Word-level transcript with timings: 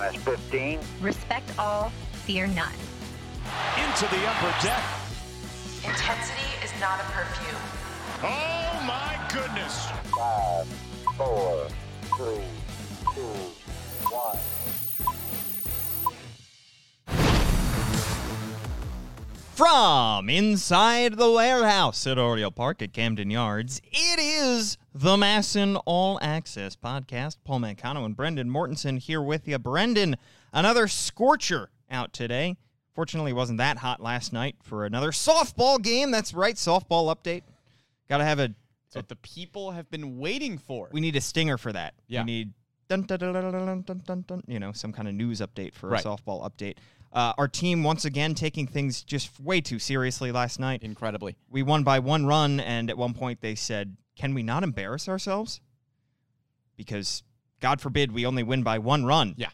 Minus 0.00 0.16
15. 0.22 0.80
Respect 1.02 1.58
all, 1.58 1.90
fear 2.24 2.46
none. 2.46 2.72
Into 3.76 4.06
the 4.08 4.26
upper 4.26 4.64
deck. 4.64 4.82
Intensity 5.84 6.48
is 6.64 6.72
not 6.80 6.98
a 6.98 7.04
perfume. 7.12 7.60
Oh 8.22 8.82
my 8.86 9.20
goodness. 9.30 9.88
Five, 10.16 10.66
four, 11.14 11.66
three, 12.16 12.42
two, 13.14 13.36
one. 14.08 14.38
From 19.54 20.30
inside 20.30 21.18
the 21.18 21.30
warehouse 21.30 22.06
at 22.06 22.18
Oriole 22.18 22.50
Park 22.50 22.80
at 22.80 22.94
Camden 22.94 23.30
Yards, 23.30 23.82
it 23.92 24.18
is 24.18 24.78
the 24.94 25.16
MASN 25.16 25.80
All 25.84 26.18
Access 26.22 26.74
podcast. 26.74 27.36
Paul 27.44 27.60
Mancano 27.60 28.06
and 28.06 28.16
Brendan 28.16 28.48
Mortensen 28.48 28.98
here 28.98 29.20
with 29.20 29.46
you. 29.46 29.58
Brendan, 29.58 30.16
another 30.54 30.88
scorcher 30.88 31.70
out 31.90 32.14
today. 32.14 32.56
Fortunately, 32.94 33.34
wasn't 33.34 33.58
that 33.58 33.76
hot 33.76 34.00
last 34.00 34.32
night 34.32 34.56
for 34.62 34.86
another 34.86 35.10
softball 35.10 35.80
game. 35.80 36.10
That's 36.10 36.32
right, 36.32 36.54
softball 36.54 37.14
update. 37.14 37.42
Got 38.08 38.18
to 38.18 38.24
have 38.24 38.38
a. 38.38 38.54
It's 38.86 38.96
what 38.96 39.10
the 39.10 39.16
people 39.16 39.72
have 39.72 39.90
been 39.90 40.18
waiting 40.18 40.56
for. 40.56 40.88
We 40.92 41.02
need 41.02 41.16
a 41.16 41.20
stinger 41.20 41.58
for 41.58 41.72
that. 41.72 41.92
Yeah. 42.08 42.22
We 42.22 42.26
need 42.26 42.52
Dun, 42.88 43.02
dun, 43.02 44.24
dun, 44.26 44.42
you 44.46 44.58
know, 44.60 44.72
some 44.72 44.92
kind 44.92 45.08
of 45.08 45.14
news 45.14 45.40
update 45.40 45.72
for 45.74 45.94
a 45.94 45.98
softball 45.98 46.46
update. 46.46 46.76
Uh, 47.12 47.32
our 47.36 47.48
team 47.48 47.82
once 47.82 48.04
again 48.04 48.34
taking 48.34 48.66
things 48.66 49.02
just 49.02 49.38
way 49.38 49.60
too 49.60 49.78
seriously 49.78 50.32
last 50.32 50.58
night. 50.58 50.82
Incredibly. 50.82 51.36
We 51.50 51.62
won 51.62 51.82
by 51.82 51.98
one 51.98 52.24
run, 52.26 52.58
and 52.60 52.88
at 52.88 52.96
one 52.96 53.12
point 53.12 53.40
they 53.40 53.54
said, 53.54 53.96
"Can 54.16 54.32
we 54.32 54.42
not 54.42 54.62
embarrass 54.64 55.08
ourselves?" 55.08 55.60
Because 56.76 57.22
God 57.60 57.80
forbid 57.80 58.12
we 58.12 58.24
only 58.26 58.42
win 58.42 58.62
by 58.62 58.78
one 58.78 59.04
run. 59.04 59.34
Yeah. 59.36 59.50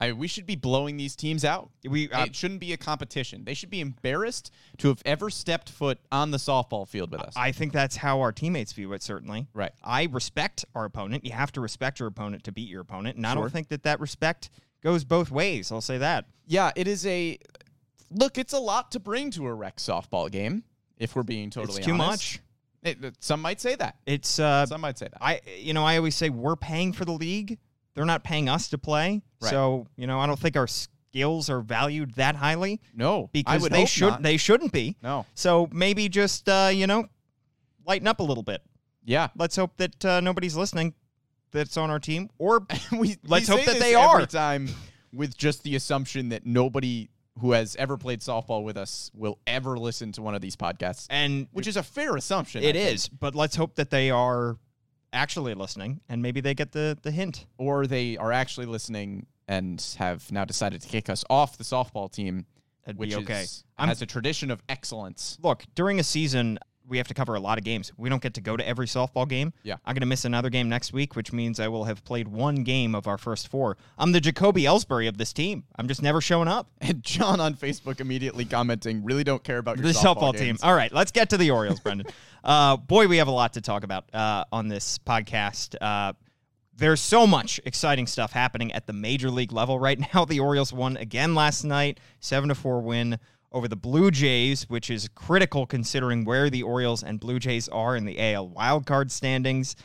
I, 0.00 0.12
we 0.12 0.28
should 0.28 0.46
be 0.46 0.54
blowing 0.54 0.96
these 0.96 1.16
teams 1.16 1.44
out. 1.44 1.70
We 1.84 2.08
uh, 2.10 2.26
it 2.26 2.36
shouldn't 2.36 2.60
be 2.60 2.72
a 2.72 2.76
competition. 2.76 3.44
They 3.44 3.54
should 3.54 3.70
be 3.70 3.80
embarrassed 3.80 4.52
to 4.78 4.88
have 4.88 5.02
ever 5.04 5.28
stepped 5.28 5.70
foot 5.70 5.98
on 6.12 6.30
the 6.30 6.36
softball 6.36 6.86
field 6.86 7.10
with 7.10 7.20
us. 7.20 7.34
I 7.36 7.50
think 7.50 7.72
that's 7.72 7.96
how 7.96 8.20
our 8.20 8.30
teammates 8.30 8.72
view 8.72 8.92
it. 8.92 9.02
Certainly, 9.02 9.48
Right. 9.54 9.72
I 9.82 10.04
respect 10.04 10.64
our 10.74 10.84
opponent. 10.84 11.24
You 11.24 11.32
have 11.32 11.50
to 11.52 11.60
respect 11.60 11.98
your 11.98 12.06
opponent 12.08 12.44
to 12.44 12.52
beat 12.52 12.68
your 12.68 12.82
opponent, 12.82 13.16
and 13.16 13.26
I 13.26 13.34
don't 13.34 13.52
think 13.52 13.68
that 13.68 13.82
that 13.82 13.98
respect 13.98 14.50
goes 14.82 15.04
both 15.04 15.30
ways. 15.30 15.70
I'll 15.72 15.80
say 15.80 15.98
that. 15.98 16.26
yeah, 16.46 16.70
it 16.76 16.86
is 16.88 17.06
a 17.06 17.38
look. 18.10 18.38
It's 18.38 18.52
a 18.52 18.58
lot 18.58 18.92
to 18.92 19.00
bring 19.00 19.30
to 19.32 19.46
a 19.46 19.54
rec 19.54 19.76
softball 19.76 20.30
game. 20.30 20.64
If 20.98 21.14
we're 21.14 21.22
being 21.22 21.50
totally 21.50 21.78
it's 21.78 21.86
too 21.86 21.92
honest. 21.94 22.40
much. 22.82 22.94
It- 23.02 23.14
some 23.20 23.42
might 23.42 23.60
say 23.60 23.74
that. 23.76 23.96
It's 24.06 24.38
uh, 24.38 24.64
Some 24.66 24.80
might 24.80 24.98
say 24.98 25.08
that. 25.08 25.18
I 25.20 25.40
you 25.58 25.74
know 25.74 25.84
I 25.84 25.96
always 25.96 26.14
say 26.14 26.30
we're 26.30 26.56
paying 26.56 26.92
for 26.92 27.04
the 27.04 27.12
league. 27.12 27.58
They're 27.94 28.04
not 28.04 28.22
paying 28.24 28.48
us 28.48 28.68
to 28.68 28.78
play. 28.78 29.22
Right. 29.40 29.50
So 29.50 29.86
you 29.96 30.06
know 30.06 30.18
I 30.20 30.26
don't 30.26 30.38
think 30.38 30.56
our 30.56 30.68
skills 30.68 31.50
are 31.50 31.60
valued 31.60 32.14
that 32.14 32.36
highly 32.36 32.80
no, 32.94 33.24
I 33.24 33.28
because 33.32 33.62
would 33.62 33.72
they 33.72 33.84
should 33.84 34.10
not. 34.10 34.22
they 34.22 34.36
shouldn't 34.36 34.72
be. 34.72 34.96
No. 35.02 35.26
So 35.34 35.68
maybe 35.72 36.08
just 36.08 36.48
uh, 36.48 36.70
you 36.72 36.86
know 36.86 37.06
lighten 37.84 38.06
up 38.06 38.20
a 38.20 38.22
little 38.24 38.44
bit. 38.44 38.62
Yeah. 39.04 39.28
Let's 39.36 39.56
hope 39.56 39.76
that 39.78 40.04
uh, 40.04 40.20
nobody's 40.20 40.54
listening 40.56 40.94
that's 41.52 41.76
on 41.76 41.90
our 41.90 41.98
team 41.98 42.28
or 42.38 42.66
we, 42.92 43.16
Let's 43.26 43.48
we 43.48 43.56
hope 43.56 43.64
that 43.66 43.78
they 43.78 43.94
are. 43.94 44.24
time 44.26 44.68
with 45.12 45.36
just 45.36 45.62
the 45.62 45.74
assumption 45.76 46.28
that 46.30 46.44
nobody 46.46 47.08
who 47.40 47.52
has 47.52 47.76
ever 47.76 47.96
played 47.96 48.20
softball 48.20 48.64
with 48.64 48.76
us 48.76 49.10
will 49.14 49.38
ever 49.46 49.78
listen 49.78 50.10
to 50.12 50.22
one 50.22 50.34
of 50.34 50.40
these 50.40 50.56
podcasts, 50.56 51.06
and 51.08 51.46
which 51.52 51.66
is 51.68 51.76
a 51.76 51.82
fair 51.82 52.16
assumption. 52.16 52.62
it 52.64 52.74
is. 52.76 53.08
But 53.08 53.34
let's 53.36 53.54
hope 53.56 53.76
that 53.76 53.90
they 53.90 54.10
are 54.10 54.56
actually 55.12 55.54
listening 55.54 56.00
and 56.08 56.20
maybe 56.20 56.40
they 56.40 56.52
get 56.54 56.72
the 56.72 56.98
the 57.02 57.10
hint. 57.10 57.46
or 57.56 57.86
they 57.86 58.16
are 58.16 58.32
actually 58.32 58.66
listening 58.66 59.26
and 59.46 59.82
have 59.98 60.30
now 60.32 60.44
decided 60.44 60.82
to 60.82 60.88
kick 60.88 61.08
us 61.08 61.24
off 61.30 61.56
the 61.56 61.64
softball 61.64 62.12
team, 62.12 62.44
That'd 62.84 62.98
which 62.98 63.10
be 63.10 63.16
okay. 63.16 63.42
is, 63.42 63.64
I'm- 63.78 63.88
has 63.88 64.02
a 64.02 64.06
tradition 64.06 64.50
of 64.50 64.60
excellence. 64.68 65.38
look, 65.40 65.64
during 65.74 65.98
a 66.00 66.04
season, 66.04 66.58
we 66.88 66.96
have 66.96 67.08
to 67.08 67.14
cover 67.14 67.34
a 67.34 67.40
lot 67.40 67.58
of 67.58 67.64
games. 67.64 67.92
We 67.96 68.08
don't 68.08 68.22
get 68.22 68.34
to 68.34 68.40
go 68.40 68.56
to 68.56 68.66
every 68.66 68.86
softball 68.86 69.28
game. 69.28 69.52
Yeah. 69.62 69.74
I'm 69.84 69.94
going 69.94 70.00
to 70.00 70.06
miss 70.06 70.24
another 70.24 70.50
game 70.50 70.68
next 70.68 70.92
week, 70.92 71.14
which 71.14 71.32
means 71.32 71.60
I 71.60 71.68
will 71.68 71.84
have 71.84 72.02
played 72.04 72.28
one 72.28 72.64
game 72.64 72.94
of 72.94 73.06
our 73.06 73.18
first 73.18 73.48
four. 73.48 73.76
I'm 73.98 74.12
the 74.12 74.20
Jacoby 74.20 74.62
Ellsbury 74.62 75.08
of 75.08 75.18
this 75.18 75.32
team. 75.32 75.64
I'm 75.76 75.86
just 75.86 76.02
never 76.02 76.20
showing 76.20 76.48
up. 76.48 76.70
And 76.88 77.02
John 77.02 77.38
on 77.38 77.52
Facebook 77.54 78.00
immediately 78.00 78.46
commenting, 78.46 79.04
"Really 79.04 79.22
don't 79.22 79.44
care 79.44 79.58
about 79.58 79.76
your 79.76 79.86
The 79.86 79.92
softball, 79.92 80.34
team. 80.34 80.56
All 80.62 80.74
right, 80.74 80.90
let's 80.90 81.12
get 81.12 81.28
to 81.30 81.36
the 81.36 81.50
Orioles, 81.50 81.80
Brendan. 81.80 82.06
uh, 82.44 82.78
boy, 82.78 83.08
we 83.08 83.18
have 83.18 83.28
a 83.28 83.32
lot 83.32 83.52
to 83.54 83.60
talk 83.60 83.84
about 83.84 84.12
uh, 84.14 84.44
on 84.50 84.68
this 84.68 84.98
podcast. 84.98 85.74
Uh, 85.78 86.14
there's 86.74 87.00
so 87.00 87.26
much 87.26 87.60
exciting 87.66 88.06
stuff 88.06 88.32
happening 88.32 88.72
at 88.72 88.86
the 88.86 88.92
major 88.94 89.30
league 89.30 89.52
level 89.52 89.78
right 89.78 89.98
now. 90.14 90.24
The 90.24 90.40
Orioles 90.40 90.72
won 90.72 90.96
again 90.96 91.34
last 91.34 91.64
night, 91.64 92.00
seven 92.20 92.48
to 92.48 92.54
four 92.54 92.80
win 92.80 93.18
over 93.52 93.68
the 93.68 93.76
Blue 93.76 94.10
Jays, 94.10 94.68
which 94.68 94.90
is 94.90 95.08
critical 95.14 95.66
considering 95.66 96.24
where 96.24 96.50
the 96.50 96.62
Orioles 96.62 97.02
and 97.02 97.20
Blue 97.20 97.38
Jays 97.38 97.68
are 97.68 97.96
in 97.96 98.04
the 98.04 98.20
AL 98.20 98.48
wildcard 98.48 99.10
standings. 99.10 99.76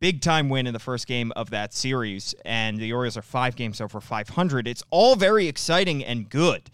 Big 0.00 0.20
time 0.20 0.48
win 0.48 0.66
in 0.66 0.72
the 0.72 0.78
first 0.78 1.06
game 1.06 1.32
of 1.36 1.50
that 1.50 1.72
series, 1.72 2.34
and 2.44 2.78
the 2.78 2.92
Orioles 2.92 3.16
are 3.16 3.22
five 3.22 3.54
games 3.56 3.80
over 3.80 4.00
500. 4.00 4.66
It's 4.66 4.82
all 4.90 5.16
very 5.16 5.46
exciting 5.46 6.04
and 6.04 6.28
good 6.28 6.70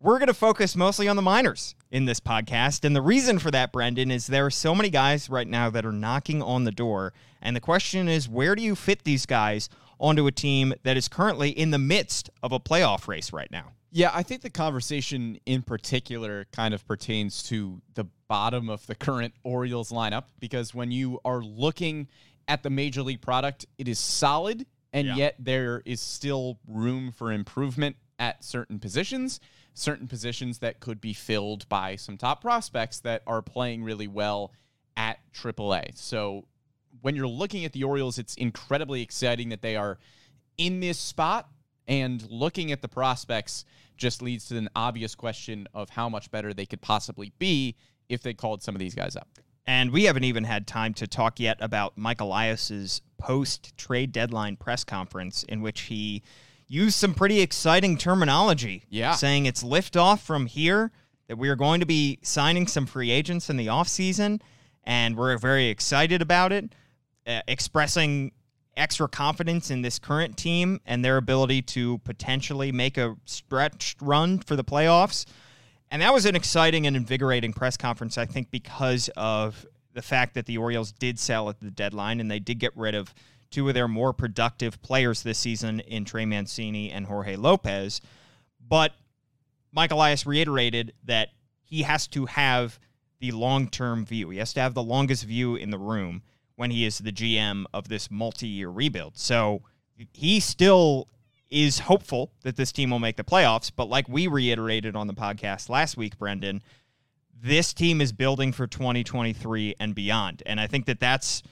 we're 0.00 0.18
going 0.18 0.28
to 0.28 0.34
focus 0.34 0.76
mostly 0.76 1.08
on 1.08 1.16
the 1.16 1.22
minors 1.22 1.74
in 1.90 2.04
this 2.04 2.20
podcast. 2.20 2.84
And 2.84 2.94
the 2.94 3.02
reason 3.02 3.38
for 3.38 3.50
that, 3.50 3.72
Brendan, 3.72 4.10
is 4.10 4.26
there 4.26 4.46
are 4.46 4.50
so 4.50 4.74
many 4.74 4.90
guys 4.90 5.30
right 5.30 5.48
now 5.48 5.70
that 5.70 5.86
are 5.86 5.92
knocking 5.92 6.42
on 6.42 6.64
the 6.64 6.70
door. 6.70 7.12
And 7.40 7.56
the 7.56 7.60
question 7.60 8.08
is, 8.08 8.28
where 8.28 8.54
do 8.54 8.62
you 8.62 8.74
fit 8.74 9.04
these 9.04 9.26
guys 9.26 9.68
onto 9.98 10.26
a 10.26 10.32
team 10.32 10.74
that 10.82 10.96
is 10.96 11.08
currently 11.08 11.50
in 11.50 11.70
the 11.70 11.78
midst 11.78 12.28
of 12.42 12.52
a 12.52 12.60
playoff 12.60 13.08
race 13.08 13.32
right 13.32 13.50
now? 13.50 13.72
Yeah, 13.96 14.10
I 14.12 14.24
think 14.24 14.42
the 14.42 14.50
conversation 14.50 15.38
in 15.46 15.62
particular 15.62 16.44
kind 16.52 16.74
of 16.74 16.86
pertains 16.86 17.42
to 17.44 17.80
the 17.94 18.04
bottom 18.28 18.68
of 18.68 18.86
the 18.86 18.94
current 18.94 19.32
Orioles 19.42 19.90
lineup 19.90 20.24
because 20.38 20.74
when 20.74 20.90
you 20.90 21.18
are 21.24 21.40
looking 21.40 22.08
at 22.46 22.62
the 22.62 22.68
major 22.68 23.00
league 23.00 23.22
product, 23.22 23.64
it 23.78 23.88
is 23.88 23.98
solid, 23.98 24.66
and 24.92 25.06
Yeah. 25.06 25.14
yet 25.16 25.36
there 25.38 25.80
is 25.86 26.02
still 26.02 26.58
room 26.68 27.10
for 27.10 27.32
improvement 27.32 27.96
at 28.18 28.44
certain 28.44 28.78
positions, 28.78 29.40
certain 29.72 30.08
positions 30.08 30.58
that 30.58 30.78
could 30.78 31.00
be 31.00 31.14
filled 31.14 31.66
by 31.70 31.96
some 31.96 32.18
top 32.18 32.42
prospects 32.42 33.00
that 33.00 33.22
are 33.26 33.40
playing 33.40 33.82
really 33.82 34.08
well 34.08 34.52
at 34.94 35.20
AAA. 35.32 35.92
So 35.94 36.46
when 37.00 37.16
you're 37.16 37.26
looking 37.26 37.64
at 37.64 37.72
the 37.72 37.82
Orioles, 37.84 38.18
it's 38.18 38.34
incredibly 38.34 39.00
exciting 39.00 39.48
that 39.48 39.62
they 39.62 39.74
are 39.74 39.98
in 40.58 40.80
this 40.80 40.98
spot 40.98 41.48
and 41.88 42.28
looking 42.30 42.72
at 42.72 42.82
the 42.82 42.88
prospects 42.88 43.64
just 43.96 44.22
leads 44.22 44.48
to 44.48 44.58
an 44.58 44.68
obvious 44.76 45.14
question 45.14 45.66
of 45.74 45.90
how 45.90 46.08
much 46.08 46.30
better 46.30 46.52
they 46.52 46.66
could 46.66 46.80
possibly 46.80 47.32
be 47.38 47.74
if 48.08 48.22
they 48.22 48.34
called 48.34 48.62
some 48.62 48.74
of 48.74 48.78
these 48.78 48.94
guys 48.94 49.16
up. 49.16 49.28
And 49.66 49.90
we 49.90 50.04
haven't 50.04 50.24
even 50.24 50.44
had 50.44 50.66
time 50.66 50.94
to 50.94 51.06
talk 51.06 51.40
yet 51.40 51.56
about 51.60 51.98
Mike 51.98 52.20
Elias's 52.20 53.02
post 53.18 53.76
trade 53.76 54.12
deadline 54.12 54.56
press 54.56 54.84
conference, 54.84 55.42
in 55.44 55.60
which 55.60 55.82
he 55.82 56.22
used 56.68 56.96
some 56.96 57.14
pretty 57.14 57.40
exciting 57.40 57.96
terminology. 57.96 58.84
Yeah. 58.88 59.12
Saying 59.14 59.46
it's 59.46 59.64
liftoff 59.64 60.20
from 60.20 60.46
here, 60.46 60.92
that 61.28 61.36
we 61.36 61.48
are 61.48 61.56
going 61.56 61.80
to 61.80 61.86
be 61.86 62.18
signing 62.22 62.68
some 62.68 62.86
free 62.86 63.10
agents 63.10 63.50
in 63.50 63.56
the 63.56 63.66
offseason, 63.66 64.40
and 64.84 65.16
we're 65.16 65.36
very 65.38 65.66
excited 65.66 66.22
about 66.22 66.52
it, 66.52 66.72
uh, 67.26 67.40
expressing 67.48 68.30
extra 68.76 69.08
confidence 69.08 69.70
in 69.70 69.82
this 69.82 69.98
current 69.98 70.36
team 70.36 70.80
and 70.86 71.04
their 71.04 71.16
ability 71.16 71.62
to 71.62 71.98
potentially 71.98 72.72
make 72.72 72.98
a 72.98 73.16
stretched 73.24 74.00
run 74.02 74.38
for 74.38 74.56
the 74.56 74.64
playoffs. 74.64 75.24
And 75.90 76.02
that 76.02 76.12
was 76.12 76.26
an 76.26 76.36
exciting 76.36 76.86
and 76.86 76.96
invigorating 76.96 77.52
press 77.52 77.76
conference, 77.76 78.18
I 78.18 78.26
think, 78.26 78.50
because 78.50 79.08
of 79.16 79.64
the 79.94 80.02
fact 80.02 80.34
that 80.34 80.46
the 80.46 80.58
Orioles 80.58 80.92
did 80.92 81.18
sell 81.18 81.48
at 81.48 81.60
the 81.60 81.70
deadline 81.70 82.20
and 82.20 82.30
they 82.30 82.38
did 82.38 82.58
get 82.58 82.76
rid 82.76 82.94
of 82.94 83.14
two 83.50 83.68
of 83.68 83.74
their 83.74 83.88
more 83.88 84.12
productive 84.12 84.82
players 84.82 85.22
this 85.22 85.38
season 85.38 85.80
in 85.80 86.04
Trey 86.04 86.26
Mancini 86.26 86.90
and 86.90 87.06
Jorge 87.06 87.36
Lopez. 87.36 88.00
But 88.60 88.92
Mike 89.72 89.92
Elias 89.92 90.26
reiterated 90.26 90.92
that 91.04 91.30
he 91.62 91.82
has 91.82 92.06
to 92.08 92.26
have 92.26 92.78
the 93.20 93.30
long 93.30 93.68
term 93.68 94.04
view. 94.04 94.30
He 94.30 94.38
has 94.38 94.52
to 94.54 94.60
have 94.60 94.74
the 94.74 94.82
longest 94.82 95.24
view 95.24 95.56
in 95.56 95.70
the 95.70 95.78
room 95.78 96.22
when 96.56 96.70
he 96.70 96.84
is 96.84 96.98
the 96.98 97.12
GM 97.12 97.64
of 97.72 97.88
this 97.88 98.10
multi 98.10 98.48
year 98.48 98.68
rebuild. 98.68 99.16
So 99.16 99.62
he 100.12 100.40
still 100.40 101.08
is 101.48 101.78
hopeful 101.78 102.32
that 102.42 102.56
this 102.56 102.72
team 102.72 102.90
will 102.90 102.98
make 102.98 103.16
the 103.16 103.24
playoffs. 103.24 103.70
But 103.74 103.88
like 103.88 104.08
we 104.08 104.26
reiterated 104.26 104.96
on 104.96 105.06
the 105.06 105.14
podcast 105.14 105.68
last 105.68 105.96
week, 105.96 106.18
Brendan, 106.18 106.62
this 107.40 107.72
team 107.72 108.00
is 108.00 108.12
building 108.12 108.52
for 108.52 108.66
2023 108.66 109.76
and 109.78 109.94
beyond. 109.94 110.42
And 110.46 110.60
I 110.60 110.66
think 110.66 110.86
that 110.86 111.00
that's 111.00 111.42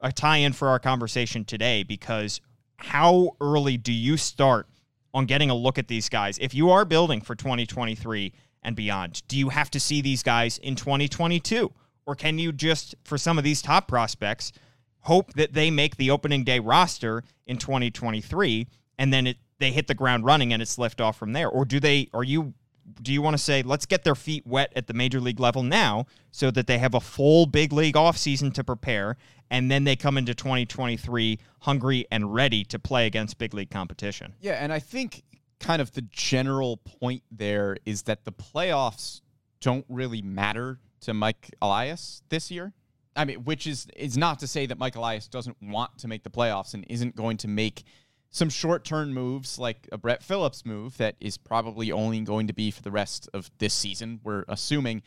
a 0.00 0.12
tie 0.12 0.38
in 0.38 0.52
for 0.52 0.68
our 0.68 0.78
conversation 0.78 1.44
today 1.44 1.82
because 1.82 2.40
how 2.76 3.30
early 3.40 3.76
do 3.76 3.92
you 3.92 4.16
start 4.16 4.66
on 5.12 5.26
getting 5.26 5.50
a 5.50 5.54
look 5.54 5.78
at 5.78 5.88
these 5.88 6.08
guys? 6.08 6.38
If 6.38 6.54
you 6.54 6.70
are 6.70 6.84
building 6.84 7.20
for 7.20 7.34
2023 7.34 8.32
and 8.62 8.76
beyond, 8.76 9.22
do 9.28 9.38
you 9.38 9.50
have 9.50 9.70
to 9.70 9.80
see 9.80 10.00
these 10.00 10.22
guys 10.22 10.58
in 10.58 10.74
2022? 10.74 11.72
Or 12.06 12.14
can 12.14 12.38
you 12.38 12.52
just, 12.52 12.94
for 13.04 13.16
some 13.18 13.38
of 13.38 13.44
these 13.44 13.62
top 13.62 13.88
prospects, 13.88 14.52
hope 15.00 15.32
that 15.34 15.52
they 15.52 15.70
make 15.70 15.96
the 15.96 16.10
opening 16.10 16.44
day 16.44 16.58
roster 16.58 17.22
in 17.46 17.58
2023 17.58 18.66
and 18.98 19.12
then 19.12 19.26
it 19.26 19.36
they 19.60 19.70
hit 19.70 19.86
the 19.86 19.94
ground 19.94 20.24
running 20.24 20.52
and 20.52 20.60
it's 20.60 20.78
lift 20.78 21.00
off 21.00 21.16
from 21.16 21.32
there? 21.32 21.48
Or 21.48 21.64
do 21.64 21.78
they 21.80 22.08
are 22.12 22.24
you 22.24 22.54
do 23.00 23.12
you 23.12 23.22
want 23.22 23.36
to 23.36 23.42
say 23.42 23.62
let's 23.62 23.86
get 23.86 24.04
their 24.04 24.14
feet 24.14 24.46
wet 24.46 24.72
at 24.76 24.86
the 24.86 24.94
major 24.94 25.20
league 25.20 25.40
level 25.40 25.62
now 25.62 26.06
so 26.30 26.50
that 26.50 26.66
they 26.66 26.78
have 26.78 26.94
a 26.94 27.00
full 27.00 27.46
big 27.46 27.72
league 27.72 27.94
offseason 27.94 28.52
to 28.54 28.64
prepare 28.64 29.16
and 29.50 29.70
then 29.70 29.84
they 29.84 29.96
come 29.96 30.18
into 30.18 30.34
2023 30.34 31.38
hungry 31.60 32.06
and 32.10 32.34
ready 32.34 32.64
to 32.64 32.78
play 32.78 33.06
against 33.06 33.38
big 33.38 33.54
league 33.54 33.70
competition? 33.70 34.34
Yeah, 34.40 34.54
and 34.54 34.72
I 34.72 34.80
think 34.80 35.22
kind 35.60 35.80
of 35.80 35.92
the 35.92 36.02
general 36.02 36.78
point 36.78 37.22
there 37.30 37.76
is 37.86 38.02
that 38.02 38.24
the 38.24 38.32
playoffs 38.32 39.20
don't 39.60 39.84
really 39.88 40.22
matter 40.22 40.78
to 41.04 41.14
Mike 41.14 41.54
Elias 41.62 42.22
this 42.28 42.50
year. 42.50 42.72
I 43.16 43.24
mean, 43.24 43.44
which 43.44 43.66
is 43.66 43.86
is 43.96 44.16
not 44.16 44.40
to 44.40 44.46
say 44.46 44.66
that 44.66 44.78
Mike 44.78 44.96
Elias 44.96 45.28
doesn't 45.28 45.56
want 45.62 45.98
to 45.98 46.08
make 46.08 46.24
the 46.24 46.30
playoffs 46.30 46.74
and 46.74 46.84
isn't 46.88 47.14
going 47.14 47.36
to 47.38 47.48
make 47.48 47.84
some 48.30 48.50
short-term 48.50 49.14
moves 49.14 49.60
like 49.60 49.88
a 49.92 49.98
Brett 49.98 50.20
Phillips 50.20 50.66
move 50.66 50.96
that 50.96 51.14
is 51.20 51.38
probably 51.38 51.92
only 51.92 52.20
going 52.20 52.48
to 52.48 52.52
be 52.52 52.72
for 52.72 52.82
the 52.82 52.90
rest 52.90 53.28
of 53.32 53.48
this 53.58 53.72
season. 53.72 54.18
We're 54.24 54.44
assuming 54.48 55.02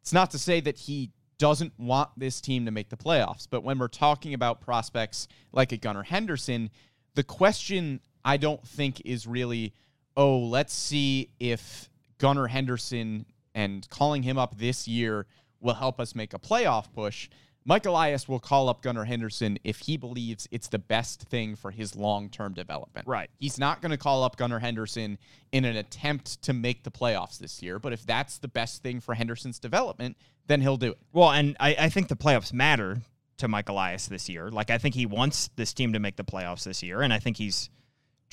it's 0.00 0.14
not 0.14 0.30
to 0.30 0.38
say 0.38 0.60
that 0.60 0.78
he 0.78 1.10
doesn't 1.36 1.78
want 1.78 2.08
this 2.16 2.40
team 2.40 2.64
to 2.64 2.70
make 2.70 2.88
the 2.88 2.96
playoffs, 2.96 3.46
but 3.50 3.62
when 3.62 3.78
we're 3.78 3.88
talking 3.88 4.32
about 4.32 4.62
prospects 4.62 5.28
like 5.52 5.72
a 5.72 5.76
Gunnar 5.76 6.04
Henderson, 6.04 6.70
the 7.14 7.22
question 7.22 8.00
I 8.24 8.38
don't 8.38 8.66
think 8.66 9.02
is 9.04 9.26
really, 9.26 9.74
oh, 10.16 10.38
let's 10.38 10.72
see 10.72 11.28
if 11.38 11.90
Gunnar 12.16 12.46
Henderson 12.46 13.26
and 13.54 13.88
calling 13.90 14.22
him 14.22 14.38
up 14.38 14.58
this 14.58 14.88
year 14.88 15.26
will 15.60 15.74
help 15.74 16.00
us 16.00 16.14
make 16.14 16.34
a 16.34 16.38
playoff 16.38 16.92
push. 16.92 17.28
Mike 17.66 17.86
Elias 17.86 18.28
will 18.28 18.40
call 18.40 18.68
up 18.68 18.82
Gunnar 18.82 19.04
Henderson 19.04 19.58
if 19.64 19.78
he 19.78 19.96
believes 19.96 20.46
it's 20.50 20.68
the 20.68 20.78
best 20.78 21.22
thing 21.22 21.56
for 21.56 21.70
his 21.70 21.96
long 21.96 22.28
term 22.28 22.52
development. 22.52 23.06
Right. 23.06 23.30
He's 23.38 23.58
not 23.58 23.80
going 23.80 23.90
to 23.90 23.96
call 23.96 24.22
up 24.22 24.36
Gunnar 24.36 24.58
Henderson 24.58 25.18
in 25.50 25.64
an 25.64 25.76
attempt 25.76 26.42
to 26.42 26.52
make 26.52 26.84
the 26.84 26.90
playoffs 26.90 27.38
this 27.38 27.62
year, 27.62 27.78
but 27.78 27.94
if 27.94 28.04
that's 28.04 28.38
the 28.38 28.48
best 28.48 28.82
thing 28.82 29.00
for 29.00 29.14
Henderson's 29.14 29.58
development, 29.58 30.18
then 30.46 30.60
he'll 30.60 30.76
do 30.76 30.90
it. 30.90 30.98
Well, 31.12 31.30
and 31.30 31.56
I, 31.58 31.74
I 31.78 31.88
think 31.88 32.08
the 32.08 32.16
playoffs 32.16 32.52
matter 32.52 32.98
to 33.38 33.48
Mike 33.48 33.70
Elias 33.70 34.08
this 34.08 34.28
year. 34.28 34.50
Like 34.50 34.70
I 34.70 34.76
think 34.76 34.94
he 34.94 35.06
wants 35.06 35.48
this 35.56 35.72
team 35.72 35.94
to 35.94 35.98
make 35.98 36.16
the 36.16 36.24
playoffs 36.24 36.64
this 36.64 36.82
year, 36.82 37.00
and 37.00 37.12
I 37.12 37.18
think 37.18 37.38
he's 37.38 37.70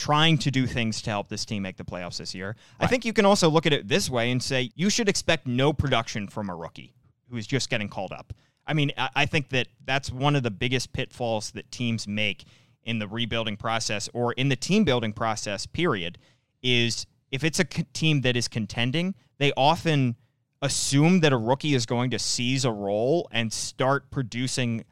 trying 0.02 0.36
to 0.36 0.50
do 0.50 0.66
things 0.66 1.00
to 1.00 1.12
help 1.12 1.30
this 1.30 1.46
team 1.46 1.62
make 1.62 1.78
the 1.78 1.84
playoffs 1.84 2.18
this 2.18 2.34
year. 2.34 2.56
I 2.80 2.88
think 2.88 3.06
you 3.06 3.14
can 3.14 3.24
also 3.24 3.50
look 3.52 3.68
at 3.68 3.74
it 3.74 3.88
this 3.88 4.10
way 4.10 4.32
and 4.32 4.42
say 4.42 4.72
you 4.74 4.90
should 4.90 5.08
expect 5.08 5.46
no 5.46 5.74
production 5.74 6.28
from 6.28 6.50
a 6.50 6.56
rookie 6.56 6.96
who 7.30 7.38
is 7.38 7.46
just 7.46 7.70
getting 7.70 7.88
called 7.88 8.12
up. 8.12 8.34
I 8.66 8.74
mean, 8.74 8.92
I, 8.98 9.10
I 9.16 9.26
think 9.28 9.50
that 9.50 9.68
that's 9.86 10.12
one 10.12 10.36
of 10.36 10.42
the 10.42 10.50
biggest 10.50 10.92
pitfalls 10.92 11.52
that 11.52 11.72
teams 11.72 12.08
make 12.08 12.46
in 12.84 12.98
the 12.98 13.08
rebuilding 13.08 13.58
process 13.58 14.10
or 14.12 14.34
in 14.34 14.50
the 14.50 14.56
team 14.56 14.86
building 14.86 15.14
process, 15.14 15.68
period, 15.68 16.18
is 16.64 17.06
if 17.30 17.44
it's 17.44 17.60
a 17.60 17.64
team 17.64 18.22
that 18.22 18.36
is 18.36 18.48
contending, 18.48 19.14
they 19.38 19.54
often 19.56 20.16
assume 20.64 21.20
that 21.20 21.32
a 21.32 21.38
rookie 21.38 21.76
is 21.76 21.86
going 21.86 22.10
to 22.10 22.18
seize 22.18 22.66
a 22.66 22.72
role 22.72 23.28
and 23.32 23.54
start 23.54 24.10
producing 24.10 24.84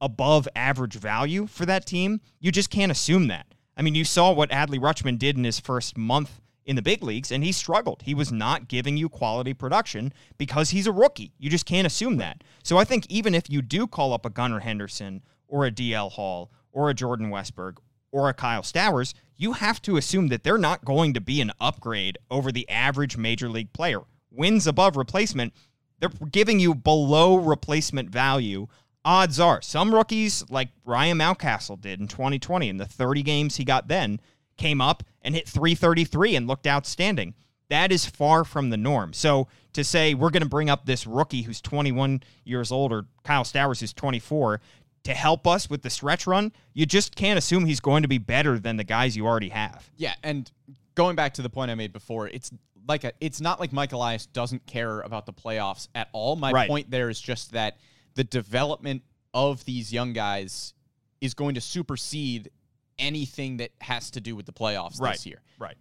above 0.00 0.48
average 0.56 0.94
value 0.94 1.46
for 1.46 1.66
that 1.66 1.84
team. 1.84 2.22
You 2.38 2.50
just 2.50 2.70
can't 2.70 2.90
assume 2.90 3.28
that. 3.28 3.46
I 3.80 3.82
mean, 3.82 3.94
you 3.94 4.04
saw 4.04 4.30
what 4.30 4.50
Adley 4.50 4.78
Rutschman 4.78 5.18
did 5.18 5.38
in 5.38 5.44
his 5.44 5.58
first 5.58 5.96
month 5.96 6.42
in 6.66 6.76
the 6.76 6.82
big 6.82 7.02
leagues, 7.02 7.32
and 7.32 7.42
he 7.42 7.50
struggled. 7.50 8.02
He 8.02 8.12
was 8.12 8.30
not 8.30 8.68
giving 8.68 8.98
you 8.98 9.08
quality 9.08 9.54
production 9.54 10.12
because 10.36 10.68
he's 10.68 10.86
a 10.86 10.92
rookie. 10.92 11.32
You 11.38 11.48
just 11.48 11.64
can't 11.64 11.86
assume 11.86 12.18
that. 12.18 12.44
So 12.62 12.76
I 12.76 12.84
think 12.84 13.06
even 13.08 13.34
if 13.34 13.48
you 13.48 13.62
do 13.62 13.86
call 13.86 14.12
up 14.12 14.26
a 14.26 14.30
Gunnar 14.30 14.60
Henderson 14.60 15.22
or 15.48 15.64
a 15.64 15.70
DL 15.70 16.12
Hall 16.12 16.52
or 16.72 16.90
a 16.90 16.94
Jordan 16.94 17.30
Westburg 17.30 17.78
or 18.12 18.28
a 18.28 18.34
Kyle 18.34 18.60
Stowers, 18.62 19.14
you 19.38 19.54
have 19.54 19.80
to 19.80 19.96
assume 19.96 20.28
that 20.28 20.44
they're 20.44 20.58
not 20.58 20.84
going 20.84 21.14
to 21.14 21.20
be 21.22 21.40
an 21.40 21.50
upgrade 21.58 22.18
over 22.30 22.52
the 22.52 22.68
average 22.68 23.16
major 23.16 23.48
league 23.48 23.72
player. 23.72 24.00
Wins 24.30 24.66
above 24.66 24.98
replacement, 24.98 25.54
they're 26.00 26.10
giving 26.30 26.60
you 26.60 26.74
below 26.74 27.36
replacement 27.36 28.10
value. 28.10 28.66
Odds 29.04 29.40
are 29.40 29.62
some 29.62 29.94
rookies 29.94 30.44
like 30.50 30.68
Ryan 30.84 31.18
Mountcastle 31.18 31.80
did 31.80 32.00
in 32.00 32.08
2020 32.08 32.68
in 32.68 32.76
the 32.76 32.84
30 32.84 33.22
games 33.22 33.56
he 33.56 33.64
got 33.64 33.88
then 33.88 34.20
came 34.56 34.80
up 34.80 35.02
and 35.22 35.34
hit 35.34 35.48
333 35.48 36.36
and 36.36 36.46
looked 36.46 36.66
outstanding. 36.66 37.34
That 37.70 37.92
is 37.92 38.04
far 38.04 38.44
from 38.44 38.68
the 38.70 38.76
norm. 38.76 39.12
So 39.12 39.48
to 39.72 39.84
say 39.84 40.12
we're 40.12 40.30
going 40.30 40.42
to 40.42 40.48
bring 40.48 40.68
up 40.68 40.84
this 40.84 41.06
rookie 41.06 41.42
who's 41.42 41.60
21 41.62 42.22
years 42.44 42.70
old 42.70 42.92
or 42.92 43.06
Kyle 43.24 43.44
Stowers 43.44 43.80
who's 43.80 43.92
24 43.94 44.60
to 45.04 45.14
help 45.14 45.46
us 45.46 45.70
with 45.70 45.80
the 45.80 45.88
stretch 45.88 46.26
run, 46.26 46.52
you 46.74 46.84
just 46.84 47.16
can't 47.16 47.38
assume 47.38 47.64
he's 47.64 47.80
going 47.80 48.02
to 48.02 48.08
be 48.08 48.18
better 48.18 48.58
than 48.58 48.76
the 48.76 48.84
guys 48.84 49.16
you 49.16 49.26
already 49.26 49.48
have. 49.48 49.88
Yeah, 49.96 50.14
and 50.22 50.50
going 50.94 51.16
back 51.16 51.32
to 51.34 51.42
the 51.42 51.48
point 51.48 51.70
I 51.70 51.74
made 51.74 51.92
before, 51.94 52.28
it's 52.28 52.50
like 52.86 53.04
a, 53.04 53.12
it's 53.20 53.40
not 53.40 53.60
like 53.60 53.72
Mike 53.72 53.92
Elias 53.92 54.26
doesn't 54.26 54.66
care 54.66 55.00
about 55.00 55.24
the 55.24 55.32
playoffs 55.32 55.88
at 55.94 56.08
all. 56.12 56.36
My 56.36 56.52
Right. 56.52 56.68
point 56.68 56.90
there 56.90 57.08
is 57.08 57.18
just 57.18 57.52
that 57.52 57.78
the 58.14 58.24
development 58.24 59.02
of 59.32 59.64
these 59.64 59.92
young 59.92 60.12
guys 60.12 60.74
is 61.20 61.34
going 61.34 61.54
to 61.54 61.60
supersede 61.60 62.50
anything 62.98 63.58
that 63.58 63.70
has 63.80 64.10
to 64.10 64.20
do 64.20 64.36
with 64.36 64.46
the 64.46 64.52
playoffs 64.52 65.00
this 65.12 65.26
year. 65.26 65.40
Right. 65.58 65.76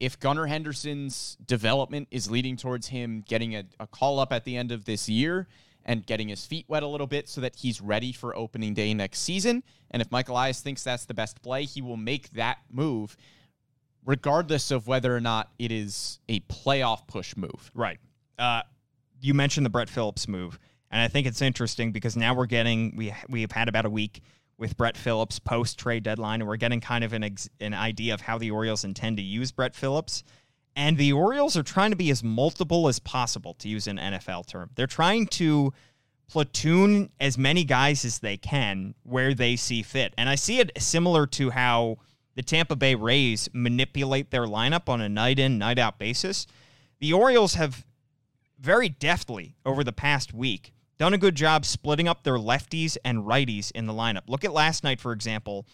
If 0.00 0.18
Gunnar 0.18 0.46
Henderson's 0.46 1.36
development 1.46 2.08
is 2.10 2.30
leading 2.30 2.56
towards 2.56 2.88
him 2.88 3.22
getting 3.26 3.54
a, 3.54 3.64
a 3.78 3.86
call 3.86 4.18
up 4.18 4.32
at 4.32 4.44
the 4.44 4.56
end 4.56 4.72
of 4.72 4.84
this 4.84 5.08
year 5.08 5.46
and 5.84 6.04
getting 6.06 6.28
his 6.28 6.46
feet 6.46 6.64
wet 6.68 6.82
a 6.82 6.86
little 6.86 7.06
bit 7.06 7.28
so 7.28 7.40
that 7.40 7.56
he's 7.56 7.80
ready 7.80 8.12
for 8.12 8.36
opening 8.36 8.74
day 8.74 8.94
next 8.94 9.20
season, 9.20 9.62
and 9.90 10.00
if 10.00 10.10
Mike 10.10 10.28
Elias 10.28 10.60
thinks 10.60 10.82
that's 10.82 11.04
the 11.04 11.14
best 11.14 11.42
play, 11.42 11.64
he 11.64 11.82
will 11.82 11.96
make 11.96 12.30
that 12.30 12.58
move 12.70 13.16
regardless 14.04 14.70
of 14.70 14.86
whether 14.86 15.14
or 15.14 15.20
not 15.20 15.50
it 15.58 15.70
is 15.70 16.18
a 16.28 16.40
playoff 16.40 17.06
push 17.06 17.36
move. 17.36 17.70
Right. 17.74 17.98
Uh, 18.38 18.62
you 19.20 19.34
mentioned 19.34 19.64
the 19.64 19.70
Brett 19.70 19.88
Phillips 19.88 20.26
move, 20.26 20.58
and 20.92 21.00
I 21.00 21.08
think 21.08 21.26
it's 21.26 21.42
interesting 21.42 21.90
because 21.90 22.16
now 22.16 22.34
we're 22.34 22.46
getting 22.46 22.94
we 22.94 23.12
we 23.28 23.40
have 23.40 23.52
had 23.52 23.68
about 23.68 23.86
a 23.86 23.90
week 23.90 24.22
with 24.58 24.76
Brett 24.76 24.96
Phillips 24.96 25.38
post 25.38 25.78
trade 25.78 26.02
deadline, 26.02 26.40
and 26.40 26.48
we're 26.48 26.56
getting 26.56 26.80
kind 26.80 27.02
of 27.02 27.14
an 27.14 27.24
ex, 27.24 27.48
an 27.60 27.74
idea 27.74 28.14
of 28.14 28.20
how 28.20 28.38
the 28.38 28.50
Orioles 28.50 28.84
intend 28.84 29.16
to 29.16 29.22
use 29.22 29.50
Brett 29.50 29.74
Phillips. 29.74 30.22
And 30.76 30.96
the 30.96 31.12
Orioles 31.12 31.56
are 31.56 31.62
trying 31.62 31.90
to 31.90 31.96
be 31.96 32.10
as 32.10 32.22
multiple 32.22 32.88
as 32.88 32.98
possible, 32.98 33.54
to 33.54 33.68
use 33.68 33.86
an 33.86 33.98
NFL 33.98 34.46
term. 34.46 34.70
They're 34.74 34.86
trying 34.86 35.26
to 35.28 35.72
platoon 36.30 37.10
as 37.20 37.36
many 37.36 37.64
guys 37.64 38.04
as 38.04 38.20
they 38.20 38.36
can 38.36 38.94
where 39.02 39.34
they 39.34 39.56
see 39.56 39.82
fit. 39.82 40.14
And 40.16 40.28
I 40.28 40.34
see 40.34 40.60
it 40.60 40.70
similar 40.78 41.26
to 41.26 41.50
how 41.50 41.98
the 42.36 42.42
Tampa 42.42 42.76
Bay 42.76 42.94
Rays 42.94 43.50
manipulate 43.52 44.30
their 44.30 44.46
lineup 44.46 44.88
on 44.88 45.02
a 45.02 45.10
night 45.10 45.38
in, 45.38 45.58
night 45.58 45.78
out 45.78 45.98
basis. 45.98 46.46
The 47.00 47.12
Orioles 47.12 47.54
have 47.54 47.84
very 48.58 48.88
deftly 48.88 49.56
over 49.66 49.84
the 49.84 49.92
past 49.92 50.32
week 50.32 50.72
done 51.02 51.14
a 51.14 51.18
good 51.18 51.34
job 51.34 51.64
splitting 51.64 52.06
up 52.06 52.22
their 52.22 52.36
lefties 52.36 52.96
and 53.04 53.24
righties 53.24 53.72
in 53.72 53.86
the 53.86 53.92
lineup. 53.92 54.22
Look 54.28 54.44
at 54.44 54.52
last 54.52 54.84
night, 54.84 55.00
for 55.00 55.10
example. 55.10 55.66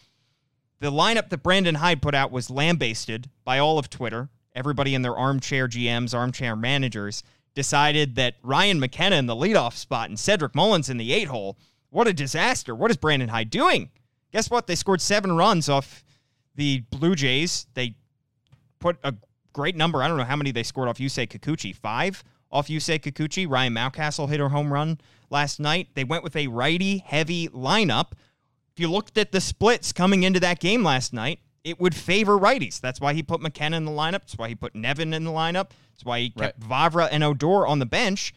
The 0.81 0.91
lineup 0.91 1.29
that 1.29 1.43
Brandon 1.43 1.75
Hyde 1.75 2.01
put 2.01 2.15
out 2.15 2.33
was 2.33 2.49
lambasted 2.49 3.29
by 3.45 3.59
all 3.59 3.79
of 3.79 3.91
Twitter. 3.91 4.31
Everybody 4.55 4.95
in 4.95 5.03
their 5.03 5.15
armchair 5.15 5.69
GMs, 5.69 6.15
armchair 6.15 6.57
managers 6.57 7.23
decided 7.55 8.15
that 8.15 8.37
Ryan 8.43 8.81
McKenna 8.81 9.17
in 9.17 9.27
the 9.27 9.37
leadoff 9.37 9.75
spot 9.75 10.09
and 10.09 10.19
Cedric 10.19 10.55
Mullins 10.55 10.89
in 10.89 10.97
the 10.97 11.13
eight 11.13 11.29
hole. 11.29 11.59
What 11.91 12.09
a 12.09 12.15
disaster. 12.15 12.75
What 12.75 12.91
is 12.91 12.97
Brandon 12.97 13.29
Hyde 13.29 13.51
doing? 13.51 13.91
Guess 14.33 14.51
what? 14.51 14.67
They 14.67 14.77
scored 14.77 15.03
seven 15.03 15.33
runs 15.33 15.69
off 15.69 16.05
the 16.55 16.85
Blue 16.89 17.15
Jays. 17.15 17.67
They 17.75 17.97
put 18.79 18.97
a 19.05 19.13
great 19.53 19.77
number. 19.77 20.03
I 20.03 20.09
don't 20.09 20.17
know 20.17 20.25
how 20.25 20.37
many 20.37 20.53
they 20.53 20.63
scored 20.63 20.89
off 20.89 20.97
Yusei 20.97 21.29
Kikuchi. 21.29 21.77
Five 21.77 22.25
off 22.51 22.69
Yusei 22.69 22.99
Kikuchi. 22.99 23.47
Ryan 23.47 23.75
Mountcastle 23.75 24.31
hit 24.31 24.41
a 24.41 24.49
home 24.49 24.73
run 24.73 24.99
last 25.31 25.61
night. 25.61 25.89
They 25.95 26.05
went 26.05 26.25
with 26.25 26.37
a 26.37 26.47
righty 26.49 26.99
heavy 26.99 27.49
lineup. 27.49 28.13
If 28.75 28.81
you 28.81 28.91
looked 28.91 29.19
at 29.19 29.33
the 29.33 29.41
splits 29.41 29.93
coming 29.93 30.23
into 30.23 30.41
that 30.41 30.61
game 30.61 30.85
last 30.85 31.13
night, 31.13 31.41
it 31.65 31.81
would 31.81 31.95
favor 31.95 32.39
righties. 32.39 32.81
That's 32.81 33.01
why 33.01 33.13
he 33.15 33.23
put 33.23 33.41
McKenna 33.41 33.77
in 33.77 33.85
the 33.85 33.91
lineup. 33.91 34.21
That's 34.21 34.39
why 34.39 34.49
he 34.49 34.55
put 34.55 34.75
Nevin 34.75 35.13
in 35.13 35.25
the 35.25 35.31
lineup. 35.31 35.71
That's 35.93 36.05
why 36.05 36.21
he 36.21 36.31
kept 36.31 36.61
Vavra 36.61 37.09
and 37.11 37.25
Odor 37.25 37.67
on 37.67 37.79
the 37.79 37.87
bench. 37.87 38.33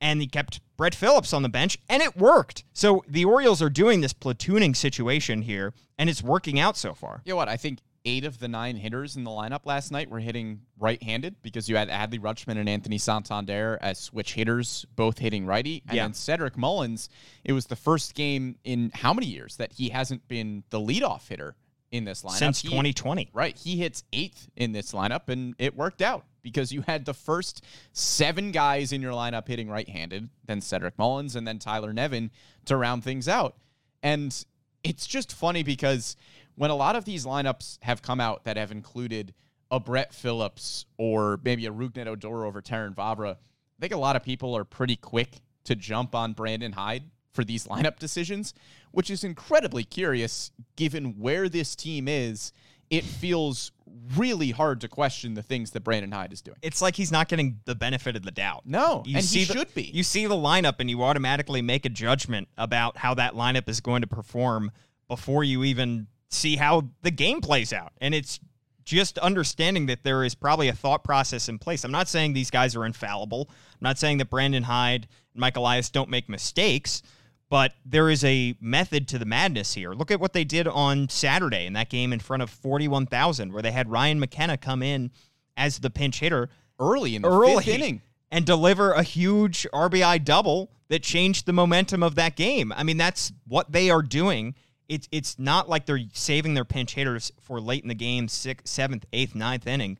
And 0.00 0.20
he 0.20 0.28
kept 0.28 0.60
Brett 0.76 0.94
Phillips 0.94 1.32
on 1.32 1.42
the 1.42 1.48
bench, 1.48 1.76
and 1.88 2.00
it 2.00 2.16
worked. 2.16 2.62
So 2.72 3.02
the 3.08 3.24
Orioles 3.24 3.60
are 3.60 3.68
doing 3.68 4.00
this 4.00 4.12
platooning 4.12 4.76
situation 4.76 5.42
here, 5.42 5.74
and 5.98 6.08
it's 6.08 6.22
working 6.22 6.60
out 6.60 6.76
so 6.76 6.94
far. 6.94 7.20
You 7.24 7.32
know 7.32 7.36
what? 7.36 7.48
I 7.48 7.56
think 7.56 7.80
eight 8.04 8.24
of 8.24 8.38
the 8.38 8.48
nine 8.48 8.76
hitters 8.76 9.16
in 9.16 9.24
the 9.24 9.30
lineup 9.30 9.66
last 9.66 9.90
night 9.90 10.08
were 10.08 10.20
hitting 10.20 10.60
right-handed 10.78 11.42
because 11.42 11.68
you 11.68 11.76
had 11.76 11.88
Adley 11.88 12.18
Rutschman 12.18 12.56
and 12.58 12.68
Anthony 12.68 12.96
Santander 12.98 13.78
as 13.82 13.98
switch 13.98 14.34
hitters, 14.34 14.86
both 14.96 15.18
hitting 15.18 15.44
righty. 15.46 15.82
And 15.88 15.96
Yeah. 15.96 16.04
then 16.04 16.14
Cedric 16.14 16.56
Mullins, 16.56 17.08
it 17.44 17.52
was 17.52 17.66
the 17.66 17.76
first 17.76 18.14
game 18.14 18.56
in 18.64 18.90
how 18.94 19.12
many 19.12 19.26
years 19.26 19.56
that 19.56 19.72
he 19.72 19.90
hasn't 19.90 20.26
been 20.28 20.64
the 20.70 20.80
leadoff 20.80 21.28
hitter 21.28 21.56
in 21.90 22.04
this 22.04 22.22
lineup 22.22 22.38
Since 22.38 22.60
He- 22.62 22.68
2020. 22.68 23.30
Right. 23.32 23.56
He 23.58 23.76
hits 23.78 24.04
eighth 24.12 24.48
in 24.56 24.72
this 24.72 24.92
lineup, 24.92 25.28
and 25.28 25.54
it 25.58 25.74
worked 25.76 26.00
out 26.02 26.24
because 26.42 26.70
you 26.72 26.82
had 26.82 27.04
the 27.04 27.14
first 27.14 27.64
seven 27.92 28.52
guys 28.52 28.92
in 28.92 29.02
your 29.02 29.12
lineup 29.12 29.48
hitting 29.48 29.68
right 29.68 29.88
handed, 29.88 30.28
then 30.46 30.60
Cedric 30.60 30.96
Mullins, 30.98 31.34
and 31.34 31.46
then 31.48 31.58
Tyler 31.58 31.92
Nevin 31.92 32.30
to 32.66 32.76
round 32.76 33.04
things 33.04 33.26
out. 33.28 33.56
And 34.02 34.44
it's 34.84 35.06
just 35.06 35.32
funny 35.32 35.62
because 35.62 36.14
when 36.58 36.70
a 36.70 36.74
lot 36.74 36.96
of 36.96 37.04
these 37.04 37.24
lineups 37.24 37.78
have 37.82 38.02
come 38.02 38.20
out 38.20 38.44
that 38.44 38.56
have 38.56 38.72
included 38.72 39.32
a 39.70 39.78
Brett 39.78 40.12
Phillips 40.12 40.86
or 40.96 41.38
maybe 41.44 41.66
a 41.66 41.70
Rougned 41.72 42.06
Odor 42.06 42.44
over 42.44 42.60
Terrin 42.60 42.94
Vavra, 42.94 43.32
I 43.34 43.80
think 43.80 43.92
a 43.92 43.96
lot 43.98 44.16
of 44.16 44.22
people 44.24 44.56
are 44.56 44.64
pretty 44.64 44.96
quick 44.96 45.40
to 45.64 45.76
jump 45.76 46.14
on 46.14 46.32
Brandon 46.32 46.72
Hyde 46.72 47.04
for 47.32 47.44
these 47.44 47.66
lineup 47.68 47.98
decisions, 47.98 48.54
which 48.90 49.08
is 49.10 49.22
incredibly 49.24 49.84
curious 49.84 50.50
given 50.76 51.18
where 51.18 51.48
this 51.48 51.76
team 51.76 52.08
is. 52.08 52.52
It 52.90 53.04
feels 53.04 53.70
really 54.16 54.50
hard 54.50 54.80
to 54.80 54.88
question 54.88 55.34
the 55.34 55.42
things 55.42 55.72
that 55.72 55.84
Brandon 55.84 56.10
Hyde 56.10 56.32
is 56.32 56.40
doing. 56.40 56.56
It's 56.62 56.80
like 56.80 56.96
he's 56.96 57.12
not 57.12 57.28
getting 57.28 57.60
the 57.66 57.74
benefit 57.74 58.16
of 58.16 58.22
the 58.22 58.30
doubt. 58.30 58.62
No, 58.64 59.02
You 59.06 59.16
and 59.16 59.24
see 59.24 59.40
he 59.40 59.44
the- 59.44 59.52
should 59.52 59.74
be. 59.74 59.82
You 59.82 60.02
see 60.02 60.26
the 60.26 60.34
lineup 60.34 60.76
and 60.78 60.88
you 60.90 61.02
automatically 61.04 61.60
make 61.62 61.84
a 61.84 61.90
judgment 61.90 62.48
about 62.56 62.96
how 62.96 63.12
that 63.14 63.34
lineup 63.34 63.68
is 63.68 63.80
going 63.80 64.00
to 64.00 64.06
perform 64.08 64.72
before 65.06 65.44
you 65.44 65.64
even 65.64 66.06
see 66.28 66.56
how 66.56 66.88
the 67.02 67.10
game 67.10 67.40
plays 67.40 67.72
out. 67.72 67.92
And 68.00 68.14
it's 68.14 68.40
just 68.84 69.18
understanding 69.18 69.86
that 69.86 70.02
there 70.02 70.24
is 70.24 70.34
probably 70.34 70.68
a 70.68 70.72
thought 70.72 71.04
process 71.04 71.48
in 71.48 71.58
place. 71.58 71.84
I'm 71.84 71.90
not 71.90 72.08
saying 72.08 72.32
these 72.32 72.50
guys 72.50 72.74
are 72.74 72.86
infallible. 72.86 73.48
I'm 73.50 73.82
not 73.82 73.98
saying 73.98 74.18
that 74.18 74.30
Brandon 74.30 74.62
Hyde 74.62 75.06
and 75.34 75.40
Mike 75.40 75.56
Elias 75.56 75.90
don't 75.90 76.08
make 76.08 76.28
mistakes, 76.28 77.02
but 77.50 77.72
there 77.84 78.08
is 78.08 78.24
a 78.24 78.54
method 78.60 79.06
to 79.08 79.18
the 79.18 79.26
madness 79.26 79.74
here. 79.74 79.92
Look 79.92 80.10
at 80.10 80.20
what 80.20 80.32
they 80.32 80.44
did 80.44 80.66
on 80.66 81.08
Saturday 81.10 81.66
in 81.66 81.74
that 81.74 81.90
game 81.90 82.12
in 82.12 82.20
front 82.20 82.42
of 82.42 82.50
41,000 82.50 83.52
where 83.52 83.62
they 83.62 83.72
had 83.72 83.90
Ryan 83.90 84.20
McKenna 84.20 84.56
come 84.56 84.82
in 84.82 85.10
as 85.56 85.80
the 85.80 85.90
pinch 85.90 86.20
hitter 86.20 86.48
early 86.80 87.14
in 87.14 87.22
the 87.22 87.30
early 87.30 87.56
fifth 87.56 87.74
inning. 87.74 88.02
and 88.30 88.46
deliver 88.46 88.92
a 88.92 89.02
huge 89.02 89.66
RBI 89.72 90.24
double 90.24 90.70
that 90.88 91.02
changed 91.02 91.44
the 91.44 91.52
momentum 91.52 92.02
of 92.02 92.14
that 92.14 92.36
game. 92.36 92.72
I 92.74 92.84
mean, 92.84 92.96
that's 92.96 93.32
what 93.46 93.70
they 93.72 93.90
are 93.90 94.02
doing. 94.02 94.54
It's 94.88 95.08
it's 95.12 95.38
not 95.38 95.68
like 95.68 95.86
they're 95.86 96.00
saving 96.12 96.54
their 96.54 96.64
pinch 96.64 96.94
hitters 96.94 97.30
for 97.40 97.60
late 97.60 97.82
in 97.82 97.88
the 97.88 97.94
game, 97.94 98.28
sixth, 98.28 98.68
seventh, 98.68 99.04
eighth, 99.12 99.34
ninth 99.34 99.66
inning. 99.66 99.98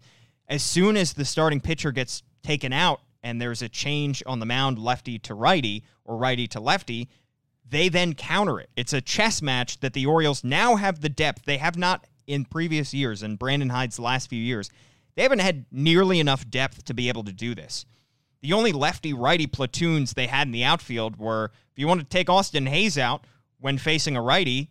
As 0.48 0.62
soon 0.62 0.96
as 0.96 1.12
the 1.12 1.26
starting 1.26 1.60
pitcher 1.60 1.92
gets 1.92 2.22
taken 2.42 2.72
out 2.72 3.00
and 3.22 3.40
there's 3.40 3.60
a 3.60 3.68
change 3.68 4.22
on 4.24 4.38
the 4.38 4.46
mound, 4.46 4.78
lefty 4.78 5.18
to 5.20 5.34
righty 5.34 5.84
or 6.04 6.16
righty 6.16 6.46
to 6.48 6.60
lefty, 6.60 7.08
they 7.68 7.90
then 7.90 8.14
counter 8.14 8.58
it. 8.58 8.70
It's 8.76 8.94
a 8.94 9.02
chess 9.02 9.42
match 9.42 9.80
that 9.80 9.92
the 9.92 10.06
Orioles 10.06 10.42
now 10.42 10.76
have 10.76 11.00
the 11.00 11.10
depth 11.10 11.44
they 11.44 11.58
have 11.58 11.76
not 11.76 12.06
in 12.26 12.44
previous 12.46 12.94
years 12.94 13.22
and 13.22 13.38
Brandon 13.38 13.68
Hyde's 13.68 13.98
last 13.98 14.30
few 14.30 14.40
years. 14.40 14.70
They 15.16 15.22
haven't 15.22 15.40
had 15.40 15.66
nearly 15.70 16.20
enough 16.20 16.48
depth 16.48 16.84
to 16.86 16.94
be 16.94 17.08
able 17.08 17.24
to 17.24 17.32
do 17.32 17.54
this. 17.54 17.84
The 18.40 18.52
only 18.52 18.72
lefty 18.72 19.12
righty 19.12 19.46
platoons 19.46 20.12
they 20.12 20.28
had 20.28 20.46
in 20.46 20.52
the 20.52 20.64
outfield 20.64 21.16
were 21.16 21.50
if 21.72 21.78
you 21.78 21.88
want 21.88 22.00
to 22.00 22.06
take 22.06 22.30
Austin 22.30 22.66
Hays 22.66 22.96
out 22.96 23.26
when 23.58 23.78
facing 23.78 24.16
a 24.16 24.22
righty, 24.22 24.70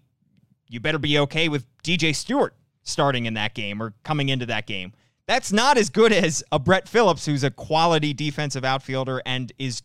you 0.70 0.80
better 0.80 0.98
be 1.00 1.18
okay 1.20 1.50
with 1.50 1.66
DJ 1.84 2.16
Stewart 2.16 2.54
starting 2.84 3.26
in 3.26 3.34
that 3.36 3.54
game 3.54 3.82
or 3.82 3.94
coming 4.04 4.30
into 4.30 4.46
that 4.46 4.66
game. 4.68 4.94
That's 5.28 5.52
not 5.52 5.78
as 5.78 5.90
good 5.90 6.14
as 6.14 6.44
a 6.52 6.60
Brett 6.60 6.88
Phillips, 6.88 7.26
who's 7.26 7.44
a 7.44 7.52
quality 7.52 8.14
defensive 8.14 8.64
outfielder 8.64 9.22
and 9.26 9.52
is 9.60 9.82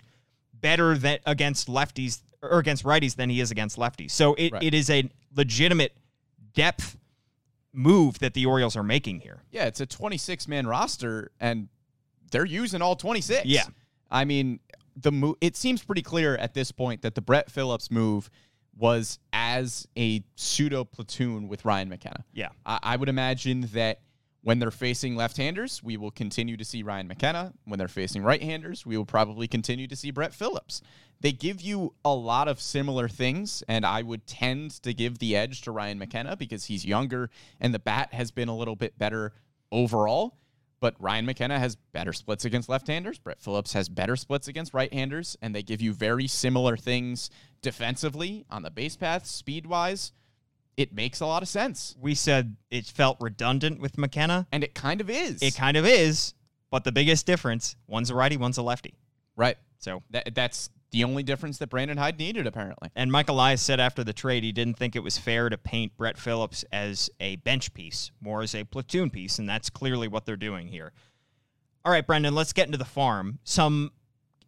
better 0.54 0.96
than 0.96 1.18
against 1.26 1.66
lefties 1.68 2.22
or 2.40 2.58
against 2.60 2.84
righties 2.84 3.16
than 3.16 3.28
he 3.30 3.40
is 3.40 3.50
against 3.50 3.76
lefties. 3.76 4.12
So 4.12 4.34
it, 4.34 4.52
Right. 4.52 4.62
it 4.62 4.74
is 4.74 4.88
a 4.88 5.10
legitimate 5.34 5.96
depth 6.54 6.96
move 7.72 8.18
that 8.20 8.34
the 8.34 8.46
Orioles 8.46 8.76
are 8.76 8.82
making 8.82 9.20
here. 9.20 9.42
Yeah, 9.50 9.64
it's 9.64 9.80
a 9.80 9.86
26 9.86 10.46
man 10.46 10.66
roster, 10.66 11.30
and 11.40 11.68
they're 12.30 12.44
using 12.44 12.82
all 12.82 12.94
26. 12.96 13.46
Yeah. 13.46 13.64
I 14.10 14.24
mean, 14.24 14.60
the 14.96 15.10
move. 15.10 15.36
It 15.40 15.56
seems 15.56 15.82
pretty 15.82 16.02
clear 16.02 16.36
at 16.36 16.54
this 16.54 16.70
point 16.70 17.02
that 17.02 17.14
the 17.14 17.22
Brett 17.22 17.50
Phillips 17.50 17.90
move 17.90 18.28
was 18.76 19.18
as 19.32 19.86
a 19.96 20.24
pseudo 20.34 20.84
platoon 20.84 21.48
with 21.48 21.64
Ryan 21.64 21.88
McKenna. 21.88 22.24
Yeah. 22.32 22.48
I, 22.64 22.78
I 22.82 22.96
would 22.96 23.08
imagine 23.08 23.68
that 23.72 24.00
when 24.42 24.58
they're 24.58 24.70
facing 24.70 25.14
left-handers, 25.14 25.82
we 25.82 25.96
will 25.96 26.10
continue 26.10 26.56
to 26.56 26.64
see 26.64 26.82
Ryan 26.82 27.06
McKenna. 27.06 27.52
When 27.64 27.78
they're 27.78 27.86
facing 27.86 28.22
right-handers, 28.24 28.84
we 28.84 28.96
will 28.96 29.06
probably 29.06 29.46
continue 29.46 29.86
to 29.86 29.94
see 29.94 30.10
Brett 30.10 30.34
Phillips. 30.34 30.82
They 31.20 31.30
give 31.30 31.60
you 31.60 31.94
a 32.04 32.12
lot 32.12 32.48
of 32.48 32.60
similar 32.60 33.08
things, 33.08 33.62
and 33.68 33.86
I 33.86 34.02
would 34.02 34.26
tend 34.26 34.72
to 34.82 34.92
give 34.92 35.20
the 35.20 35.36
edge 35.36 35.62
to 35.62 35.70
Ryan 35.70 35.98
McKenna 35.98 36.36
because 36.36 36.64
he's 36.64 36.84
younger 36.84 37.30
and 37.60 37.72
the 37.72 37.78
bat 37.78 38.12
has 38.12 38.32
been 38.32 38.48
a 38.48 38.56
little 38.56 38.74
bit 38.74 38.98
better 38.98 39.32
overall. 39.70 40.36
But 40.82 40.96
Ryan 40.98 41.24
McKenna 41.26 41.60
has 41.60 41.76
better 41.76 42.12
splits 42.12 42.44
against 42.44 42.68
left-handers. 42.68 43.18
Brett 43.20 43.40
Phillips 43.40 43.72
has 43.74 43.88
better 43.88 44.16
splits 44.16 44.48
against 44.48 44.74
right-handers, 44.74 45.36
and 45.40 45.54
they 45.54 45.62
give 45.62 45.80
you 45.80 45.92
very 45.94 46.26
similar 46.26 46.76
things 46.76 47.30
defensively 47.62 48.44
on 48.50 48.62
the 48.62 48.70
base 48.70 48.96
path, 48.96 49.24
speed-wise. 49.24 50.10
It 50.76 50.92
makes 50.92 51.20
a 51.20 51.26
lot 51.26 51.42
of 51.42 51.48
sense, 51.48 51.94
We 52.00 52.16
said 52.16 52.56
it 52.70 52.86
felt 52.86 53.18
redundant 53.20 53.80
with 53.80 53.96
McKenna. 53.96 54.48
and 54.50 54.64
it 54.64 54.74
kind 54.74 55.00
of 55.00 55.08
is. 55.08 55.40
It 55.40 55.54
kind 55.54 55.76
of 55.76 55.86
is, 55.86 56.34
but 56.70 56.82
the 56.82 56.90
biggest 56.92 57.26
difference 57.26 57.76
one's 57.86 58.10
a 58.10 58.14
righty, 58.16 58.36
one's 58.36 58.58
a 58.58 58.62
lefty. 58.62 58.94
right. 59.36 59.56
So, 59.78 60.02
That, 60.10 60.34
that's 60.34 60.68
the 60.92 61.02
only 61.04 61.22
difference 61.22 61.58
that 61.58 61.68
Brandon 61.68 61.96
Hyde 61.98 62.18
needed, 62.18 62.46
apparently. 62.46 62.90
and 62.94 63.10
Mike 63.10 63.28
Elias 63.28 63.60
said 63.62 63.80
after 63.80 64.04
the 64.04 64.12
trade 64.12 64.44
he 64.44 64.52
didn't 64.52 64.78
think 64.78 64.94
it 64.94 65.02
was 65.02 65.18
fair 65.18 65.48
to 65.48 65.58
paint 65.58 65.96
Brett 65.96 66.16
Phillips 66.18 66.64
as 66.72 67.10
a 67.18 67.36
bench 67.36 67.74
piece, 67.74 68.10
more 68.20 68.42
as 68.42 68.54
a 68.54 68.64
platoon 68.64 69.10
piece, 69.10 69.38
and 69.38 69.48
that's 69.48 69.70
clearly 69.70 70.06
what 70.06 70.24
they're 70.26 70.36
doing 70.36 70.68
here. 70.68 70.92
All 71.84 71.90
right, 71.92 72.06
Brendan, 72.06 72.34
let's 72.34 72.52
get 72.52 72.66
into 72.66 72.78
the 72.78 72.84
farm. 72.84 73.40
Some 73.42 73.90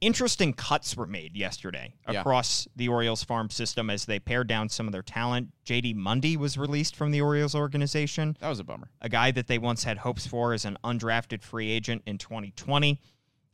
interesting 0.00 0.52
cuts 0.52 0.96
were 0.96 1.06
made 1.06 1.34
yesterday 1.34 1.94
Yeah. 2.10 2.20
across 2.20 2.68
the 2.76 2.88
Orioles 2.88 3.24
farm 3.24 3.48
system 3.48 3.88
as 3.88 4.04
they 4.04 4.18
pared 4.18 4.46
down 4.48 4.68
some 4.68 4.86
of 4.86 4.92
their 4.92 5.02
talent. 5.02 5.48
JD 5.64 5.94
Mundy 5.94 6.36
was 6.36 6.58
released 6.58 6.94
from 6.94 7.10
the 7.10 7.22
Orioles 7.22 7.54
organization. 7.54 8.36
That 8.40 8.50
was 8.50 8.60
a 8.60 8.64
bummer. 8.64 8.90
a 9.00 9.08
guy 9.08 9.30
that 9.30 9.46
they 9.46 9.56
once 9.58 9.84
had 9.84 9.98
hopes 9.98 10.26
for 10.26 10.52
as 10.52 10.64
an 10.66 10.76
undrafted 10.84 11.42
free 11.42 11.70
agent 11.70 12.02
in 12.06 12.18
2020. 12.18 13.00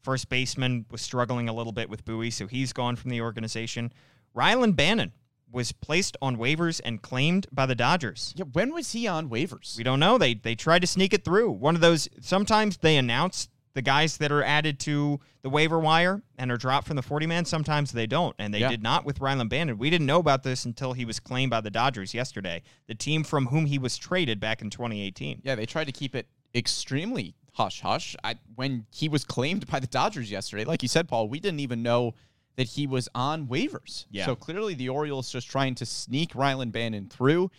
First 0.03 0.29
baseman 0.29 0.87
was 0.91 1.03
struggling 1.03 1.49
a 1.49 1.53
little 1.53 1.73
bit 1.73 1.91
with 1.91 2.05
Bowie, 2.05 2.31
so 2.31 2.47
he's 2.47 2.73
gone 2.73 2.97
from 2.97 3.11
the 3.11 3.21
organization. 3.21 3.93
Rylan 4.35 4.75
Bannon 4.75 5.13
was 5.53 5.73
placed 5.73 6.17
on 6.23 6.37
waivers 6.37 6.81
and 6.85 7.03
claimed 7.03 7.47
by 7.53 7.67
the 7.67 7.75
Dodgers. 7.75 8.33
Yeah, 8.37 8.45
when 8.53 8.73
was 8.73 8.93
he 8.93 9.07
on 9.09 9.29
waivers? 9.29 9.77
We 9.77 9.85
don't 9.85 10.01
know. 10.01 10.17
They 10.17 10.35
they 10.35 10.55
tried 10.55 10.79
to 10.81 10.87
sneak 10.87 11.13
it 11.13 11.25
through. 11.25 11.51
One 11.51 11.75
of 11.75 11.81
those 11.81 12.09
sometimes 12.21 12.77
they 12.79 12.97
announce 12.97 13.49
the 13.75 13.83
guys 13.83 14.17
that 14.17 14.33
are 14.33 14.43
added 14.43 14.81
to 14.81 15.21
the 15.43 15.51
waiver 15.51 15.79
wire 15.79 16.23
and 16.39 16.51
are 16.51 16.57
dropped 16.57 16.87
from 16.89 16.97
the 16.97 17.03
40 17.03 17.27
man. 17.27 17.45
Sometimes 17.45 17.93
they 17.93 18.07
don't. 18.07 18.35
And 18.39 18.53
they 18.53 18.59
Yeah. 18.61 18.69
did 18.71 18.83
not 18.83 19.05
with 19.05 19.21
Rylan 19.21 19.49
Bannon. 19.49 19.79
We 19.79 19.91
didn't 19.91 20.07
know 20.09 20.19
about 20.19 20.43
this 20.43 20.65
until 20.65 20.93
he 20.93 21.05
was 21.05 21.21
claimed 21.21 21.51
by 21.51 21.61
the 21.61 21.71
Dodgers 21.71 22.13
yesterday, 22.13 22.63
the 22.89 22.97
team 22.97 23.23
from 23.23 23.47
whom 23.47 23.67
he 23.67 23.79
was 23.79 23.97
traded 23.97 24.41
back 24.41 24.61
in 24.61 24.71
2018. 24.71 25.41
Yeah, 25.45 25.55
they 25.55 25.67
tried 25.67 25.85
to 25.85 25.93
keep 25.93 26.17
it 26.17 26.27
extremely 26.53 27.37
hush 27.61 27.81
hush. 27.83 28.17
I, 28.25 28.37
when 28.55 28.87
he 28.91 29.09
was 29.09 29.25
claimed 29.25 29.67
by 29.67 29.81
the 29.81 29.87
Dodgers 29.87 30.31
yesterday, 30.31 30.65
like 30.65 30.83
you 30.83 30.89
said, 30.89 31.09
Paul, 31.09 31.29
we 31.29 31.41
didn't 31.41 31.61
even 31.61 31.83
know 31.83 32.15
that 32.57 32.69
he 32.69 32.87
was 32.87 33.09
on 33.15 33.47
waivers. 33.47 34.07
Yeah. 34.11 34.27
So 34.27 34.35
clearly 34.35 34.75
the 34.75 34.89
Orioles 34.89 35.31
just 35.31 35.51
trying 35.51 35.75
to 35.77 35.87
sneak 35.87 36.33
Rylan 36.33 36.73
Bannon 36.73 37.09
through. 37.09 37.51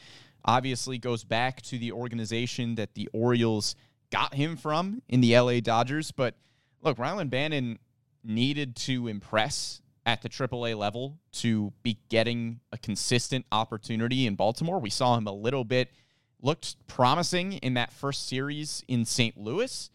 Obviously 0.44 0.98
goes 0.98 1.24
back 1.24 1.62
to 1.64 1.78
the 1.78 1.92
organization 1.92 2.76
that 2.76 2.96
the 2.96 3.10
Orioles 3.14 3.76
got 4.12 4.34
him 4.34 4.58
from 4.58 5.04
in 5.08 5.22
the 5.22 5.38
LA 5.38 5.60
Dodgers. 5.60 6.12
But 6.12 6.36
look, 6.82 6.98
Rylan 6.98 7.30
Bannon 7.30 7.78
needed 8.24 8.76
to 8.76 9.08
impress 9.08 9.82
at 10.08 10.24
the 10.24 10.30
AAA 10.30 10.76
level 10.76 11.20
to 11.32 11.72
be 11.84 12.00
getting 12.10 12.60
a 12.72 12.78
consistent 12.78 13.46
opportunity 13.52 14.26
in 14.26 14.34
Baltimore. 14.34 14.80
We 14.80 14.90
saw 14.90 15.16
him 15.16 15.28
a 15.28 15.32
little 15.32 15.64
bit 15.64 15.92
looked 16.42 16.76
promising 16.88 17.54
in 17.54 17.76
that 17.76 17.92
first 17.94 18.28
series 18.28 18.84
in 18.88 19.06
St. 19.06 19.38
Louis, 19.38 19.90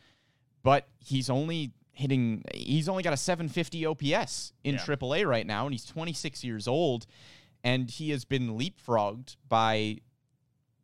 but 0.62 0.88
he's 0.98 1.28
only 1.30 1.72
hitting 1.92 2.42
he's 2.54 2.88
only 2.90 3.02
got 3.02 3.14
a 3.14 3.16
750 3.16 3.86
OPS 3.86 4.52
in 4.64 4.74
Yeah. 4.74 4.80
AAA 4.80 5.26
right 5.26 5.46
now 5.46 5.64
and 5.64 5.72
he's 5.72 5.86
26 5.86 6.44
years 6.44 6.68
old 6.68 7.06
and 7.64 7.90
he 7.90 8.10
has 8.10 8.26
been 8.26 8.58
leapfrogged 8.58 9.36
by 9.48 9.98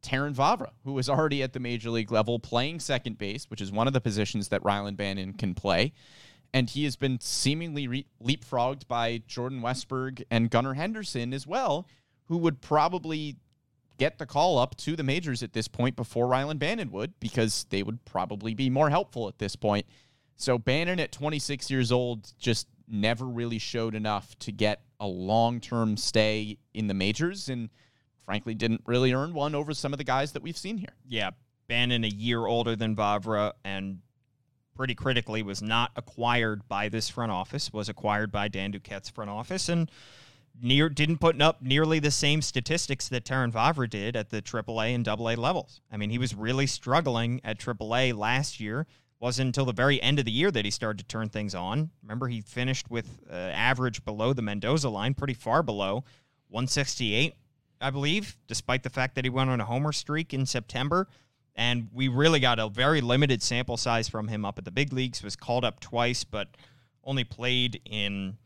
Terrin 0.03 0.35
Vavra, 0.35 0.71
who 0.85 0.99
is 0.99 1.09
already 1.09 1.43
at 1.43 1.53
the 1.53 1.61
major 1.61 1.91
league 1.91 2.11
level 2.11 2.39
playing 2.39 2.81
second 2.81 3.19
base, 3.19 3.45
which 3.51 3.61
is 3.61 3.71
one 3.71 3.87
of 3.87 3.93
the 3.93 4.01
positions 4.01 4.49
that 4.49 4.63
Rylan 4.63 4.97
Bannon 4.97 5.35
can 5.35 5.55
play. 5.55 5.93
And 6.55 6.69
he 6.69 6.85
has 6.85 6.97
been 6.97 7.21
seemingly 7.21 7.87
re- 7.87 8.07
leapfrogged 8.23 8.89
by 8.89 9.23
Jordan 9.27 9.61
Westburg 9.61 10.25
and 10.31 10.51
Gunnar 10.51 10.75
Henderson 10.75 11.33
as 11.33 11.47
well, 11.47 11.87
who 12.25 12.37
would 12.39 12.61
probably 12.61 13.37
get 13.99 14.19
the 14.19 14.27
call 14.27 14.59
up 14.59 14.77
to 14.79 14.97
the 14.97 15.03
majors 15.03 15.43
at 15.43 15.53
this 15.53 15.69
point 15.69 15.97
before 15.97 16.27
Rylan 16.27 16.59
Bannon 16.59 16.91
would, 16.91 17.19
because 17.21 17.67
they 17.71 17.83
would 17.83 18.05
probably 18.05 18.55
be 18.55 18.71
more 18.71 18.91
helpful 18.91 19.29
at 19.29 19.39
this 19.39 19.57
point. 19.57 19.87
So 20.37 20.59
Bannon 20.59 20.99
at 20.99 21.13
26 21.13 21.71
years 21.71 21.93
old 21.93 22.33
just 22.39 22.67
never 22.89 23.25
really 23.25 23.59
showed 23.59 23.95
enough 23.95 24.39
to 24.41 24.53
get 24.53 24.83
a 25.01 25.07
long 25.07 25.61
term 25.61 25.97
stay 25.97 26.59
in 26.75 26.87
the 26.87 26.95
majors 26.95 27.49
and 27.49 27.71
frankly 28.25 28.55
didn't 28.55 28.83
really 28.87 29.13
earn 29.13 29.35
one 29.35 29.55
over 29.55 29.75
some 29.75 29.93
of 29.93 29.99
the 29.99 30.05
guys 30.05 30.33
that 30.33 30.43
we've 30.43 30.57
seen 30.57 30.79
here. 30.79 30.95
Yeah, 31.07 31.31
Bannon 31.69 32.05
a 32.05 32.09
year 32.09 32.47
older 32.47 32.77
than 32.77 32.95
Vavra 32.97 33.53
and 33.65 33.99
pretty 34.75 34.95
critically 34.95 35.43
was 35.43 35.63
not 35.63 35.91
acquired 35.97 36.67
by 36.69 36.89
this 36.89 37.09
front 37.09 37.33
office, 37.33 37.73
was 37.73 37.89
acquired 37.89 38.33
by 38.33 38.49
Dan 38.49 38.73
Duquette's 38.73 39.11
front 39.11 39.31
office 39.31 39.69
and 39.69 39.91
near 40.61 40.89
didn't 40.89 41.19
put 41.19 41.41
up 41.41 41.63
nearly 41.63 41.99
the 41.99 42.11
same 42.11 42.43
statistics 42.43 43.09
that 43.09 43.25
Terrin 43.25 43.53
Vavra 43.53 43.89
did 43.89 44.17
at 44.17 44.31
the 44.31 44.43
AAA 44.43 44.95
and 44.95 45.07
AA 45.09 45.41
levels. 45.41 45.81
I 45.91 45.97
mean, 45.97 46.11
he 46.11 46.19
was 46.19 46.35
really 46.35 46.67
struggling 46.67 47.41
at 47.45 47.59
AAA 47.59 48.17
last 48.17 48.61
year. 48.61 48.87
Wasn't 49.21 49.47
until 49.47 49.65
the 49.65 49.73
very 49.73 50.03
end 50.03 50.19
of 50.19 50.25
the 50.25 50.33
year 50.33 50.51
that 50.51 50.65
he 50.65 50.71
started 50.71 50.99
to 50.99 51.05
turn 51.05 51.29
things 51.29 51.55
on. 51.55 51.91
Remember, 52.03 52.27
he 52.27 52.41
finished 52.41 52.91
with 52.91 53.21
uh, 53.31 53.35
average 53.35 54.05
below 54.05 54.33
the 54.33 54.43
Mendoza 54.43 54.89
line, 54.89 55.15
pretty 55.15 55.35
far 55.35 55.63
below, 55.63 56.05
168, 56.49 57.35
I 57.81 57.91
believe, 57.91 58.37
despite 58.49 58.83
the 58.83 58.91
fact 58.91 59.15
that 59.15 59.25
he 59.25 59.31
went 59.31 59.49
on 59.49 59.61
a 59.61 59.65
homer 59.65 59.93
streak 59.93 60.35
in 60.35 60.45
September. 60.45 61.07
And 61.55 61.89
we 61.93 62.09
really 62.09 62.41
got 62.41 62.59
a 62.59 62.69
very 62.69 63.01
limited 63.01 63.43
sample 63.43 63.77
size 63.77 64.09
from 64.09 64.27
him 64.27 64.45
up 64.45 64.59
at 64.59 64.65
the 64.65 64.71
big 64.71 64.93
leagues. 64.93 65.23
Was 65.23 65.37
called 65.37 65.65
up 65.65 65.81
twice, 65.81 66.25
but 66.25 66.49
only 67.05 67.25
played 67.25 67.81
in 67.85 68.39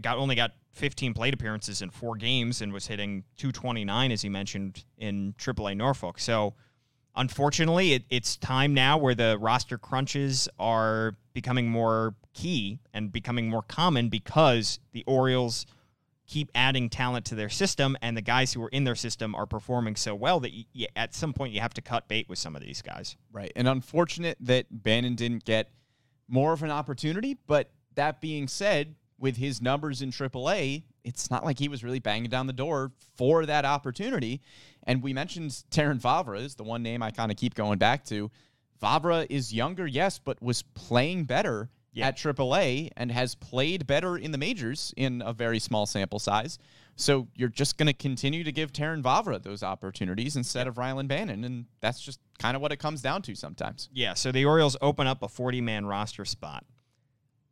got 0.00 0.16
only 0.16 0.34
got 0.34 0.52
15 0.76 1.14
plate 1.14 1.34
appearances 1.34 1.82
in 1.82 1.90
four 1.90 2.16
games 2.16 2.60
and 2.60 2.72
was 2.72 2.86
hitting 2.86 3.24
229 3.38 4.12
as 4.12 4.22
he 4.22 4.28
mentioned 4.28 4.84
in 4.98 5.34
AAA 5.38 5.76
Norfolk. 5.76 6.18
So 6.18 6.54
unfortunately, 7.14 7.94
it, 7.94 8.04
it's 8.10 8.36
time 8.36 8.74
now 8.74 8.98
where 8.98 9.14
the 9.14 9.38
roster 9.40 9.78
crunches 9.78 10.48
are 10.58 11.16
becoming 11.32 11.68
more 11.68 12.14
key 12.34 12.78
and 12.92 13.10
becoming 13.10 13.48
more 13.48 13.62
common 13.62 14.08
because 14.08 14.78
the 14.92 15.02
Orioles 15.06 15.66
keep 16.26 16.50
adding 16.54 16.90
talent 16.90 17.24
to 17.24 17.34
their 17.34 17.48
system 17.48 17.96
and 18.02 18.16
the 18.16 18.22
guys 18.22 18.52
who 18.52 18.62
are 18.62 18.68
in 18.68 18.84
their 18.84 18.96
system 18.96 19.34
are 19.34 19.46
performing 19.46 19.94
so 19.96 20.14
well 20.14 20.40
that 20.40 20.52
you, 20.72 20.86
at 20.96 21.14
some 21.14 21.32
point 21.32 21.52
you 21.52 21.60
have 21.60 21.72
to 21.72 21.80
cut 21.80 22.08
bait 22.08 22.28
with 22.28 22.38
some 22.38 22.56
of 22.56 22.62
these 22.62 22.82
guys. 22.82 23.16
Right. 23.32 23.52
And 23.56 23.68
unfortunate 23.68 24.36
that 24.40 24.66
Bannon 24.70 25.14
didn't 25.14 25.44
get 25.44 25.70
more 26.28 26.52
of 26.52 26.62
an 26.62 26.70
opportunity, 26.70 27.38
but 27.46 27.70
that 27.94 28.20
being 28.20 28.48
said, 28.48 28.96
with 29.18 29.36
his 29.36 29.62
numbers 29.62 30.02
in 30.02 30.10
AAA, 30.10 30.82
it's 31.04 31.30
not 31.30 31.44
like 31.44 31.58
he 31.58 31.68
was 31.68 31.82
really 31.82 31.98
banging 32.00 32.28
down 32.30 32.46
the 32.46 32.52
door 32.52 32.92
for 33.16 33.46
that 33.46 33.64
opportunity. 33.64 34.40
And 34.84 35.02
we 35.02 35.12
mentioned 35.12 35.50
Terrin 35.70 36.00
Vavra 36.00 36.40
is 36.40 36.54
the 36.54 36.64
one 36.64 36.82
name 36.82 37.02
I 37.02 37.10
kind 37.10 37.30
of 37.30 37.36
keep 37.36 37.54
going 37.54 37.78
back 37.78 38.04
to. 38.06 38.30
Vavra 38.82 39.26
is 39.30 39.52
younger, 39.54 39.86
yes, 39.86 40.18
but 40.18 40.40
was 40.42 40.62
playing 40.62 41.24
better 41.24 41.70
Yeah. 41.92 42.08
at 42.08 42.18
AAA 42.18 42.90
and 42.96 43.10
has 43.10 43.34
played 43.34 43.86
better 43.86 44.18
in 44.18 44.32
the 44.32 44.38
majors 44.38 44.92
in 44.98 45.22
a 45.24 45.32
very 45.32 45.58
small 45.58 45.86
sample 45.86 46.18
size. 46.18 46.58
So 46.98 47.28
you're 47.34 47.48
just 47.48 47.78
going 47.78 47.86
to 47.86 47.92
continue 47.94 48.44
to 48.44 48.52
give 48.52 48.72
Terrin 48.72 49.02
Vavra 49.02 49.42
those 49.42 49.62
opportunities 49.62 50.36
instead 50.36 50.66
of 50.66 50.74
Rylan 50.76 51.08
Bannon. 51.08 51.44
And 51.44 51.66
that's 51.80 52.00
just 52.00 52.20
kind 52.38 52.54
of 52.54 52.60
what 52.62 52.70
it 52.72 52.76
comes 52.78 53.00
down 53.00 53.22
to 53.22 53.34
sometimes. 53.34 53.88
Yeah, 53.94 54.12
so 54.14 54.30
the 54.30 54.44
Orioles 54.44 54.76
open 54.82 55.06
up 55.06 55.22
a 55.22 55.28
40 55.28 55.60
man 55.62 55.86
roster 55.86 56.24
spot, 56.26 56.64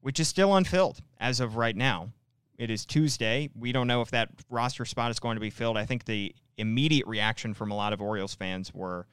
which 0.04 0.20
is 0.20 0.28
still 0.28 0.54
unfilled 0.54 1.00
as 1.18 1.40
of 1.40 1.56
right 1.56 1.74
now. 1.74 2.10
It 2.58 2.68
is 2.68 2.84
Tuesday. 2.84 3.48
We 3.58 3.72
don't 3.72 3.86
know 3.86 4.02
if 4.02 4.10
that 4.10 4.28
roster 4.50 4.84
spot 4.84 5.10
is 5.10 5.18
going 5.18 5.36
to 5.36 5.40
be 5.40 5.48
filled. 5.48 5.78
I 5.78 5.86
think 5.86 6.04
the 6.04 6.34
immediate 6.58 7.06
reaction 7.06 7.54
from 7.54 7.70
a 7.70 7.74
lot 7.74 7.94
of 7.94 8.02
Orioles 8.02 8.34
fans 8.34 8.74
were 8.74 9.06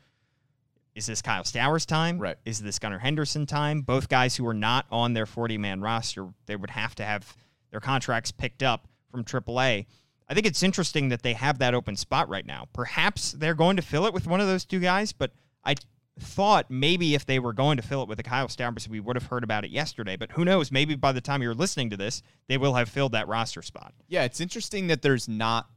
is 0.94 1.06
this 1.06 1.22
Kyle 1.22 1.46
Stowers 1.46 1.86
time? 1.86 2.20
Right. 2.20 2.36
Is 2.44 2.60
this 2.60 2.78
Gunnar 2.78 3.00
Henderson 3.00 3.46
time? 3.46 3.84
Both 3.84 4.10
guys 4.10 4.36
who 4.36 4.46
are 4.46 4.54
not 4.54 4.86
on 4.92 5.14
their 5.14 5.26
40 5.26 5.58
man 5.58 5.80
roster, 5.80 6.28
they 6.46 6.58
would 6.58 6.72
have 6.72 6.94
to 6.96 7.06
have 7.06 7.38
their 7.70 7.80
contracts 7.80 8.34
picked 8.34 8.62
up 8.62 8.90
from 9.10 9.24
AAA. 9.24 9.86
I 10.28 10.34
think 10.34 10.46
it's 10.46 10.62
interesting 10.62 11.08
that 11.08 11.22
they 11.22 11.36
have 11.36 11.60
that 11.60 11.74
open 11.74 11.96
spot 11.96 12.28
right 12.28 12.46
now. 12.46 12.68
Perhaps 12.74 13.32
they're 13.32 13.56
going 13.56 13.78
to 13.78 13.82
fill 13.82 14.06
it 14.08 14.14
with 14.14 14.28
one 14.28 14.42
of 14.42 14.48
those 14.48 14.66
two 14.66 14.82
guys, 14.82 15.14
but 15.14 15.32
I 15.64 15.76
thought 16.20 16.70
maybe 16.70 17.16
if 17.16 17.26
they 17.26 17.40
were 17.40 17.54
going 17.54 17.78
to 17.78 17.84
fill 17.84 18.04
it 18.04 18.10
with 18.10 18.20
a 18.20 18.24
Kyle 18.24 18.48
Stowers, 18.48 18.88
we 18.88 19.00
would 19.00 19.16
have 19.16 19.28
heard 19.28 19.44
about 19.44 19.64
it 19.66 19.72
yesterday. 19.72 20.16
But 20.16 20.32
who 20.34 20.46
knows? 20.46 20.72
Maybe 20.72 20.96
by 20.96 21.12
the 21.12 21.22
time 21.22 21.42
you're 21.42 21.54
listening 21.54 21.90
to 21.92 21.98
this, 21.98 22.22
they 22.48 22.58
will 22.58 22.74
have 22.76 22.90
filled 22.90 23.14
that 23.14 23.28
roster 23.28 23.62
spot. 23.62 23.94
Yeah, 24.08 24.24
it's 24.24 24.42
interesting 24.42 24.88
that 24.88 25.02
there's 25.02 25.28
not 25.28 25.70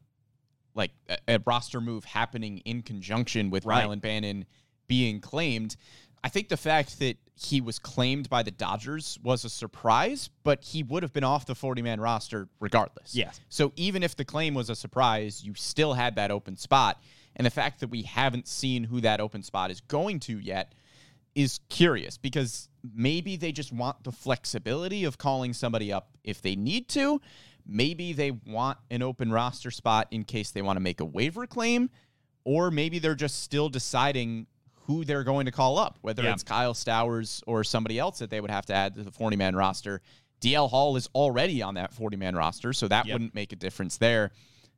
like 0.74 0.90
a, 1.08 1.18
a 1.28 1.38
roster 1.46 1.80
move 1.80 2.04
happening 2.04 2.58
in 2.58 2.82
conjunction 2.82 3.50
with 3.50 3.64
Right. 3.64 3.86
Rylan 3.86 4.00
Bannon 4.00 4.44
being 4.88 5.20
claimed. 5.20 5.76
I 6.22 6.28
think 6.28 6.48
the 6.48 6.56
fact 6.56 6.98
that 6.98 7.16
he 7.36 7.60
was 7.60 7.78
claimed 7.78 8.28
by 8.30 8.42
the 8.42 8.50
Dodgers 8.50 9.18
was 9.22 9.44
a 9.44 9.50
surprise, 9.50 10.30
but 10.42 10.64
he 10.64 10.82
would 10.82 11.02
have 11.02 11.12
been 11.12 11.24
off 11.24 11.46
the 11.46 11.54
40 11.54 11.82
man 11.82 12.00
roster 12.00 12.48
regardless. 12.60 13.14
Yes. 13.14 13.40
So 13.48 13.72
even 13.76 14.02
if 14.02 14.16
the 14.16 14.24
claim 14.24 14.54
was 14.54 14.70
a 14.70 14.76
surprise, 14.76 15.44
you 15.44 15.54
still 15.54 15.94
had 15.94 16.16
that 16.16 16.30
open 16.30 16.56
spot. 16.56 17.00
And 17.36 17.44
the 17.46 17.50
fact 17.50 17.80
that 17.80 17.88
we 17.88 18.02
haven't 18.02 18.46
seen 18.48 18.84
who 18.84 19.00
that 19.00 19.20
open 19.20 19.42
spot 19.42 19.70
is 19.70 19.80
going 19.80 20.20
to 20.20 20.38
yet 20.38 20.72
is 21.34 21.58
curious 21.68 22.16
because 22.16 22.68
maybe 22.94 23.36
they 23.36 23.50
just 23.50 23.72
want 23.72 24.04
the 24.04 24.12
flexibility 24.12 25.04
of 25.04 25.18
calling 25.18 25.52
somebody 25.52 25.92
up 25.92 26.10
if 26.22 26.40
they 26.42 26.54
need 26.54 26.88
to. 26.90 27.20
Maybe 27.66 28.12
they 28.12 28.30
want 28.30 28.78
an 28.90 29.02
open 29.02 29.32
roster 29.32 29.70
spot 29.70 30.06
in 30.10 30.24
case 30.24 30.50
they 30.52 30.62
want 30.62 30.76
to 30.76 30.80
make 30.80 31.00
a 31.00 31.04
waiver 31.04 31.46
claim, 31.46 31.90
or 32.44 32.70
maybe 32.70 32.98
they're 33.00 33.14
just 33.14 33.42
still 33.42 33.68
deciding 33.68 34.46
who 34.86 35.04
they're 35.04 35.24
going 35.24 35.46
to 35.46 35.50
call 35.52 35.78
up, 35.78 35.98
whether 36.02 36.22
Yeah. 36.22 36.34
it's 36.34 36.42
Kyle 36.42 36.74
Stowers 36.74 37.42
or 37.46 37.64
somebody 37.64 37.98
else 37.98 38.18
that 38.18 38.28
they 38.30 38.40
would 38.40 38.50
have 38.50 38.66
to 38.66 38.74
add 38.74 38.94
to 38.96 39.02
the 39.02 39.10
40 39.10 39.34
man 39.36 39.56
roster. 39.56 40.02
DL 40.40 40.68
Hall 40.68 40.94
is 40.96 41.08
already 41.14 41.62
on 41.62 41.74
that 41.74 41.92
40 41.94 42.16
man 42.18 42.36
roster, 42.36 42.72
so 42.74 42.86
that 42.88 43.06
Yep. 43.06 43.14
wouldn't 43.14 43.34
make 43.34 43.52
a 43.52 43.56
difference 43.56 43.96
there. 43.96 44.30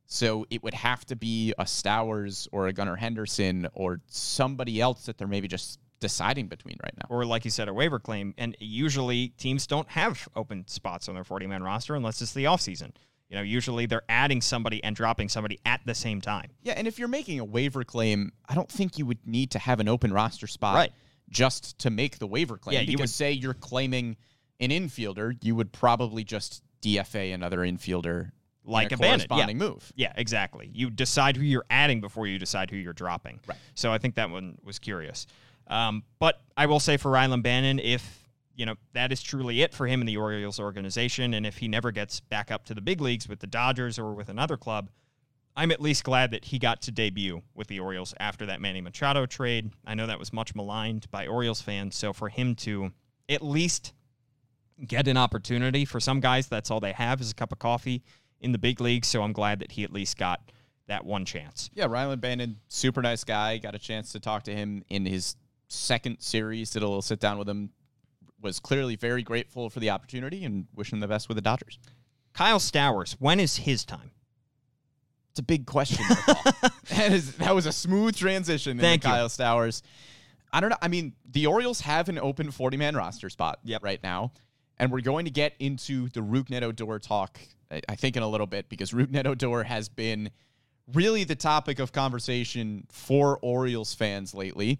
So 0.09 0.45
it 0.49 0.63
would 0.63 0.73
have 0.73 1.05
to 1.07 1.15
be 1.15 1.53
a 1.59 1.65
Stowers 1.65 2.47
or 2.51 2.67
a 2.67 2.73
Gunnar 2.73 2.95
Henderson 2.95 3.67
or 3.73 3.99
somebody 4.07 4.79
else 4.81 5.05
that 5.05 5.17
they're 5.17 5.27
maybe 5.27 5.47
just 5.47 5.79
deciding 5.99 6.47
between 6.47 6.77
right 6.83 6.93
now. 6.97 7.07
or 7.09 7.25
like 7.25 7.43
you 7.43 7.51
said, 7.51 7.67
a 7.67 7.73
waiver 7.73 7.99
claim. 7.99 8.33
And 8.37 8.55
usually 8.59 9.29
teams 9.29 9.65
don't 9.67 9.89
have 9.89 10.27
open 10.35 10.65
spots 10.67 11.09
on 11.09 11.15
their 11.15 11.23
40 11.23 11.47
man 11.47 11.61
roster 11.63 11.95
unless 11.95 12.21
it's 12.21 12.33
the 12.33 12.45
offseason. 12.45 12.91
You 13.29 13.35
know, 13.35 13.41
usually 13.41 13.85
they're 13.87 14.03
adding 14.07 14.39
somebody 14.39 14.81
and 14.83 14.95
dropping 14.95 15.27
somebody 15.27 15.59
at 15.65 15.81
the 15.85 15.93
same 15.95 16.21
time. 16.21 16.51
Yeah, 16.61 16.73
and 16.77 16.87
if 16.87 16.97
you're 16.99 17.09
making 17.09 17.39
a 17.39 17.45
waiver 17.45 17.83
claim, 17.83 18.31
I 18.47 18.55
don't 18.55 18.71
think 18.71 18.97
you 18.97 19.05
would 19.05 19.25
need 19.27 19.51
to 19.51 19.59
have 19.59 19.79
an 19.81 19.89
open 19.89 20.13
roster 20.13 20.47
spot 20.47 20.75
Right. 20.75 20.93
just 21.29 21.77
to 21.79 21.89
make 21.89 22.19
the 22.19 22.27
waiver 22.27 22.57
claim. 22.57 22.75
Yeah, 22.75 22.81
you 22.81 22.97
would- 22.99 23.09
say 23.09 23.33
you're 23.33 23.53
claiming 23.55 24.15
an 24.61 24.69
infielder, 24.69 25.37
you 25.43 25.55
would 25.55 25.73
probably 25.73 26.23
just 26.23 26.63
DFA 26.81 27.33
another 27.33 27.57
infielder 27.59 28.31
Like 28.67 28.91
a 28.91 28.97
Bannon, 28.97 29.21
yeah. 29.21 29.27
corresponding 29.27 29.57
move. 29.57 29.91
Yeah, 29.95 30.11
exactly. 30.17 30.69
You 30.73 30.89
decide 30.89 31.37
who 31.37 31.43
you're 31.43 31.65
adding 31.69 32.01
before 32.01 32.27
you 32.27 32.37
decide 32.37 32.69
who 32.69 32.75
you're 32.75 32.91
dropping. 32.91 33.39
Right. 33.47 33.57
So 33.75 33.93
I 33.93 33.97
think 33.97 34.15
that 34.15 34.29
one 34.29 34.57
was 34.61 34.77
curious. 34.77 35.25
Um, 35.67 36.03
but 36.19 36.41
I 36.57 36.65
will 36.65 36.81
say 36.81 36.97
for 36.97 37.09
Rylan 37.11 37.41
Bannon, 37.41 37.79
if 37.79 38.27
you 38.55 38.65
know 38.65 38.75
that 38.93 39.11
is 39.11 39.21
truly 39.21 39.61
it 39.61 39.73
for 39.73 39.87
him 39.87 40.01
in 40.01 40.07
the 40.07 40.17
Orioles 40.17 40.59
organization, 40.59 41.33
and 41.33 41.45
if 41.45 41.57
he 41.57 41.69
never 41.69 41.91
gets 41.91 42.19
back 42.19 42.51
up 42.51 42.65
to 42.65 42.73
the 42.73 42.81
big 42.81 42.99
leagues 42.99 43.29
with 43.29 43.39
the 43.39 43.47
Dodgers 43.47 43.97
or 43.97 44.13
with 44.13 44.27
another 44.27 44.57
club, 44.57 44.89
I'm 45.55 45.71
at 45.71 45.81
least 45.81 46.03
glad 46.03 46.31
that 46.31 46.45
he 46.45 46.59
got 46.59 46.81
to 46.83 46.91
debut 46.91 47.41
with 47.55 47.67
the 47.67 47.79
Orioles 47.79 48.13
after 48.19 48.45
that 48.47 48.59
Manny 48.59 48.81
Machado 48.81 49.25
trade. 49.25 49.71
I 49.85 49.95
know 49.95 50.07
that 50.07 50.19
was 50.19 50.33
much 50.33 50.55
maligned 50.55 51.09
by 51.09 51.27
Orioles 51.27 51.61
fans, 51.61 51.95
so 51.95 52.11
for 52.11 52.27
him 52.27 52.55
to 52.55 52.91
at 53.29 53.41
least 53.41 53.93
get 54.85 55.07
an 55.07 55.17
opportunity 55.17 55.85
for 55.85 55.99
some 55.99 56.19
guys, 56.19 56.47
that's 56.47 56.69
all 56.69 56.79
they 56.79 56.91
have 56.91 57.21
is 57.21 57.31
a 57.31 57.35
cup 57.35 57.51
of 57.51 57.59
coffee 57.59 58.03
in 58.41 58.51
the 58.51 58.57
big 58.57 58.79
leagues. 58.81 59.07
So 59.07 59.21
I'm 59.23 59.33
glad 59.33 59.59
that 59.59 59.71
he 59.71 59.83
at 59.83 59.91
least 59.91 60.17
got 60.17 60.51
that 60.87 61.05
one 61.05 61.25
chance. 61.25 61.69
Yeah, 61.73 61.85
Rylan 61.87 62.21
Bannon, 62.21 62.57
super 62.67 63.01
nice 63.01 63.23
guy. 63.23 63.57
Got 63.57 63.75
a 63.75 63.79
chance 63.79 64.11
to 64.13 64.19
talk 64.19 64.43
to 64.43 64.55
him 64.55 64.83
in 64.89 65.05
his 65.05 65.35
second 65.67 66.19
series. 66.19 66.71
Did 66.71 66.83
a 66.83 66.87
little 66.87 67.01
sit 67.01 67.19
down 67.19 67.37
with 67.37 67.49
him. 67.49 67.71
Was 68.41 68.59
clearly 68.59 68.95
very 68.95 69.23
grateful 69.23 69.69
for 69.69 69.79
the 69.79 69.89
opportunity 69.89 70.45
and 70.45 70.67
wishing 70.75 70.97
him 70.97 70.99
the 71.01 71.07
best 71.07 71.27
with 71.27 71.35
the 71.35 71.41
Dodgers. 71.41 71.79
Kyle 72.33 72.59
Stowers, 72.59 73.13
when 73.19 73.39
is 73.39 73.57
his 73.57 73.83
time? 73.83 74.11
It's 75.31 75.39
a 75.39 75.43
big 75.43 75.65
question. 75.65 76.05
that, 76.89 77.11
is, 77.11 77.35
that 77.37 77.53
was 77.55 77.65
a 77.65 77.71
smooth 77.71 78.15
transition 78.15 78.77
Thank 78.79 79.03
you. 79.03 79.09
Kyle 79.09 79.27
Stowers. 79.27 79.81
I 80.53 80.59
don't 80.59 80.69
know. 80.69 80.77
I 80.81 80.87
mean, 80.87 81.13
the 81.29 81.47
Orioles 81.47 81.81
have 81.81 82.09
an 82.09 82.17
open 82.19 82.51
40 82.51 82.77
man 82.77 82.95
roster 82.95 83.29
spot 83.29 83.59
Yep. 83.63 83.83
right 83.83 84.01
now. 84.03 84.31
And 84.79 84.91
we're 84.91 85.01
going 85.01 85.25
to 85.25 85.31
get 85.31 85.53
into 85.59 86.07
the 86.09 86.21
Rougned 86.21 86.61
Odor 86.61 86.99
talk, 86.99 87.39
I- 87.71 87.95
think, 87.95 88.15
in 88.15 88.23
a 88.23 88.27
little 88.27 88.47
bit, 88.47 88.69
because 88.69 88.91
Rougned 88.93 89.25
Odor 89.25 89.63
has 89.63 89.89
been 89.89 90.31
really 90.93 91.23
the 91.23 91.35
topic 91.35 91.79
of 91.79 91.91
conversation 91.91 92.85
for 92.89 93.39
Orioles 93.41 93.93
fans 93.93 94.33
lately. 94.33 94.79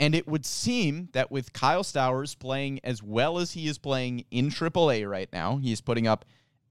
And 0.00 0.14
it 0.14 0.26
would 0.26 0.44
seem 0.44 1.08
that 1.12 1.30
with 1.30 1.52
Kyle 1.52 1.84
Stowers 1.84 2.36
playing 2.36 2.80
as 2.82 3.02
well 3.02 3.38
as 3.38 3.52
he 3.52 3.68
is 3.68 3.78
playing 3.78 4.24
in 4.30 4.50
AAA 4.50 5.08
right 5.08 5.28
now, 5.32 5.58
he 5.58 5.72
is 5.72 5.80
putting 5.80 6.06
up 6.08 6.24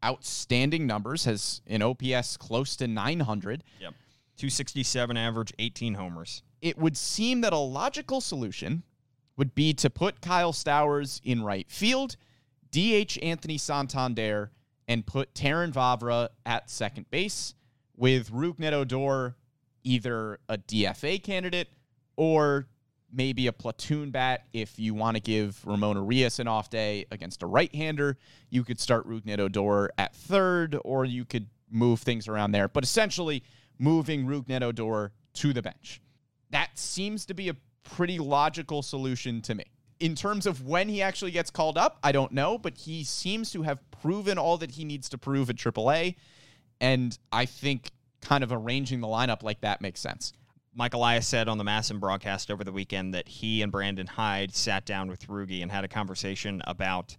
outstanding 0.04 0.86
numbers, 0.86 1.24
has 1.26 1.62
an 1.68 1.82
OPS 1.82 2.36
close 2.36 2.76
to 2.78 2.88
900. 2.88 3.64
Yep. 3.80 3.94
267 4.36 5.16
average, 5.16 5.54
18 5.60 5.94
homers. 5.94 6.42
It 6.62 6.78
would 6.78 6.98
seem 6.98 7.42
that 7.42 7.54
a 7.54 7.58
logical 7.58 8.20
solution 8.20 8.84
would 9.38 9.56
be 9.56 9.74
to 9.76 9.90
put 9.90 10.22
Kyle 10.22 10.54
Stowers 10.54 11.22
in 11.24 11.44
right 11.44 11.70
field, 11.70 12.16
DH 12.72 13.18
Anthony 13.22 13.58
Santander, 13.58 14.52
and 14.88 15.06
put 15.06 15.34
Terrin 15.34 15.72
Vavra 15.72 16.30
at 16.46 16.70
second 16.70 17.10
base, 17.10 17.54
with 17.96 18.32
Rougned 18.32 18.74
Odor 18.74 19.36
either 19.84 20.40
a 20.50 20.58
DFA 20.58 21.22
candidate 21.22 21.70
or 22.16 22.68
maybe 23.12 23.48
a 23.48 23.54
platoon 23.54 24.12
bat 24.12 24.46
if 24.54 24.80
you 24.80 24.94
want 24.94 25.16
to 25.16 25.22
give 25.22 25.66
Ramon 25.66 25.98
Urias 25.98 26.40
an 26.40 26.48
off 26.48 26.70
day 26.70 27.06
against 27.12 27.44
a 27.44 27.46
right-hander. 27.46 28.18
You 28.50 28.64
could 28.64 28.80
start 28.80 29.08
Rougned 29.08 29.40
Odor 29.40 29.92
at 29.98 30.16
third, 30.16 30.78
or 30.84 31.06
you 31.06 31.24
could 31.26 31.48
move 31.70 32.00
things 32.02 32.28
around 32.28 32.52
there. 32.52 32.68
But 32.68 32.84
essentially, 32.84 33.44
moving 33.78 34.26
Rougned 34.26 34.64
Odor 34.64 35.12
to 35.36 35.54
the 35.54 35.62
bench. 35.62 36.02
That 36.50 36.78
seems 36.78 37.26
to 37.28 37.34
be 37.34 37.50
a 37.50 37.56
pretty 37.84 38.18
logical 38.20 38.82
solution 38.82 39.42
to 39.44 39.56
me. 39.56 39.66
In 40.04 40.16
terms 40.16 40.46
of 40.46 40.68
when 40.68 40.90
he 40.90 41.02
actually 41.02 41.32
gets 41.32 41.50
called 41.50 41.78
up, 41.78 41.98
I 42.04 42.12
don't 42.12 42.34
know, 42.34 42.58
but 42.58 42.78
he 42.78 43.06
seems 43.06 43.52
to 43.52 43.62
have 43.62 43.80
proven 43.90 44.38
all 44.38 44.58
that 44.58 44.72
he 44.72 44.84
needs 44.84 45.08
to 45.08 45.18
prove 45.18 45.50
at 45.50 45.56
AAA. 45.56 46.16
And 46.82 47.18
I 47.32 47.46
think 47.46 47.90
kind 48.20 48.44
of 48.44 48.52
arranging 48.52 49.00
the 49.00 49.08
lineup 49.08 49.44
like 49.44 49.62
that 49.62 49.80
makes 49.80 50.02
sense. 50.02 50.34
Mike 50.76 50.94
Elias 50.94 51.26
said 51.26 51.48
on 51.48 51.58
the 51.58 51.64
MASN 51.64 52.02
broadcast 52.02 52.52
over 52.52 52.66
the 52.66 52.72
weekend 52.74 53.14
that 53.14 53.30
he 53.30 53.62
and 53.62 53.72
Brandon 53.72 54.08
Hyde 54.08 54.54
sat 54.54 54.86
down 54.86 55.08
with 55.08 55.26
Rugi 55.30 55.62
and 55.62 55.72
had 55.72 55.86
a 55.86 55.88
conversation 55.88 56.62
about 56.68 57.16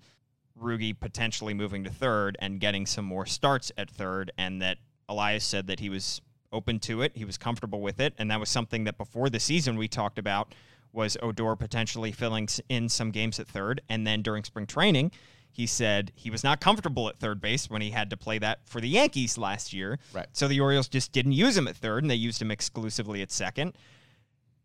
Rugi 0.61 0.95
potentially 1.01 1.55
moving 1.55 1.85
to 1.85 1.91
third 1.91 2.37
and 2.39 2.61
getting 2.61 2.85
some 2.85 3.07
more 3.07 3.25
starts 3.25 3.73
at 3.79 3.91
third, 3.91 4.31
and 4.37 4.61
that 4.61 4.77
Elias 5.09 5.45
said 5.45 5.69
that 5.69 5.81
he 5.81 5.89
was 5.89 6.21
open 6.53 6.81
to 6.81 7.01
it, 7.01 7.13
he 7.17 7.25
was 7.25 7.39
comfortable 7.39 7.81
with 7.81 7.99
it, 7.99 8.13
and 8.19 8.31
that 8.31 8.39
was 8.39 8.51
something 8.51 8.85
that 8.85 8.99
before 8.99 9.31
the 9.31 9.41
season 9.41 9.79
we 9.79 9.89
talked 9.89 10.19
about 10.19 10.55
was 10.95 11.17
Odor 11.21 11.57
potentially 11.57 12.13
filling 12.13 12.49
in 12.69 12.89
some 12.89 13.11
games 13.11 13.41
at 13.41 13.49
third, 13.49 13.83
and 13.89 14.07
then 14.07 14.23
during 14.23 14.45
spring 14.45 14.67
training. 14.67 15.11
He 15.51 15.67
said 15.67 16.11
he 16.17 16.31
was 16.31 16.43
not 16.43 16.61
comfortable 16.61 17.09
at 17.09 17.19
third 17.19 17.41
base 17.41 17.71
when 17.71 17.81
he 17.81 17.91
had 17.91 18.11
to 18.11 18.17
play 18.17 18.39
that 18.39 18.61
for 18.65 18.81
the 18.81 18.89
Yankees 18.89 19.39
last 19.39 19.73
year. 19.73 19.99
Right. 20.13 20.27
So 20.33 20.49
the 20.49 20.61
Orioles 20.61 20.89
just 20.89 21.13
didn't 21.13 21.33
use 21.33 21.57
him 21.57 21.69
at 21.69 21.77
third, 21.77 22.03
and 22.03 22.11
they 22.11 22.17
used 22.17 22.43
him 22.43 22.51
exclusively 22.51 23.23
at 23.23 23.31
second. 23.31 23.77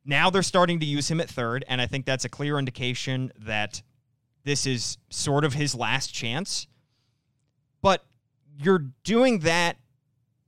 Now 0.03 0.29
they're 0.29 0.41
starting 0.41 0.79
to 0.79 0.85
use 0.85 1.09
him 1.09 1.21
at 1.21 1.29
third, 1.29 1.63
and 1.67 1.79
I 1.79 1.85
think 1.85 2.05
that's 2.05 2.25
a 2.25 2.29
clear 2.29 2.57
indication 2.57 3.31
that 3.37 3.83
this 4.45 4.65
is 4.65 4.97
sort 5.09 5.43
of 5.43 5.53
his 5.53 5.75
last 5.75 6.13
chance. 6.13 6.65
But 7.81 8.03
you're 8.57 8.85
doing 9.03 9.39
that 9.39 9.77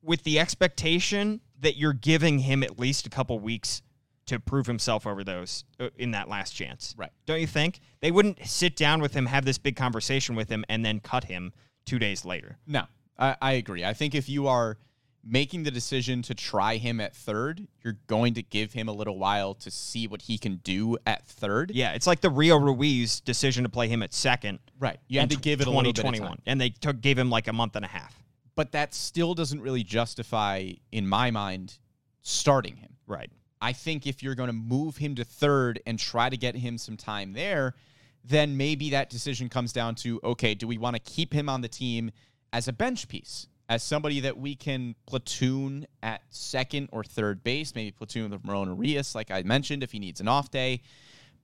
with 0.01 0.23
the 0.23 0.39
expectation 0.39 1.41
that 1.59 1.77
you're 1.77 1.93
giving 1.93 2.39
him 2.39 2.63
at 2.63 2.79
least 2.79 3.05
a 3.05 3.09
couple 3.09 3.39
weeks 3.39 3.83
to 4.31 4.39
prove 4.39 4.65
himself 4.65 5.05
over 5.05 5.23
those 5.23 5.65
uh, 5.79 5.89
in 5.97 6.11
that 6.11 6.29
last 6.29 6.51
chance. 6.51 6.95
Right. 6.97 7.11
Don't 7.25 7.41
you 7.41 7.47
think? 7.47 7.81
They 7.99 8.11
wouldn't 8.11 8.45
sit 8.47 8.77
down 8.77 9.01
with 9.01 9.13
him, 9.13 9.25
have 9.25 9.43
this 9.43 9.57
big 9.57 9.75
conversation 9.75 10.35
with 10.35 10.49
him, 10.49 10.63
and 10.69 10.85
then 10.85 11.01
cut 11.01 11.25
him 11.25 11.51
two 11.85 11.99
days 11.99 12.23
later. 12.23 12.57
No, 12.65 12.83
I, 13.19 13.35
I 13.41 13.51
agree. 13.53 13.83
I 13.83 13.93
think 13.93 14.15
if 14.15 14.29
you 14.29 14.47
are 14.47 14.77
making 15.23 15.63
the 15.63 15.71
decision 15.71 16.21
to 16.23 16.33
try 16.33 16.77
him 16.77 17.01
at 17.01 17.13
third, 17.13 17.67
you're 17.83 17.97
going 18.07 18.33
to 18.35 18.41
give 18.41 18.71
him 18.71 18.87
a 18.87 18.91
little 18.93 19.17
while 19.17 19.53
to 19.53 19.69
see 19.69 20.07
what 20.07 20.21
he 20.21 20.37
can 20.37 20.55
do 20.57 20.97
at 21.05 21.27
third. 21.27 21.71
Yeah, 21.75 21.91
it's 21.91 22.07
like 22.07 22.21
the 22.21 22.29
Rio 22.29 22.57
Ruiz 22.57 23.19
decision 23.19 23.63
to 23.63 23.69
play 23.69 23.89
him 23.89 24.01
at 24.01 24.13
second. 24.13 24.59
Right. 24.79 24.97
You 25.09 25.19
had 25.19 25.29
to 25.31 25.35
give 25.35 25.59
it 25.59 25.67
a 25.67 25.69
little 25.69 25.83
bit 25.83 25.99
of 25.99 26.05
2021, 26.05 26.29
time. 26.29 26.43
and 26.45 26.59
they 26.59 26.69
took 26.69 27.01
gave 27.01 27.17
him 27.17 27.29
like 27.29 27.47
a 27.47 27.53
month 27.53 27.75
and 27.75 27.83
a 27.83 27.89
half. 27.89 28.15
But 28.55 28.71
that 28.71 28.93
still 28.93 29.33
doesn't 29.33 29.61
really 29.61 29.83
justify, 29.83 30.71
in 30.91 31.07
my 31.07 31.31
mind, 31.31 31.77
starting 32.21 32.77
him. 32.77 32.91
Right. 33.05 33.29
I 33.61 33.73
think 33.73 34.07
if 34.07 34.23
you're 34.23 34.35
going 34.35 34.47
to 34.47 34.53
move 34.53 34.97
him 34.97 35.15
to 35.15 35.23
third 35.23 35.81
and 35.85 35.99
try 35.99 36.29
to 36.29 36.37
get 36.37 36.55
him 36.55 36.77
some 36.77 36.97
time 36.97 37.33
there, 37.33 37.75
then 38.23 38.57
maybe 38.57 38.91
that 38.91 39.09
decision 39.09 39.49
comes 39.49 39.71
down 39.73 39.95
to 39.95 40.19
okay, 40.23 40.53
do 40.53 40.67
we 40.67 40.77
want 40.77 40.95
to 40.95 41.01
keep 41.01 41.33
him 41.33 41.49
on 41.49 41.61
the 41.61 41.67
team 41.67 42.11
as 42.53 42.67
a 42.67 42.73
bench 42.73 43.07
piece, 43.07 43.47
as 43.69 43.83
somebody 43.83 44.19
that 44.19 44.37
we 44.37 44.55
can 44.55 44.95
platoon 45.05 45.87
at 46.03 46.21
second 46.29 46.89
or 46.91 47.03
third 47.03 47.43
base, 47.43 47.73
maybe 47.73 47.91
platoon 47.91 48.31
with 48.31 48.41
Ramon 48.45 48.67
Urias, 48.67 49.15
like 49.15 49.31
I 49.31 49.43
mentioned, 49.43 49.83
if 49.83 49.91
he 49.91 49.99
needs 49.99 50.19
an 50.19 50.27
off 50.27 50.51
day. 50.51 50.81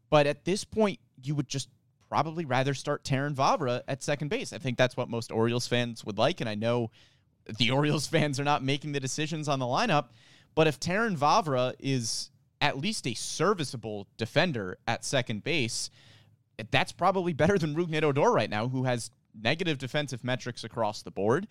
But 0.10 0.27
at 0.27 0.43
this 0.43 0.63
point, 0.63 0.99
you 1.23 1.36
would 1.36 1.47
just 1.47 1.69
probably 2.10 2.45
rather 2.45 2.73
start 2.73 3.03
Terrin 3.03 3.34
Vavra 3.34 3.82
at 3.88 4.03
second 4.03 4.30
base. 4.30 4.53
I 4.53 4.58
think 4.58 4.77
that's 4.77 4.97
what 4.97 5.10
most 5.10 5.32
Orioles 5.32 5.67
fans 5.67 6.03
would 6.06 6.17
like, 6.17 6.41
and 6.41 6.49
I 6.49 6.56
know 6.56 6.91
the 7.58 7.71
Orioles 7.71 8.08
fans 8.08 8.39
are 8.39 8.45
not 8.45 8.63
making 8.63 8.91
the 8.91 8.99
decisions 8.99 9.47
on 9.47 9.60
the 9.60 9.65
lineup. 9.65 10.08
But 10.58 10.65
if 10.65 10.80
Terrin 10.80 11.15
Vavra 11.15 11.76
is 11.78 12.32
at 12.62 12.80
least 12.80 13.06
a 13.06 13.13
serviceable 13.13 14.08
defender 14.17 14.80
at 14.88 15.06
second 15.06 15.43
base, 15.43 15.91
that's 16.72 16.91
probably 16.91 17.32
better 17.32 17.60
than 17.60 17.76
Rougned 17.76 18.02
Odor 18.02 18.32
right 18.32 18.50
now, 18.50 18.67
who 18.67 18.86
has 18.86 19.12
negative 19.39 19.78
defensive 19.78 20.24
metrics 20.24 20.63
across 20.63 21.04
the 21.04 21.12
board. 21.12 21.48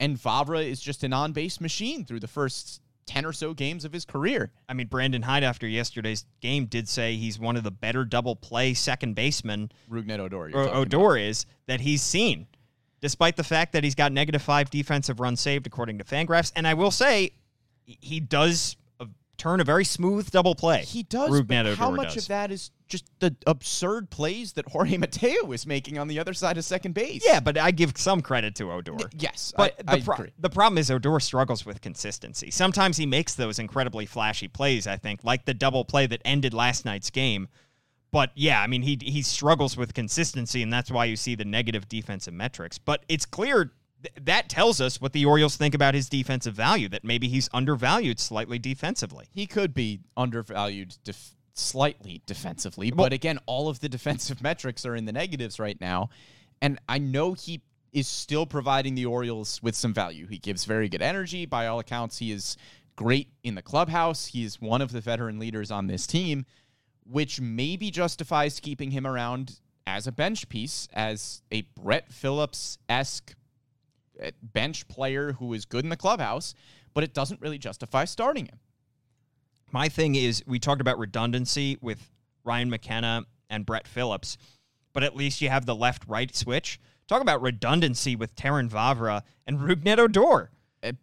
And 0.00 0.16
Vavra 0.16 0.66
is 0.66 0.80
just 0.80 1.04
an 1.04 1.12
on 1.12 1.32
base 1.32 1.60
machine 1.60 2.06
through 2.06 2.20
the 2.20 2.28
first 2.28 2.80
10 3.04 3.26
or 3.26 3.34
so 3.34 3.52
games 3.52 3.84
of 3.84 3.92
his 3.92 4.06
career. 4.06 4.50
I 4.70 4.72
mean, 4.72 4.86
Brandon 4.86 5.20
Hyde 5.20 5.44
after 5.44 5.68
yesterday's 5.68 6.24
game 6.40 6.64
did 6.64 6.88
say 6.88 7.16
he's 7.16 7.38
one 7.38 7.56
of 7.56 7.62
the 7.62 7.70
better 7.70 8.06
double 8.06 8.36
play 8.36 8.72
second 8.72 9.16
basemen 9.16 9.70
Rougned 9.90 10.18
Odor. 10.18 10.48
you're 10.48 10.60
or 10.60 10.62
about. 10.62 10.94
Odor 10.94 11.18
is 11.18 11.44
that 11.66 11.80
he's 11.82 12.00
seen, 12.00 12.46
despite 13.02 13.36
the 13.36 13.44
fact 13.44 13.74
that 13.74 13.84
he's 13.84 13.94
got 13.94 14.12
negative 14.12 14.40
five 14.40 14.70
defensive 14.70 15.20
runs 15.20 15.42
saved 15.42 15.66
according 15.66 15.98
to 15.98 16.04
Fangraphs. 16.04 16.52
And 16.56 16.66
I 16.66 16.72
will 16.72 16.90
say, 16.90 17.32
he 17.86 18.20
does 18.20 18.76
uh, 19.00 19.06
turn 19.38 19.60
a 19.60 19.64
very 19.64 19.84
smooth 19.84 20.30
double 20.30 20.54
play. 20.54 20.82
He 20.82 21.02
does. 21.04 21.30
Rougned 21.30 21.64
but 21.64 21.78
how 21.78 21.90
much 21.90 22.14
does. 22.14 22.24
of 22.24 22.28
that 22.28 22.50
is 22.50 22.70
just 22.88 23.06
the 23.20 23.34
absurd 23.46 24.10
plays 24.10 24.52
that 24.54 24.68
Jorge 24.68 24.96
Mateo 24.98 25.50
is 25.52 25.66
making 25.66 25.98
on 25.98 26.08
the 26.08 26.18
other 26.18 26.34
side 26.34 26.58
of 26.58 26.64
second 26.64 26.94
base? 26.94 27.24
Yeah, 27.26 27.40
but 27.40 27.58
I 27.58 27.70
give 27.70 27.96
some 27.96 28.20
credit 28.20 28.54
to 28.56 28.70
Odor. 28.72 28.96
Yes, 29.18 29.52
But 29.56 29.74
I, 29.86 29.94
I 29.94 29.98
the, 29.98 30.04
pro- 30.04 30.14
agree. 30.14 30.32
the 30.38 30.50
problem 30.50 30.78
is 30.78 30.90
Odor 30.90 31.18
struggles 31.20 31.64
with 31.66 31.80
consistency. 31.80 32.50
Sometimes 32.50 32.96
he 32.96 33.06
makes 33.06 33.34
those 33.34 33.58
incredibly 33.58 34.06
flashy 34.06 34.48
plays, 34.48 34.86
I 34.86 34.96
think, 34.96 35.24
like 35.24 35.44
the 35.44 35.54
double 35.54 35.84
play 35.84 36.06
that 36.06 36.20
ended 36.24 36.54
last 36.54 36.84
night's 36.84 37.10
game. 37.10 37.48
But 38.12 38.30
yeah, 38.34 38.62
I 38.62 38.66
mean, 38.68 38.82
he 38.82 38.98
he 39.02 39.20
struggles 39.20 39.76
with 39.76 39.92
consistency, 39.92 40.62
and 40.62 40.72
that's 40.72 40.90
why 40.90 41.04
you 41.06 41.16
see 41.16 41.34
the 41.34 41.44
negative 41.44 41.88
defensive 41.88 42.32
metrics. 42.32 42.78
But 42.78 43.04
it's 43.08 43.26
clear 43.26 43.72
th- 44.02 44.14
that 44.24 44.48
tells 44.48 44.80
us 44.80 45.00
what 45.00 45.12
the 45.12 45.24
Orioles 45.24 45.56
think 45.56 45.74
about 45.74 45.94
his 45.94 46.08
defensive 46.08 46.54
value, 46.54 46.88
that 46.90 47.04
maybe 47.04 47.28
he's 47.28 47.48
undervalued 47.52 48.18
slightly 48.20 48.58
defensively. 48.58 49.26
He 49.32 49.46
could 49.46 49.74
be 49.74 50.00
undervalued 50.16 50.96
def- 51.04 51.34
slightly 51.54 52.22
defensively, 52.26 52.90
Well- 52.92 53.06
but 53.06 53.12
again, 53.12 53.38
all 53.46 53.68
of 53.68 53.80
the 53.80 53.88
defensive 53.96 54.42
metrics 54.42 54.84
are 54.86 54.94
in 54.96 55.04
the 55.04 55.12
negatives 55.12 55.58
right 55.58 55.80
now. 55.80 56.10
And 56.62 56.78
I 56.88 56.98
know 56.98 57.34
he 57.34 57.62
is 57.92 58.08
still 58.08 58.46
providing 58.46 58.94
the 58.94 59.06
Orioles 59.06 59.62
with 59.62 59.74
some 59.74 59.94
value. 59.94 60.26
He 60.26 60.38
gives 60.38 60.64
very 60.64 60.88
good 60.88 61.02
energy. 61.02 61.46
By 61.46 61.66
all 61.66 61.78
accounts, 61.78 62.18
he 62.18 62.30
is 62.32 62.56
great 62.94 63.28
in 63.42 63.54
the 63.54 63.62
clubhouse. 63.62 64.26
He 64.26 64.44
is 64.44 64.60
one 64.60 64.82
of 64.82 64.92
the 64.92 65.00
veteran 65.00 65.38
leaders 65.38 65.70
on 65.70 65.86
this 65.86 66.06
team, 66.06 66.44
which 67.04 67.40
maybe 67.40 67.90
justifies 67.90 68.60
keeping 68.60 68.90
him 68.90 69.06
around 69.06 69.60
as 69.86 70.06
a 70.06 70.12
bench 70.12 70.48
piece, 70.48 70.88
as 70.92 71.42
a 71.52 71.62
Brett 71.80 72.10
Phillips 72.12 72.76
esque 72.88 73.34
bench 74.42 74.86
player 74.88 75.32
who 75.32 75.52
is 75.52 75.64
good 75.64 75.84
in 75.84 75.90
the 75.90 75.96
clubhouse, 75.96 76.54
but 76.94 77.04
it 77.04 77.12
doesn't 77.14 77.40
really 77.40 77.58
justify 77.58 78.04
starting 78.04 78.46
him. 78.46 78.58
My 79.72 79.88
thing 79.88 80.14
is, 80.14 80.42
we 80.46 80.58
talked 80.58 80.80
about 80.80 80.98
redundancy 80.98 81.76
with 81.80 82.10
Ryan 82.44 82.70
McKenna 82.70 83.24
and 83.50 83.66
Brett 83.66 83.86
Phillips, 83.88 84.38
but 84.92 85.02
at 85.02 85.16
least 85.16 85.40
you 85.40 85.48
have 85.50 85.66
the 85.66 85.74
left 85.74 86.04
right 86.06 86.34
switch. 86.34 86.78
Talk 87.08 87.20
about 87.22 87.42
redundancy 87.42 88.16
with 88.16 88.34
Terrin 88.36 88.68
Vavra 88.68 89.22
and 89.46 89.58
Rougned 89.58 89.98
Odor. 89.98 90.50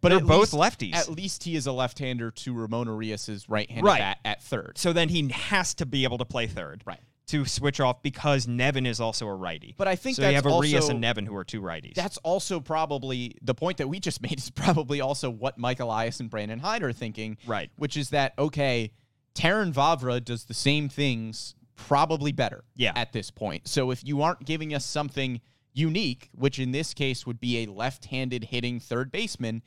But 0.00 0.08
They're 0.08 0.20
both 0.20 0.52
least- 0.54 0.78
lefties. 0.80 0.94
At 0.94 1.10
least 1.10 1.44
he 1.44 1.56
is 1.56 1.66
a 1.66 1.72
left-hander 1.72 2.30
to 2.30 2.54
Ramon 2.54 2.86
Urias' 2.86 3.48
right-handed 3.48 3.84
Right. 3.84 3.98
bat 3.98 4.18
at 4.24 4.42
third. 4.42 4.78
So 4.78 4.92
then 4.94 5.10
he 5.10 5.28
has 5.28 5.74
to 5.74 5.84
be 5.86 6.04
able 6.04 6.16
to 6.18 6.24
play 6.24 6.46
third. 6.46 6.82
Right. 6.86 7.00
To 7.28 7.46
switch 7.46 7.80
off 7.80 8.02
because 8.02 8.46
Nevin 8.46 8.84
is 8.84 9.00
also 9.00 9.26
a 9.26 9.34
righty. 9.34 9.74
But 9.78 9.88
I 9.88 9.96
think 9.96 10.16
so 10.16 10.28
you 10.28 10.34
have 10.34 10.44
Urias 10.44 10.74
also- 10.74 10.90
and 10.90 11.00
Nevin 11.00 11.24
who 11.24 11.34
are 11.36 11.44
two 11.44 11.62
righties. 11.62 11.94
That's 11.94 12.18
also 12.18 12.60
probably 12.60 13.36
the 13.40 13.54
point 13.54 13.78
that 13.78 13.88
we 13.88 13.98
just 13.98 14.20
made 14.28 14.38
is 14.38 14.50
probably 14.50 15.00
also 15.00 15.30
what 15.30 15.56
Mike 15.56 15.80
Elias 15.80 16.20
and 16.20 16.28
Brandon 16.28 16.58
Hyde 16.58 16.82
are 16.82 16.92
thinking. 16.92 17.38
Right. 17.46 17.70
Which 17.76 17.96
is 17.96 18.10
that, 18.10 18.34
okay, 18.38 18.92
Terrin 19.34 19.72
Vavra 19.72 20.22
does 20.22 20.44
the 20.44 20.54
same 20.54 20.88
things 20.90 21.54
probably 21.76 22.30
better 22.30 22.62
Yeah. 22.76 22.92
at 22.94 23.12
this 23.12 23.30
point. 23.30 23.66
So 23.68 23.90
if 23.90 24.04
you 24.04 24.20
aren't 24.22 24.44
giving 24.44 24.74
us 24.74 24.84
something 24.84 25.40
unique, 25.72 26.28
which 26.34 26.58
in 26.58 26.72
this 26.72 26.92
case 26.94 27.26
would 27.26 27.40
be 27.40 27.64
a 27.64 27.66
left-handed 27.70 28.44
hitting 28.44 28.78
third 28.80 29.10
baseman, 29.10 29.62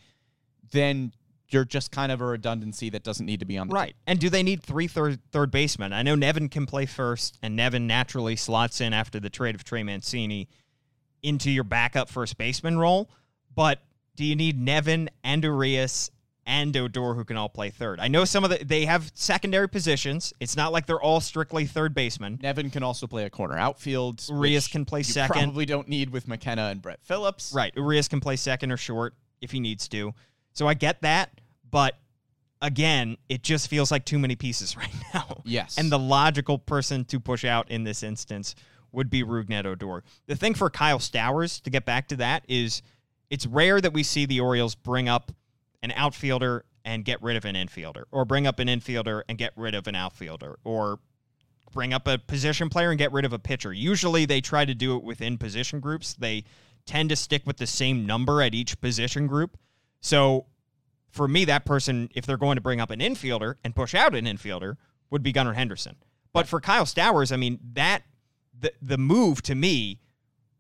then 0.72 1.12
you're 1.50 1.66
just 1.66 1.92
kind 1.92 2.12
of 2.12 2.22
a 2.22 2.26
redundancy 2.26 2.90
that 2.90 3.04
doesn't 3.04 3.26
need 3.26 3.40
to 3.40 3.46
be 3.46 3.58
on 3.58 3.68
the 3.68 3.74
Right. 3.74 3.96
And 4.06 4.20
do 4.20 4.30
they 4.30 4.44
need 4.44 4.64
three 4.64 4.88
third 4.88 5.20
third 5.32 5.52
basemen? 5.52 5.94
I 5.94 6.04
know 6.04 6.16
Nevin 6.16 6.50
can 6.50 6.66
play 6.66 6.86
first, 6.86 7.38
and 7.42 7.56
Nevin 7.56 7.88
naturally 7.88 8.36
slots 8.36 8.82
in 8.82 8.94
after 8.94 9.20
the 9.20 9.30
trade 9.30 9.56
of 9.56 9.64
Trey 9.64 9.84
Mancini 9.84 10.50
into 11.24 11.50
your 11.50 11.64
backup 11.64 12.10
first 12.10 12.38
baseman 12.38 12.78
role. 12.78 13.10
But 13.56 13.82
do 14.16 14.26
you 14.26 14.36
need 14.36 14.60
Nevin 14.60 15.10
and 15.24 15.44
Urias 15.44 16.12
and 16.46 16.76
Odor 16.76 17.14
who 17.14 17.24
can 17.24 17.38
all 17.38 17.50
play 17.50 17.70
third? 17.70 18.00
I 18.00 18.08
know 18.08 18.26
some 18.26 18.44
of 18.44 18.50
the 18.50 18.64
they 18.64 18.86
have 18.86 19.12
secondary 19.14 19.70
positions. 19.70 20.34
It's 20.40 20.56
not 20.58 20.72
like 20.72 20.86
they're 20.86 21.02
all 21.02 21.22
strictly 21.22 21.66
third 21.66 21.94
basemen. 21.94 22.40
Nevin 22.42 22.70
can 22.70 22.84
also 22.84 23.08
play 23.08 23.26
a 23.26 23.30
corner 23.30 23.58
outfield. 23.58 24.24
Urias 24.30 24.68
can 24.68 24.86
play 24.86 25.00
you 25.00 25.06
second. 25.06 25.44
Probably 25.44 25.66
don't 25.66 25.88
need 25.88 26.10
with 26.10 26.28
McKenna 26.28 26.64
and 26.64 26.82
Brett 26.82 27.00
Phillips. 27.04 27.54
Right. 27.54 27.74
Urias 27.76 28.08
can 28.08 28.20
play 28.20 28.36
second 28.36 28.72
or 28.72 28.78
short 28.78 29.14
if 29.42 29.52
he 29.52 29.60
needs 29.60 29.88
to. 29.90 30.14
So 30.58 30.68
I 30.68 30.74
get 30.74 31.04
that, 31.04 31.40
but 31.70 32.00
again, 32.64 33.18
it 33.30 33.44
just 33.44 33.68
feels 33.68 33.92
like 33.92 34.06
too 34.06 34.18
many 34.18 34.36
pieces 34.36 34.76
right 34.78 34.94
now. 35.14 35.44
Yes. 35.46 35.78
And 35.78 35.92
the 35.92 36.00
logical 36.00 36.58
person 36.58 37.06
to 37.06 37.20
push 37.20 37.46
out 37.46 37.70
in 37.70 37.84
this 37.84 38.02
instance 38.02 38.56
would 38.92 39.12
be 39.12 39.24
Rougned 39.24 39.68
Odor. 39.68 40.04
The 40.26 40.36
thing 40.36 40.56
for 40.56 40.72
Kyle 40.72 40.98
Stowers, 40.98 41.62
to 41.62 41.70
get 41.70 41.86
back 41.86 42.08
to 42.08 42.16
that, 42.16 42.44
is 42.48 42.82
it's 43.30 43.46
rare 43.46 43.80
that 43.80 43.94
we 43.94 44.02
see 44.02 44.26
the 44.26 44.40
Orioles 44.40 44.74
bring 44.74 45.08
up 45.08 45.32
an 45.84 45.92
outfielder 45.92 46.66
and 46.84 47.06
get 47.06 47.22
rid 47.22 47.36
of 47.36 47.46
an 47.46 47.54
infielder, 47.54 48.06
or 48.10 48.26
bring 48.26 48.48
up 48.48 48.58
an 48.58 48.68
infielder 48.68 49.22
and 49.30 49.38
get 49.38 49.54
rid 49.56 49.76
of 49.76 49.86
an 49.86 49.94
outfielder, 49.94 50.58
or 50.64 50.98
bring 51.72 51.94
up 51.94 52.08
a 52.08 52.18
position 52.18 52.68
player 52.70 52.90
and 52.90 52.98
get 52.98 53.12
rid 53.12 53.26
of 53.26 53.34
a 53.34 53.38
pitcher. 53.38 53.74
Usually 53.74 54.26
they 54.26 54.42
try 54.42 54.66
to 54.66 54.74
do 54.74 54.96
it 54.96 55.04
within 55.04 55.38
position 55.38 55.82
groups. 55.82 56.16
They 56.16 56.46
tend 56.88 57.10
to 57.10 57.16
stick 57.16 57.46
with 57.46 57.58
the 57.58 57.68
same 57.68 58.08
number 58.08 58.42
at 58.42 58.56
each 58.56 58.82
position 58.82 59.28
group. 59.28 59.56
So 60.08 60.46
for 61.10 61.28
me, 61.28 61.44
that 61.46 61.66
person, 61.66 62.10
if 62.16 62.26
they're 62.26 62.38
going 62.38 62.56
to 62.56 62.62
bring 62.62 62.80
up 62.80 62.92
an 62.92 63.00
infielder 63.02 63.56
and 63.64 63.76
push 63.76 63.94
out 63.94 64.16
an 64.16 64.26
infielder, 64.26 64.78
would 65.10 65.22
be 65.22 65.34
Gunnar 65.34 65.54
Henderson. 65.54 65.98
But 66.32 66.48
for 66.48 66.62
Kyle 66.62 66.86
Stowers, 66.86 67.32
I 67.34 67.36
mean, 67.36 67.60
that 67.74 68.04
the 68.58 68.72
the 68.82 68.98
move 68.98 69.42
to 69.44 69.56
me 69.56 70.00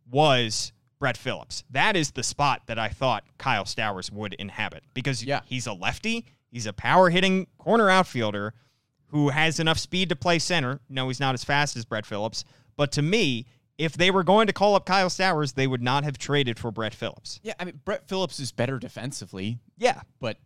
was 0.09 0.71
Brett 0.99 1.15
Phillips. 1.17 1.63
That 1.69 1.95
is 1.95 2.11
the 2.11 2.23
spot 2.23 2.63
that 2.67 2.77
I 2.79 2.89
thought 2.89 3.23
Kyle 3.37 3.65
Stowers 3.65 4.11
would 4.11 4.33
inhabit 4.35 4.83
because 4.93 5.23
Yeah. 5.23 5.41
he's 5.45 5.67
a 5.67 5.73
lefty, 5.73 6.25
he's 6.49 6.65
a 6.65 6.73
power 6.73 7.09
hitting 7.09 7.47
corner 7.57 7.89
outfielder 7.89 8.53
who 9.07 9.29
has 9.29 9.59
enough 9.59 9.77
speed 9.79 10.09
to 10.09 10.15
play 10.15 10.39
center. 10.39 10.79
No, 10.89 11.07
he's 11.07 11.19
not 11.19 11.33
as 11.33 11.43
fast 11.43 11.77
as 11.77 11.85
Brett 11.85 12.05
Phillips, 12.05 12.43
but 12.75 12.91
to 12.93 13.01
me, 13.01 13.45
if 13.77 13.93
they 13.93 14.09
were 14.11 14.23
going 14.23 14.47
to 14.47 14.53
call 14.53 14.75
up 14.75 14.85
Kyle 14.85 15.09
Stowers, 15.09 15.53
they 15.53 15.67
would 15.67 15.81
not 15.83 16.03
have 16.03 16.17
traded 16.17 16.57
for 16.59 16.71
Brett 16.71 16.93
Phillips. 16.93 17.39
Yeah, 17.43 17.53
I 17.59 17.65
mean 17.65 17.79
Brett 17.85 18.07
Phillips 18.07 18.39
is 18.39 18.51
better 18.51 18.79
defensively, 18.79 19.59
Yeah, 19.77 20.01
but 20.19 20.37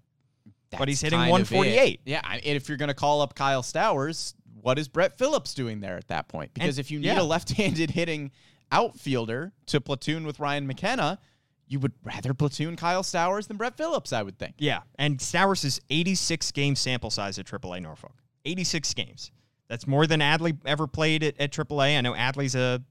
But 0.77 0.87
he's 0.87 1.01
hitting 1.01 1.19
148. 1.19 2.01
Yeah, 2.05 2.21
and 2.25 2.41
if 2.43 2.67
you're 2.69 2.77
going 2.77 2.89
to 2.89 2.93
call 2.93 3.21
up 3.21 3.35
Kyle 3.35 3.61
Stowers, 3.63 4.33
what 4.61 4.77
is 4.79 4.87
Brett 4.87 5.17
Phillips 5.17 5.53
doing 5.53 5.79
there 5.81 5.97
at 5.97 6.07
that 6.09 6.27
point? 6.27 6.53
Because 6.53 6.77
And- 6.77 6.85
if 6.85 6.91
you 6.91 6.99
need 6.99 7.07
yeah. 7.07 7.21
a 7.21 7.23
left-handed 7.23 7.91
hitting 7.99 8.31
outfielder 8.71 9.51
to 9.67 9.81
platoon 9.81 10.25
with 10.25 10.39
Ryan 10.39 10.65
McKenna, 10.67 11.19
you 11.67 11.79
would 11.79 11.93
rather 12.03 12.33
platoon 12.33 12.75
Kyle 12.75 13.03
Stowers 13.03 13.47
than 13.47 13.57
Brett 13.57 13.77
Phillips, 13.77 14.11
I 14.13 14.23
would 14.23 14.37
think. 14.37 14.55
Yeah, 14.59 14.81
and 14.97 15.19
Stowers 15.19 15.63
is 15.63 15.79
86 15.89 16.51
game 16.51 16.75
sample 16.75 17.09
size 17.11 17.37
at 17.39 17.45
AAA 17.45 17.81
Norfolk. 17.81 18.13
86 18.45 18.93
games. 18.93 19.31
That's 19.67 19.87
more 19.87 20.05
than 20.05 20.19
Adley 20.19 20.57
ever 20.65 20.85
played 20.87 21.23
at, 21.23 21.39
at 21.39 21.51
AAA. 21.51 21.97
I 21.97 22.01
know 22.01 22.13
Adley's 22.13 22.55
a 22.55 22.81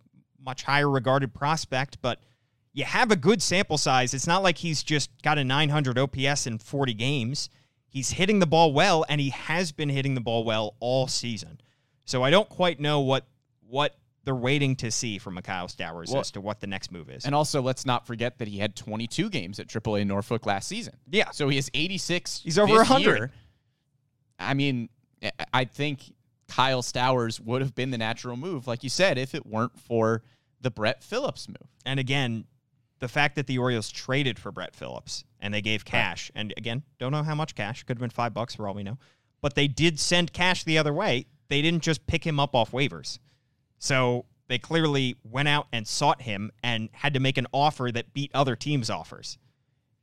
much 0.44 0.62
higher 0.62 0.88
regarded 0.88 1.35
prospect, 1.35 2.00
but 2.03 2.20
you 2.72 2.85
have 2.85 3.11
a 3.11 3.16
good 3.16 3.42
sample 3.42 3.79
size. 3.79 4.14
It's 4.14 4.26
not 4.26 4.42
like 4.42 4.59
he's 4.59 4.83
just 4.83 5.11
got 5.22 5.38
a 5.38 5.44
900 5.44 5.98
OPS 5.98 6.46
in 6.46 6.59
40 6.59 6.94
games. 6.94 7.50
He's 7.88 8.11
hitting 8.11 8.38
the 8.38 8.46
ball 8.46 8.72
well, 8.72 9.05
and 9.09 9.20
he 9.20 9.31
has 9.31 9.72
been 9.72 9.88
hitting 9.88 10.14
the 10.14 10.20
ball 10.20 10.44
well 10.44 10.76
all 10.79 11.09
season. 11.09 11.61
So 12.05 12.22
I 12.22 12.31
don't 12.31 12.48
quite 12.48 12.81
know 12.81 13.00
what 13.00 13.26
what 13.66 13.96
they're 14.24 14.35
waiting 14.35 14.76
to 14.76 14.90
see 14.90 15.18
from 15.18 15.37
Kyle 15.38 15.68
Stowers 15.68 16.11
Well, 16.11 16.20
as 16.20 16.31
to 16.33 16.40
what 16.40 16.61
the 16.61 16.66
next 16.66 16.92
move 16.92 17.09
is. 17.09 17.24
And 17.24 17.35
also, 17.35 17.62
let's 17.62 17.87
not 17.87 18.07
forget 18.07 18.38
that 18.38 18.48
he 18.48 18.59
had 18.59 18.76
22 18.76 19.31
games 19.31 19.59
at 19.59 19.68
AAA 19.68 20.07
Norfolk 20.07 20.44
last 20.44 20.68
season. 20.68 20.94
Yeah. 21.11 21.31
So 21.31 21.48
he 21.48 21.57
has 21.57 21.70
86. 21.72 22.42
He's 22.44 22.59
over 22.59 22.72
this 22.72 22.88
100. 22.88 23.16
year. 23.16 23.31
I 24.38 24.55
mean, 24.55 24.88
I 25.53 25.64
think 25.64 26.12
Kyle 26.50 26.82
Stowers 26.82 27.38
would 27.40 27.62
have 27.62 27.76
been 27.76 27.92
the 27.92 27.98
natural 27.98 28.36
move, 28.36 28.66
like 28.66 28.82
you 28.82 28.90
said, 28.90 29.16
if 29.18 29.34
it 29.36 29.46
weren't 29.46 29.78
for 29.78 30.22
the 30.60 30.70
Brett 30.70 31.02
Phillips 31.02 31.48
move. 31.48 31.68
And 31.86 32.00
again, 32.00 32.44
the 32.98 33.08
fact 33.08 33.36
that 33.36 33.46
the 33.46 33.56
Orioles 33.58 33.88
traded 33.88 34.36
for 34.36 34.50
Brett 34.50 34.74
Phillips 34.74 35.24
and 35.38 35.54
they 35.54 35.62
gave 35.62 35.84
cash, 35.84 36.30
and 36.34 36.52
again, 36.56 36.82
don't 36.98 37.12
know 37.12 37.22
how 37.22 37.36
much 37.36 37.54
cash, 37.54 37.84
could 37.84 37.96
have 37.96 38.00
been 38.00 38.10
five 38.10 38.34
bucks 38.34 38.56
for 38.56 38.66
all 38.66 38.74
we 38.74 38.82
know, 38.82 38.98
but 39.40 39.54
they 39.54 39.68
did 39.68 40.00
send 40.00 40.32
cash 40.32 40.64
the 40.64 40.76
other 40.76 40.92
way. 40.92 41.26
They 41.48 41.62
didn't 41.62 41.82
just 41.82 42.06
pick 42.08 42.26
him 42.26 42.40
up 42.40 42.54
off 42.54 42.72
waivers. 42.72 43.20
So 43.78 44.26
they 44.48 44.58
clearly 44.58 45.16
went 45.22 45.46
out 45.46 45.68
and 45.72 45.86
sought 45.86 46.20
him 46.22 46.50
and 46.64 46.88
had 46.92 47.14
to 47.14 47.20
make 47.20 47.38
an 47.38 47.46
offer 47.52 47.92
that 47.92 48.12
beat 48.12 48.32
other 48.34 48.56
teams' 48.56 48.90
offers. 48.90 49.38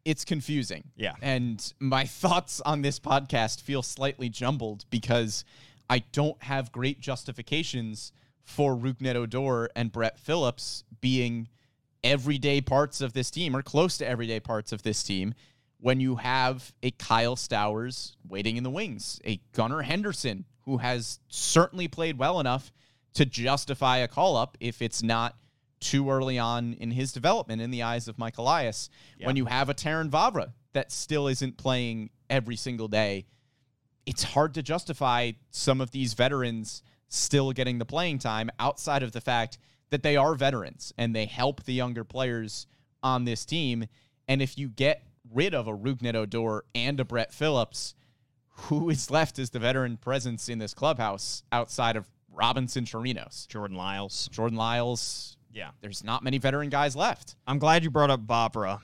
It's 0.06 0.24
confusing. 0.24 0.86
Yeah. 0.96 1.16
And 1.22 1.74
my 1.80 2.06
thoughts 2.06 2.62
on 2.62 2.82
this 2.82 3.02
podcast 3.02 3.62
feel 3.62 3.84
slightly 3.84 4.30
jumbled 4.30 4.86
because 4.90 5.44
I 5.90 6.00
don't 6.12 6.42
have 6.44 6.72
great 6.72 7.00
justifications 7.00 8.12
for 8.44 8.76
Rougned 8.76 9.16
Odor 9.16 9.70
and 9.76 9.92
Brett 9.92 10.20
Phillips 10.20 10.84
being 11.02 11.50
everyday 12.04 12.62
parts 12.62 13.02
of 13.02 13.14
this 13.14 13.30
team 13.32 13.56
or 13.56 13.62
close 13.62 13.98
to 13.98 14.08
everyday 14.08 14.40
parts 14.40 14.72
of 14.72 14.84
this 14.84 15.04
team 15.04 15.34
when 15.80 16.00
you 16.00 16.16
have 16.16 16.74
a 16.82 16.92
Kyle 16.92 17.36
Stowers 17.36 18.16
waiting 18.28 18.58
in 18.58 18.64
the 18.64 18.70
wings, 18.70 19.20
a 19.26 19.40
Gunnar 19.52 19.84
Henderson 19.84 20.46
who 20.62 20.78
has 20.78 21.20
certainly 21.30 21.88
played 21.88 22.18
well 22.18 22.40
enough 22.40 22.72
to 23.14 23.26
justify 23.26 23.98
a 23.98 24.08
call 24.08 24.36
up 24.36 24.58
if 24.60 24.82
it's 24.82 25.02
not 25.04 25.36
too 25.80 26.10
early 26.10 26.40
on 26.40 26.74
in 26.74 26.92
his 26.92 27.12
development 27.12 27.62
in 27.62 27.72
the 27.72 27.84
eyes 27.84 28.08
of 28.08 28.18
Mike 28.18 28.38
Elias. 28.38 28.90
When 29.28 29.36
you 29.38 29.46
have 29.46 29.70
a 29.70 29.74
Terrin 29.74 30.10
Vavra 30.10 30.54
that 30.74 30.92
still 30.92 31.28
isn't 31.28 31.58
playing 31.58 32.10
every 32.30 32.56
single 32.56 32.88
day, 32.88 33.26
it's 34.08 34.24
hard 34.24 34.54
to 34.54 34.64
justify 34.64 35.34
some 35.52 35.82
of 35.82 35.92
these 35.92 36.14
veterans 36.14 36.82
still 37.10 37.52
getting 37.52 37.78
the 37.78 37.86
playing 37.86 38.18
time 38.18 38.50
outside 38.58 39.04
of 39.04 39.12
the 39.12 39.20
fact 39.22 39.60
that 39.90 40.02
they 40.02 40.16
are 40.16 40.34
veterans 40.34 40.94
and 40.98 41.14
they 41.14 41.26
help 41.26 41.64
the 41.64 41.74
younger 41.74 42.06
players 42.06 42.68
on 43.04 43.26
this 43.26 43.46
team. 43.46 43.86
And 44.28 44.42
if 44.42 44.58
you 44.58 44.70
get 44.70 45.04
rid 45.34 45.54
of 45.54 45.68
a 45.68 45.74
Rougned 45.74 46.16
Odor 46.16 46.64
and 46.74 47.00
a 47.02 47.06
Brett 47.06 47.34
Phillips, 47.34 47.96
who 48.48 48.90
is 48.90 49.12
left 49.12 49.40
as 49.40 49.50
the 49.50 49.60
veteran 49.60 49.98
presence 49.98 50.48
in 50.48 50.58
this 50.58 50.74
clubhouse 50.74 51.44
outside 51.52 51.98
of 51.98 52.10
Robinson 52.32 52.86
Chirinos? 52.86 53.46
Jordan 53.50 53.76
Lyles. 53.76 54.30
Jordan 54.32 54.58
Lyles. 54.58 55.36
Yeah. 55.52 55.72
There's 55.82 56.02
not 56.04 56.24
many 56.24 56.38
veteran 56.38 56.70
guys 56.70 56.96
left. 56.96 57.36
I'm 57.46 57.60
glad 57.60 57.84
you 57.84 57.92
brought 57.92 58.10
up 58.10 58.26
Vavra 58.26 58.80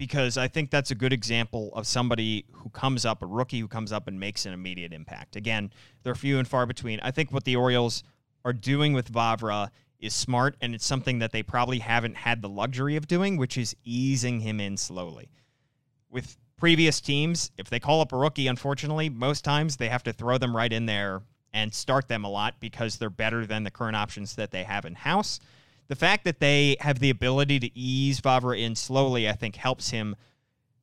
because 0.00 0.38
I 0.38 0.48
think 0.48 0.70
that's 0.70 0.90
a 0.90 0.94
good 0.94 1.12
example 1.12 1.74
of 1.74 1.86
somebody 1.86 2.46
who 2.52 2.70
comes 2.70 3.04
up, 3.04 3.20
a 3.20 3.26
rookie 3.26 3.60
who 3.60 3.68
comes 3.68 3.92
up 3.92 4.08
and 4.08 4.18
makes 4.18 4.46
an 4.46 4.54
immediate 4.54 4.94
impact. 4.94 5.36
Again, 5.36 5.70
they're 6.02 6.14
few 6.14 6.38
and 6.38 6.48
far 6.48 6.64
between. 6.64 7.00
I 7.00 7.10
think 7.10 7.30
what 7.32 7.44
the 7.44 7.56
Orioles 7.56 8.02
are 8.42 8.54
doing 8.54 8.94
with 8.94 9.12
Vavra 9.12 9.68
is 9.98 10.14
smart, 10.14 10.56
and 10.62 10.74
it's 10.74 10.86
something 10.86 11.18
that 11.18 11.32
they 11.32 11.42
probably 11.42 11.80
haven't 11.80 12.16
had 12.16 12.40
the 12.40 12.48
luxury 12.48 12.96
of 12.96 13.08
doing, 13.08 13.36
which 13.36 13.58
is 13.58 13.76
easing 13.84 14.40
him 14.40 14.58
in 14.58 14.78
slowly. 14.78 15.28
With 16.08 16.38
previous 16.56 17.02
teams, 17.02 17.50
if 17.58 17.68
they 17.68 17.78
call 17.78 18.00
up 18.00 18.14
a 18.14 18.16
rookie, 18.16 18.46
unfortunately, 18.46 19.10
most 19.10 19.44
times 19.44 19.76
they 19.76 19.90
have 19.90 20.04
to 20.04 20.14
throw 20.14 20.38
them 20.38 20.56
right 20.56 20.72
in 20.72 20.86
there 20.86 21.20
and 21.52 21.74
start 21.74 22.08
them 22.08 22.24
a 22.24 22.30
lot 22.30 22.54
because 22.58 22.96
they're 22.96 23.10
better 23.10 23.44
than 23.44 23.64
the 23.64 23.70
current 23.70 23.96
options 23.96 24.36
that 24.36 24.50
they 24.50 24.64
have 24.64 24.86
in 24.86 24.94
house. 24.94 25.40
The 25.90 25.96
fact 25.96 26.24
that 26.24 26.38
they 26.38 26.76
have 26.78 27.00
the 27.00 27.10
ability 27.10 27.58
to 27.58 27.76
ease 27.76 28.20
Vavra 28.20 28.56
in 28.56 28.76
slowly, 28.76 29.28
I 29.28 29.32
think, 29.32 29.56
helps 29.56 29.90
him 29.90 30.14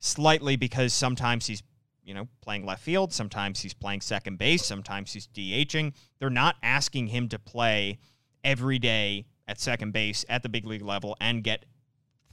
slightly 0.00 0.54
because 0.54 0.92
sometimes 0.92 1.46
he's, 1.46 1.62
you 2.04 2.12
know, 2.12 2.28
playing 2.42 2.66
left 2.66 2.82
field, 2.82 3.14
sometimes 3.14 3.60
he's 3.60 3.72
playing 3.72 4.02
second 4.02 4.36
base, 4.36 4.66
sometimes 4.66 5.14
he's 5.14 5.26
DHing. 5.26 5.94
They're 6.18 6.28
not 6.28 6.56
asking 6.62 7.06
him 7.06 7.30
to 7.30 7.38
play 7.38 8.00
every 8.44 8.78
day 8.78 9.24
at 9.46 9.58
second 9.58 9.94
base 9.94 10.26
at 10.28 10.42
the 10.42 10.50
big 10.50 10.66
league 10.66 10.82
level 10.82 11.16
and 11.22 11.42
get 11.42 11.64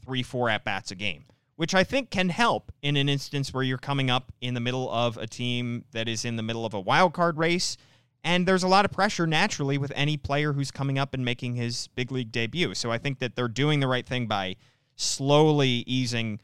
three, 0.04 0.22
four 0.22 0.50
at 0.50 0.66
bats 0.66 0.92
a 0.92 0.96
game, 0.96 1.24
which 1.56 1.74
I 1.74 1.86
think 1.86 2.10
can 2.10 2.28
help 2.28 2.74
in 2.82 2.98
an 2.98 3.08
instance 3.08 3.54
where 3.54 3.64
you're 3.64 3.78
coming 3.78 4.10
up 4.10 4.34
in 4.42 4.54
the 4.54 4.60
middle 4.60 4.92
of 4.92 5.16
a 5.16 5.28
team 5.28 5.86
that 5.94 6.10
is 6.10 6.26
in 6.26 6.36
the 6.36 6.44
middle 6.44 6.66
of 6.66 6.74
a 6.74 6.82
wild 6.82 7.14
card 7.14 7.38
race. 7.38 7.78
And 8.26 8.48
there's 8.48 8.64
a 8.64 8.68
lot 8.68 8.86
of 8.86 8.92
pressure 8.92 9.28
naturally 9.28 9.78
with 9.78 9.94
any 9.96 10.18
player 10.18 10.52
who's 10.52 10.72
coming 10.72 10.98
up 10.98 11.14
and 11.14 11.24
making 11.24 11.54
his 11.54 11.88
big 11.96 12.12
league 12.12 12.32
debut. 12.32 12.74
So 12.74 12.92
I 12.92 12.98
think 12.98 13.20
that 13.20 13.36
they're 13.36 13.48
doing 13.48 13.80
the 13.80 13.88
right 13.88 14.06
thing 14.06 14.26
by 14.26 14.56
slowly 14.96 15.84
easing 15.86 16.40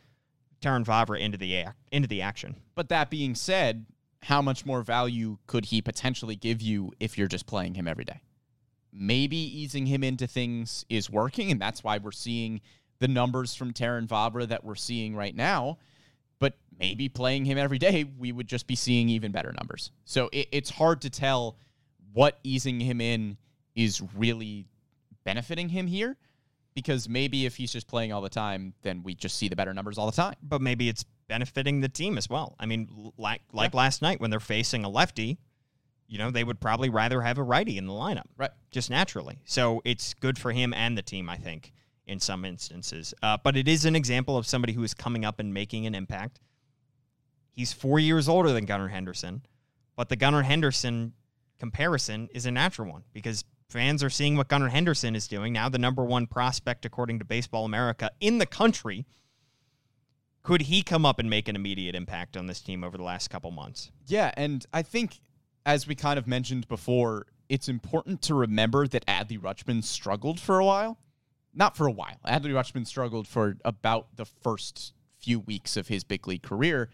Terrin 0.61 0.85
Vavra 0.85 1.19
into 1.19 1.39
the 1.39 1.57
act, 1.57 1.77
into 1.91 2.07
the 2.07 2.21
action. 2.21 2.55
But 2.75 2.89
that 2.89 3.09
being 3.09 3.33
said, 3.33 3.87
how 4.21 4.43
much 4.43 4.63
more 4.63 4.83
value 4.83 5.39
could 5.47 5.65
he 5.65 5.81
potentially 5.81 6.35
give 6.35 6.61
you 6.61 6.91
if 6.99 7.17
you're 7.17 7.27
just 7.27 7.47
playing 7.47 7.73
him 7.73 7.87
every 7.87 8.05
day? 8.05 8.21
Maybe 8.93 9.37
easing 9.37 9.87
him 9.87 10.03
into 10.03 10.27
things 10.27 10.85
is 10.87 11.09
working, 11.09 11.49
and 11.49 11.59
that's 11.59 11.83
why 11.83 11.97
we're 11.97 12.11
seeing 12.11 12.61
the 12.99 13.07
numbers 13.07 13.55
from 13.55 13.73
Terrin 13.73 14.07
Vavra 14.07 14.47
that 14.47 14.63
we're 14.63 14.75
seeing 14.75 15.15
right 15.15 15.35
now. 15.35 15.79
But 16.37 16.53
maybe 16.77 17.09
playing 17.09 17.45
him 17.45 17.57
every 17.57 17.79
day, 17.79 18.03
we 18.03 18.31
would 18.31 18.47
just 18.47 18.67
be 18.67 18.75
seeing 18.75 19.09
even 19.09 19.31
better 19.31 19.51
numbers. 19.51 19.89
So 20.05 20.29
it, 20.31 20.49
it's 20.51 20.69
hard 20.69 21.01
to 21.01 21.09
tell 21.09 21.57
what 22.13 22.39
easing 22.43 22.79
him 22.79 23.01
in 23.01 23.37
is 23.75 24.01
really 24.15 24.67
benefiting 25.23 25.69
him 25.69 25.87
here 25.87 26.17
because 26.73 27.09
maybe 27.09 27.45
if 27.45 27.55
he's 27.57 27.71
just 27.71 27.87
playing 27.87 28.13
all 28.13 28.21
the 28.21 28.29
time, 28.29 28.73
then 28.81 29.03
we 29.03 29.13
just 29.13 29.37
see 29.37 29.47
the 29.47 29.55
better 29.55 29.73
numbers 29.73 29.97
all 29.97 30.05
the 30.05 30.11
time. 30.15 30.35
but 30.41 30.61
maybe 30.61 30.89
it's 30.89 31.03
benefiting 31.27 31.81
the 31.81 31.89
team 31.89 32.17
as 32.17 32.29
well. 32.29 32.55
I 32.59 32.65
mean, 32.65 33.11
like 33.17 33.41
like 33.53 33.73
last 33.73 34.01
night 34.01 34.19
when 34.19 34.29
they're 34.31 34.39
facing 34.39 34.83
a 34.83 34.89
lefty, 34.89 35.37
you 36.07 36.17
know, 36.17 36.29
they 36.31 36.43
would 36.43 36.59
probably 36.59 36.89
rather 36.89 37.21
have 37.21 37.37
a 37.37 37.43
righty 37.43 37.77
in 37.77 37.87
the 37.87 37.93
lineup, 37.93 38.25
Right. 38.37 38.51
Just 38.69 38.89
naturally. 38.89 39.39
So 39.45 39.81
it's 39.85 40.13
good 40.13 40.37
for 40.37 40.51
him 40.51 40.73
and 40.73 40.97
the 40.97 41.01
team, 41.01 41.29
I 41.29 41.37
think, 41.37 41.71
in 42.05 42.19
some 42.19 42.43
instances. 42.43 43.13
Uh, 43.23 43.37
but 43.41 43.55
it 43.55 43.67
is 43.67 43.85
an 43.85 43.95
example 43.95 44.37
of 44.37 44.45
somebody 44.45 44.73
who 44.73 44.83
is 44.83 44.93
coming 44.93 45.23
up 45.23 45.39
and 45.39 45.53
making 45.53 45.85
an 45.85 45.95
impact. 45.95 46.41
He's 47.53 47.71
four 47.73 47.99
years 47.99 48.27
older 48.27 48.51
than 48.51 48.65
Gunnar 48.65 48.89
Henderson, 48.89 49.41
but 49.95 50.09
the 50.09 50.15
Gunnar 50.15 50.41
Henderson 50.41 51.13
comparison 51.61 52.27
is 52.33 52.47
a 52.47 52.51
natural 52.51 52.91
one 52.91 53.03
because 53.13 53.45
fans 53.69 54.03
are 54.03 54.09
seeing 54.09 54.35
what 54.35 54.47
Gunnar 54.47 54.69
Henderson 54.69 55.15
is 55.15 55.27
doing 55.27 55.53
now, 55.53 55.69
the 55.69 55.77
number 55.77 56.03
one 56.03 56.25
prospect 56.25 56.85
according 56.85 57.19
to 57.19 57.25
Baseball 57.25 57.65
America 57.65 58.09
in 58.19 58.39
the 58.39 58.47
country 58.47 59.05
Could 60.41 60.63
he 60.63 60.81
come 60.81 61.05
up 61.05 61.19
and 61.19 61.29
make 61.29 61.47
an 61.47 61.55
immediate 61.55 61.93
impact 61.93 62.35
on 62.35 62.47
this 62.47 62.61
team 62.61 62.83
over 62.83 62.97
the 62.97 63.03
last 63.03 63.29
couple 63.29 63.51
months? 63.51 63.91
Yeah, 64.07 64.31
and 64.35 64.65
I 64.73 64.81
think 64.81 65.19
as 65.63 65.87
we 65.87 65.93
kind 65.93 66.17
of 66.17 66.25
mentioned 66.25 66.67
before, 66.67 67.27
it's 67.47 67.69
important 67.69 68.23
to 68.23 68.33
remember 68.33 68.87
that 68.87 69.05
Adley 69.05 69.39
Rutschman 69.39 69.83
struggled 69.83 70.39
for 70.39 70.57
a 70.57 70.65
while. 70.65 70.97
Not 71.53 71.77
for 71.77 71.85
a 71.85 71.91
while. 71.91 72.17
Adley 72.25 72.53
Rutschman 72.53 72.87
struggled 72.87 73.27
for 73.27 73.57
about 73.63 74.15
the 74.15 74.25
first 74.25 74.93
few 75.19 75.39
weeks 75.39 75.77
of 75.77 75.89
his 75.89 76.03
big 76.03 76.25
league 76.27 76.41
career. 76.41 76.89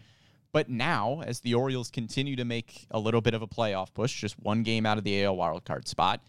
But 0.52 0.68
now, 0.68 1.22
as 1.26 1.40
the 1.40 1.54
Orioles 1.54 1.90
continue 1.90 2.36
to 2.36 2.44
make 2.44 2.86
a 2.90 2.98
little 2.98 3.20
bit 3.20 3.34
of 3.34 3.42
a 3.42 3.46
playoff 3.46 3.92
push, 3.92 4.20
just 4.20 4.38
one 4.38 4.62
game 4.62 4.86
out 4.86 4.98
of 4.98 5.04
the 5.04 5.24
AL 5.24 5.36
wildcard 5.36 5.86
spot, 5.86 6.22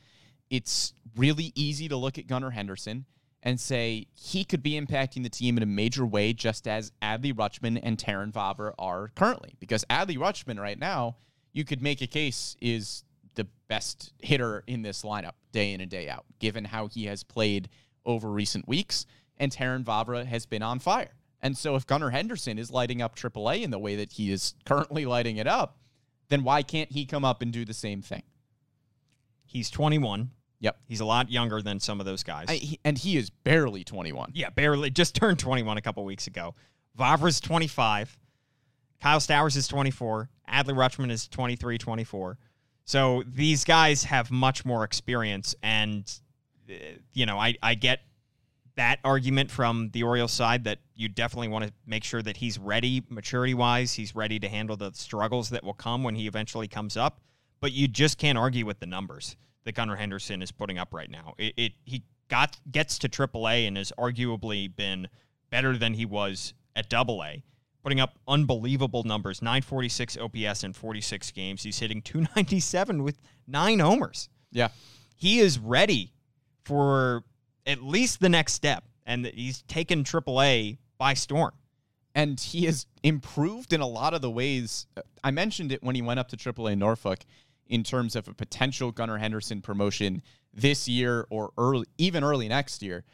it's 0.50 0.94
really 1.16 1.52
easy 1.56 1.88
to 1.88 1.96
look 1.96 2.18
at 2.18 2.28
Gunnar 2.28 2.52
Henderson 2.52 3.06
and 3.42 3.60
say 3.60 4.08
he 4.14 4.44
could 4.44 4.62
be 4.62 4.80
impacting 4.80 5.24
the 5.24 5.30
team 5.30 5.56
in 5.56 5.64
a 5.64 5.66
major 5.66 6.06
way, 6.06 6.34
just 6.34 6.68
as 6.68 6.92
Adley 7.02 7.34
Rutschman 7.34 7.80
and 7.82 7.98
Terrin 7.98 8.32
Vavra 8.34 8.74
are 8.78 9.10
currently. 9.16 9.56
Because 9.60 9.86
Adley 9.90 10.18
Rutschman 10.18 10.60
right 10.60 10.78
now, 10.78 11.16
you 11.54 11.64
could 11.64 11.82
make 11.82 12.02
a 12.02 12.08
case 12.08 12.58
is 12.60 13.06
the 13.36 13.48
best 13.70 14.12
hitter 14.20 14.64
in 14.68 14.82
this 14.82 15.04
lineup 15.04 15.34
day 15.54 15.72
in 15.72 15.80
and 15.80 15.90
day 15.90 16.10
out, 16.10 16.26
given 16.40 16.66
how 16.66 16.88
he 16.88 17.06
has 17.06 17.24
played 17.24 17.70
over 18.06 18.30
recent 18.30 18.68
weeks. 18.68 19.06
And 19.38 19.52
Terrin 19.52 19.86
Vavra 19.86 20.26
has 20.26 20.46
been 20.46 20.62
on 20.62 20.80
fire. 20.80 21.14
And 21.42 21.58
so 21.58 21.76
if 21.76 21.88
Gunnar 21.88 22.10
Henderson 22.10 22.58
is 22.58 22.72
lighting 22.72 23.02
up 23.02 23.16
AAA 23.16 23.64
in 23.64 23.72
the 23.72 23.80
way 23.80 23.96
that 23.96 24.14
he 24.14 24.32
is 24.32 24.56
currently 24.66 25.06
lighting 25.06 25.38
it 25.38 25.48
up, 25.48 25.78
then 26.28 26.44
why 26.44 26.64
can't 26.64 26.92
he 26.92 27.06
come 27.06 27.26
up 27.26 27.42
and 27.42 27.52
do 27.52 27.66
the 27.66 27.74
same 27.74 28.02
thing? 28.02 28.24
He's 29.46 29.70
21. 29.70 30.32
Yep. 30.60 30.78
He's 30.88 31.00
a 31.00 31.06
lot 31.06 31.32
younger 31.32 31.62
than 31.62 31.80
some 31.80 32.00
of 32.00 32.06
those 32.06 32.24
guys. 32.24 32.48
I, 32.50 32.56
he, 32.56 32.80
and 32.84 32.98
he 32.98 33.18
is 33.18 33.30
barely 33.30 33.84
21. 33.84 34.32
yeah, 34.36 34.50
barely 34.50 34.90
just 34.90 35.16
turned 35.16 35.40
21 35.40 35.78
a 35.78 35.82
couple 35.82 36.04
weeks 36.04 36.28
ago. 36.28 36.56
Vavra's 36.98 37.40
25. 37.40 38.18
Kyle 39.02 39.20
Stowers 39.20 39.56
is 39.56 39.68
24. 39.68 40.30
Adley 40.52 40.76
Rutschman 40.76 41.10
is 41.10 41.28
23, 41.28 41.78
24. 41.78 42.38
So 42.84 43.24
these 43.26 43.64
guys 43.64 44.04
have 44.04 44.30
much 44.30 44.66
more 44.66 44.84
experience. 44.84 45.56
And, 45.64 46.12
uh, 46.70 46.74
you 47.14 47.26
know, 47.26 47.38
I, 47.38 47.56
I 47.64 47.76
get 47.76 48.02
that 48.80 48.98
argument 49.04 49.52
from 49.52 49.90
the 49.92 50.04
Orioles 50.04 50.32
side 50.32 50.64
that 50.64 50.80
you 50.96 51.10
definitely 51.10 51.50
want 51.50 51.66
to 51.66 51.74
make 51.86 52.02
sure 52.02 52.22
that 52.22 52.38
he's 52.38 52.58
ready 52.58 53.04
maturity 53.10 53.54
wise. 53.54 53.92
He's 53.92 54.16
ready 54.16 54.40
to 54.40 54.48
handle 54.48 54.78
the 54.78 54.92
struggles 54.94 55.50
that 55.50 55.66
will 55.66 55.74
come 55.74 56.02
when 56.02 56.16
he 56.16 56.28
eventually 56.28 56.70
comes 56.70 56.96
up. 56.96 57.20
But 57.60 57.74
you 57.74 57.90
just 57.90 58.18
can't 58.18 58.38
argue 58.38 58.66
with 58.66 58.80
the 58.80 58.86
numbers 58.86 59.36
that 59.66 59.76
Gunnar 59.76 59.98
Henderson 59.98 60.42
is 60.42 60.54
putting 60.54 60.78
up 60.78 60.94
right 60.94 61.12
now. 61.12 61.34
It, 61.38 61.54
it 61.58 61.72
he 61.84 62.04
got 62.30 62.58
gets 62.72 62.98
to 63.00 63.10
AAA 63.10 63.68
and 63.68 63.76
has 63.76 63.92
arguably 64.00 64.74
been 64.74 65.10
better 65.50 65.76
than 65.76 65.96
he 65.96 66.06
was 66.06 66.54
at 66.74 66.94
AA, 66.94 67.42
putting 67.84 68.00
up 68.00 68.18
unbelievable 68.30 69.04
numbers: 69.04 69.42
946 69.42 70.16
OPS 70.16 70.64
in 70.64 70.72
46 70.72 71.32
games. 71.32 71.64
He's 71.64 71.80
hitting 71.80 72.02
297 72.02 73.04
with 73.04 73.20
nine 73.46 73.80
homers. 73.80 74.30
Yeah. 74.54 74.70
He 75.18 75.42
is 75.42 75.60
ready 75.60 76.14
for 76.64 77.26
at 77.70 77.84
least 77.84 78.20
the 78.20 78.30
next 78.30 78.54
step, 78.54 78.84
and 79.06 79.26
he's 79.28 79.62
taken 79.64 80.04
AAA 80.04 80.78
by 80.98 81.14
storm. 81.14 81.54
and 82.16 82.40
he 82.40 82.66
has 82.66 82.88
improved 83.04 83.72
in 83.72 83.82
a 83.82 83.88
lot 83.88 84.14
of 84.16 84.22
the 84.22 84.32
ways. 84.32 84.88
Uh, 84.98 85.02
I 85.24 85.30
mentioned 85.32 85.72
it 85.72 85.84
when 85.84 85.96
he 85.96 86.02
went 86.02 86.20
up 86.20 86.28
to 86.30 86.38
AAA 86.38 86.76
Norfolk 86.78 87.20
in 87.68 87.84
terms 87.84 88.16
of 88.16 88.28
a 88.28 88.34
potential 88.34 88.92
Gunnar 88.92 89.20
Henderson 89.20 89.62
promotion 89.62 90.24
this 90.52 90.88
year 90.88 91.28
or 91.30 91.52
early, 91.58 91.86
even 92.00 92.24
early 92.24 92.48
next 92.48 92.82
year. 92.82 93.06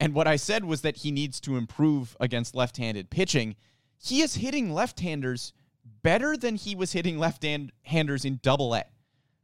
And 0.00 0.14
what 0.14 0.26
I 0.26 0.36
said 0.36 0.64
was 0.64 0.82
that 0.82 0.96
he 0.98 1.12
needs 1.12 1.40
to 1.42 1.56
improve 1.56 2.16
against 2.18 2.56
left-handed 2.56 3.08
pitching. 3.08 3.54
He 3.98 4.20
is 4.20 4.34
hitting 4.34 4.72
left-handers 4.74 5.52
better 6.02 6.36
than 6.36 6.56
he 6.56 6.74
was 6.74 6.92
hitting 6.92 7.18
left-handers 7.18 8.24
in 8.24 8.40
Double 8.42 8.74
A. 8.74 8.84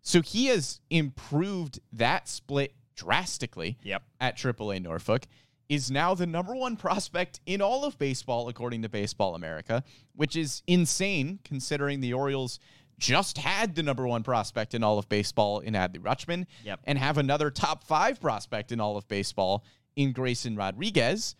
So 0.03 0.21
he 0.21 0.47
has 0.47 0.81
improved 0.91 1.79
that 1.93 2.29
split 2.29 2.75
drastically 2.97 3.79
Yep. 3.83 4.03
at 4.21 4.37
AAA 4.37 4.81
Norfolk, 4.83 5.27
is 5.69 5.91
now 5.91 6.15
the 6.15 6.27
number 6.27 6.55
one 6.55 6.77
prospect 6.77 7.41
in 7.47 7.61
all 7.61 7.85
of 7.85 7.99
baseball, 7.99 8.49
according 8.49 8.83
to 8.83 8.89
Baseball 8.89 9.35
America, 9.35 9.83
which 10.15 10.37
is 10.37 10.63
insane 10.67 11.41
considering 11.45 12.01
the 12.01 12.13
Orioles 12.13 12.59
just 12.99 13.39
had 13.39 13.75
the 13.75 13.83
number 13.83 14.07
one 14.07 14.23
prospect 14.23 14.75
in 14.75 14.83
all 14.83 14.99
of 14.99 15.09
baseball 15.09 15.59
in 15.61 15.75
Adley 15.75 15.99
Rutschman 15.99 16.47
Yep. 16.65 16.81
and 16.85 16.99
have 16.99 17.19
another 17.19 17.51
top 17.51 17.85
five 17.85 18.21
prospect 18.21 18.73
in 18.73 18.81
all 18.81 18.97
of 18.97 19.07
baseball 19.09 19.65
in 19.97 20.13
Grayson 20.13 20.57
Rodriguez. 20.57 21.35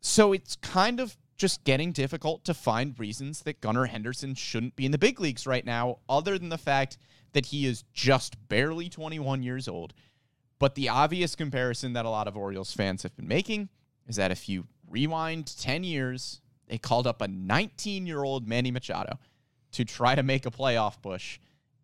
So 0.00 0.32
it's 0.32 0.56
kind 0.56 1.00
of 1.00 1.16
just 1.36 1.64
getting 1.64 1.92
difficult 1.92 2.44
to 2.44 2.54
find 2.54 2.98
reasons 2.98 3.42
that 3.42 3.60
Gunnar 3.60 3.86
Henderson 3.86 4.34
shouldn't 4.34 4.76
be 4.76 4.86
in 4.86 4.92
the 4.92 4.98
big 4.98 5.20
leagues 5.20 5.46
right 5.46 5.64
now, 5.64 5.98
other 6.08 6.38
than 6.38 6.48
the 6.48 6.58
fact 6.58 6.96
that 7.32 7.46
he 7.46 7.66
is 7.66 7.84
just 7.92 8.36
barely 8.48 8.88
21 8.88 9.42
years 9.42 9.66
old. 9.68 9.92
But 10.62 10.76
the 10.76 10.90
obvious 10.90 11.34
comparison 11.34 11.94
that 11.94 12.04
a 12.04 12.08
lot 12.08 12.28
of 12.28 12.36
Orioles 12.36 12.72
fans 12.72 13.02
have 13.02 13.16
been 13.16 13.26
making 13.26 13.68
is 14.06 14.14
that 14.14 14.30
if 14.30 14.48
you 14.48 14.68
rewind 14.88 15.58
10 15.58 15.82
years, 15.82 16.40
they 16.68 16.78
called 16.78 17.04
up 17.04 17.20
a 17.20 17.26
19 17.26 18.06
year 18.06 18.22
old 18.22 18.46
Manny 18.46 18.70
Machado 18.70 19.18
to 19.72 19.84
try 19.84 20.14
to 20.14 20.22
make 20.22 20.46
a 20.46 20.52
playoff 20.52 21.02
push 21.02 21.40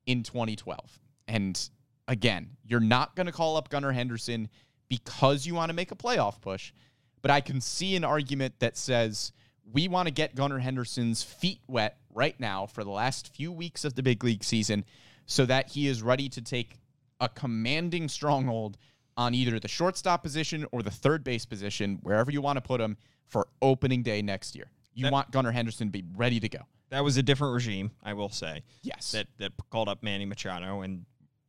in 0.07 0.23
2012. 0.23 1.01
And 1.27 1.69
again, 2.07 2.51
you're 2.65 2.79
not 2.79 3.17
going 3.17 3.27
to 3.27 3.33
call 3.33 3.57
up 3.57 3.69
Gunnar 3.69 3.91
Henderson 3.91 4.49
because 4.89 5.45
you 5.45 5.57
want 5.57 5.71
to 5.71 5.75
make 5.75 5.91
a 5.91 5.97
playoff 5.97 6.41
push. 6.41 6.73
But 7.21 7.33
I 7.33 7.41
can 7.41 7.61
see 7.61 7.97
an 7.97 8.05
argument 8.05 8.61
that 8.61 8.77
says 8.77 9.33
we 9.73 9.89
want 9.89 10.07
to 10.07 10.15
get 10.15 10.37
Gunnar 10.37 10.61
Henderson's 10.61 11.25
feet 11.25 11.63
wet 11.67 11.99
right 12.15 12.39
now 12.39 12.67
for 12.67 12.85
the 12.85 12.91
last 12.91 13.35
few 13.35 13.51
weeks 13.51 13.85
of 13.85 13.95
the 13.95 14.05
big 14.05 14.23
league 14.23 14.45
season 14.45 14.85
so 15.27 15.45
that 15.47 15.71
he 15.71 15.89
is 15.89 16.01
ready 16.01 16.29
to 16.29 16.41
take 16.41 16.79
a 17.21 17.29
commanding 17.29 18.09
stronghold 18.09 18.77
on 19.17 19.35
either 19.35 19.59
the 19.59 19.69
shortstop 19.69 20.23
position 20.23 20.65
or 20.73 20.83
the 20.83 20.91
third 20.91 21.25
base 21.25 21.45
position, 21.45 21.99
wherever 22.03 22.31
you 22.31 22.41
want 22.41 22.57
to 22.57 22.61
put 22.61 22.81
him, 22.81 22.97
for 23.27 23.49
opening 23.61 24.03
day 24.03 24.23
next 24.23 24.55
year. 24.55 24.71
You 24.95 25.05
That- 25.05 25.13
want 25.13 25.31
Gunnar 25.33 25.53
Henderson 25.53 25.89
to 25.89 25.93
be 25.93 26.05
ready 26.15 26.41
to 26.41 26.49
go. 26.49 26.61
That 26.91 27.05
was 27.05 27.17
a 27.17 27.23
different 27.23 27.53
regime, 27.55 27.91
I 28.03 28.15
will 28.15 28.31
say. 28.31 28.63
Yes. 28.83 29.13
that 29.13 29.27
that 29.39 29.53
called 29.71 29.89
up 29.89 30.03
Manny 30.03 30.25
Machado, 30.25 30.81
and 30.83 31.05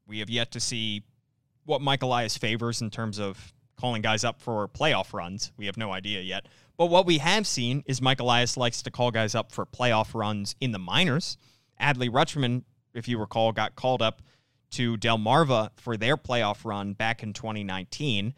we 0.05 0.19
have 0.19 0.29
yet 0.29 0.51
to 0.51 0.59
see 0.59 1.03
what 1.63 1.81
Mike 1.81 2.01
Elias 2.03 2.35
favors 2.37 2.81
in 2.81 2.89
terms 2.89 3.19
of 3.19 3.53
calling 3.77 4.01
guys 4.01 4.23
up 4.25 4.41
for 4.41 4.67
playoff 4.67 5.13
runs. 5.13 5.51
We 5.55 5.67
have 5.67 5.77
no 5.77 5.93
idea 5.93 6.19
yet. 6.21 6.47
But 6.75 6.87
what 6.87 7.05
we 7.05 7.19
have 7.19 7.47
seen 7.47 7.83
is 7.85 8.01
Mike 8.01 8.19
Elias 8.19 8.57
likes 8.57 8.81
to 8.81 8.91
call 8.91 9.11
guys 9.11 9.35
up 9.35 9.51
for 9.51 9.65
playoff 9.65 10.13
runs 10.13 10.55
in 10.59 10.71
the 10.71 10.79
minors. 10.79 11.37
Adley 11.79 12.09
Rutschman, 12.09 12.63
if 12.93 13.07
you 13.07 13.17
recall, 13.17 13.51
got 13.53 13.75
called 13.75 14.01
up 14.01 14.21
to 14.71 14.97
Delmarva 14.97 15.71
for 15.75 15.97
their 15.97 16.17
playoff 16.17 16.65
run 16.65 16.93
back 16.93 17.23
in 17.23 17.33
2019. 17.33 18.33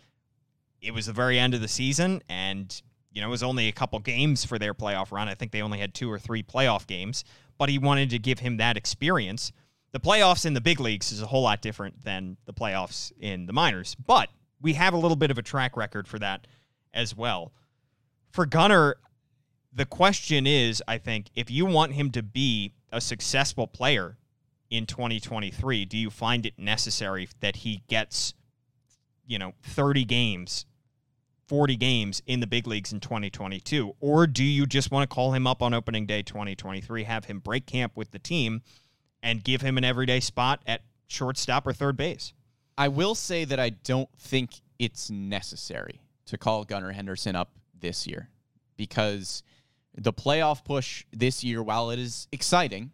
It 0.81 0.93
was 0.93 1.05
the 1.05 1.13
very 1.13 1.37
end 1.37 1.53
of 1.53 1.61
the 1.61 1.67
season, 1.67 2.21
and 2.29 2.81
you 3.11 3.21
know 3.21 3.27
it 3.27 3.31
was 3.31 3.43
only 3.43 3.67
a 3.67 3.71
couple 3.73 3.99
games 3.99 4.45
for 4.45 4.57
their 4.57 4.73
playoff 4.73 5.11
run. 5.11 5.27
I 5.27 5.35
think 5.35 5.51
they 5.51 5.61
only 5.61 5.79
had 5.79 5.93
two 5.93 6.11
or 6.11 6.17
three 6.17 6.43
playoff 6.43 6.87
games, 6.87 7.23
but 7.57 7.69
he 7.69 7.77
wanted 7.77 8.09
to 8.11 8.19
give 8.19 8.39
him 8.39 8.57
that 8.57 8.77
experience. 8.77 9.51
The 9.91 9.99
playoffs 9.99 10.45
in 10.45 10.53
the 10.53 10.61
big 10.61 10.79
leagues 10.79 11.11
is 11.11 11.21
a 11.21 11.27
whole 11.27 11.43
lot 11.43 11.61
different 11.61 12.03
than 12.03 12.37
the 12.45 12.53
playoffs 12.53 13.11
in 13.19 13.45
the 13.45 13.53
minors, 13.53 13.95
but 13.95 14.29
we 14.61 14.73
have 14.73 14.93
a 14.93 14.97
little 14.97 15.17
bit 15.17 15.31
of 15.31 15.37
a 15.37 15.41
track 15.41 15.75
record 15.75 16.07
for 16.07 16.17
that 16.19 16.47
as 16.93 17.15
well. 17.15 17.51
For 18.31 18.45
Gunnar, 18.45 18.97
the 19.73 19.85
question 19.85 20.47
is, 20.47 20.81
I 20.87 20.97
think, 20.97 21.27
if 21.35 21.51
you 21.51 21.65
want 21.65 21.93
him 21.93 22.11
to 22.11 22.23
be 22.23 22.73
a 22.91 23.01
successful 23.01 23.67
player 23.67 24.17
in 24.71 24.85
2023, 24.85 25.85
do 25.85 25.97
you 25.97 26.09
find 26.09 26.45
it 26.45 26.57
necessary 26.57 27.27
that 27.41 27.57
he 27.57 27.83
gets, 27.89 28.33
you 29.27 29.37
know, 29.37 29.53
30 29.63 30.05
games, 30.05 30.65
40 31.47 31.75
games 31.75 32.23
in 32.25 32.39
the 32.39 32.47
big 32.47 32.65
leagues 32.65 32.93
in 32.93 33.01
2022? 33.01 33.93
Or 33.99 34.25
do 34.25 34.43
you 34.43 34.65
just 34.65 34.89
want 34.89 35.07
to 35.07 35.13
call 35.13 35.33
him 35.33 35.45
up 35.45 35.61
on 35.61 35.73
opening 35.73 36.05
day 36.05 36.23
2023, 36.23 37.03
have 37.03 37.25
him 37.25 37.39
break 37.39 37.65
camp 37.65 37.97
with 37.97 38.11
the 38.11 38.19
team, 38.19 38.61
and 39.21 39.43
give 39.43 39.61
him 39.61 39.77
an 39.77 39.83
everyday 39.83 40.21
spot 40.21 40.61
at 40.65 40.81
shortstop 41.07 41.67
or 41.67 41.73
third 41.73 41.97
base? 41.97 42.31
I 42.77 42.87
will 42.87 43.13
say 43.13 43.43
that 43.45 43.59
I 43.59 43.69
don't 43.69 44.09
think 44.17 44.61
it's 44.79 45.11
necessary 45.11 45.99
to 46.27 46.37
call 46.37 46.63
Gunnar 46.63 46.93
Henderson 46.93 47.35
up 47.35 47.51
this 47.77 48.07
year 48.07 48.29
because 48.77 49.43
the 49.95 50.13
playoff 50.13 50.63
push 50.63 51.05
this 51.11 51.43
year, 51.43 51.61
while 51.61 51.91
it 51.91 51.99
is 51.99 52.29
exciting, 52.31 52.91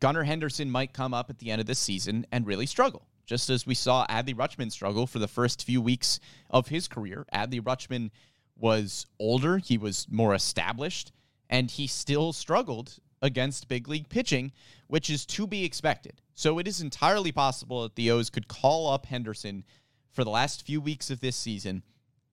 Gunnar 0.00 0.24
Henderson 0.24 0.70
might 0.70 0.92
come 0.92 1.14
up 1.14 1.30
at 1.30 1.38
the 1.38 1.50
end 1.50 1.60
of 1.60 1.66
this 1.66 1.78
season 1.78 2.26
and 2.32 2.46
really 2.46 2.66
struggle. 2.66 3.06
Just 3.26 3.50
as 3.50 3.66
we 3.66 3.74
saw 3.74 4.06
Adley 4.06 4.34
Rutschman 4.34 4.70
struggle 4.70 5.06
for 5.06 5.18
the 5.18 5.28
first 5.28 5.64
few 5.64 5.80
weeks 5.80 6.20
of 6.50 6.68
his 6.68 6.86
career. 6.86 7.26
Adley 7.34 7.60
Rutschman 7.60 8.10
was 8.56 9.06
older, 9.18 9.58
he 9.58 9.78
was 9.78 10.06
more 10.10 10.34
established, 10.34 11.12
and 11.50 11.70
he 11.70 11.86
still 11.86 12.32
struggled 12.32 12.98
against 13.22 13.68
big 13.68 13.88
league 13.88 14.08
pitching, 14.08 14.52
which 14.86 15.10
is 15.10 15.26
to 15.26 15.46
be 15.46 15.64
expected. 15.64 16.20
So 16.34 16.58
it 16.58 16.68
is 16.68 16.80
entirely 16.80 17.32
possible 17.32 17.82
that 17.82 17.96
the 17.96 18.10
O's 18.10 18.30
could 18.30 18.46
call 18.46 18.90
up 18.90 19.06
Henderson 19.06 19.64
for 20.12 20.22
the 20.22 20.30
last 20.30 20.64
few 20.64 20.80
weeks 20.80 21.10
of 21.10 21.20
this 21.20 21.36
season 21.36 21.82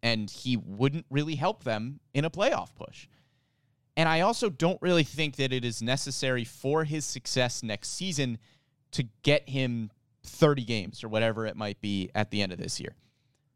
and 0.03 0.29
he 0.29 0.57
wouldn't 0.57 1.05
really 1.09 1.35
help 1.35 1.63
them 1.63 1.99
in 2.13 2.25
a 2.25 2.29
playoff 2.29 2.75
push. 2.75 3.07
And 3.95 4.09
I 4.09 4.21
also 4.21 4.49
don't 4.49 4.81
really 4.81 5.03
think 5.03 5.35
that 5.35 5.53
it 5.53 5.63
is 5.63 5.81
necessary 5.81 6.43
for 6.43 6.83
his 6.83 7.05
success 7.05 7.61
next 7.61 7.89
season 7.89 8.39
to 8.91 9.07
get 9.21 9.47
him 9.49 9.91
30 10.25 10.63
games 10.63 11.03
or 11.03 11.09
whatever 11.09 11.45
it 11.45 11.55
might 11.55 11.79
be 11.81 12.09
at 12.15 12.31
the 12.31 12.41
end 12.41 12.51
of 12.51 12.57
this 12.57 12.79
year. 12.79 12.95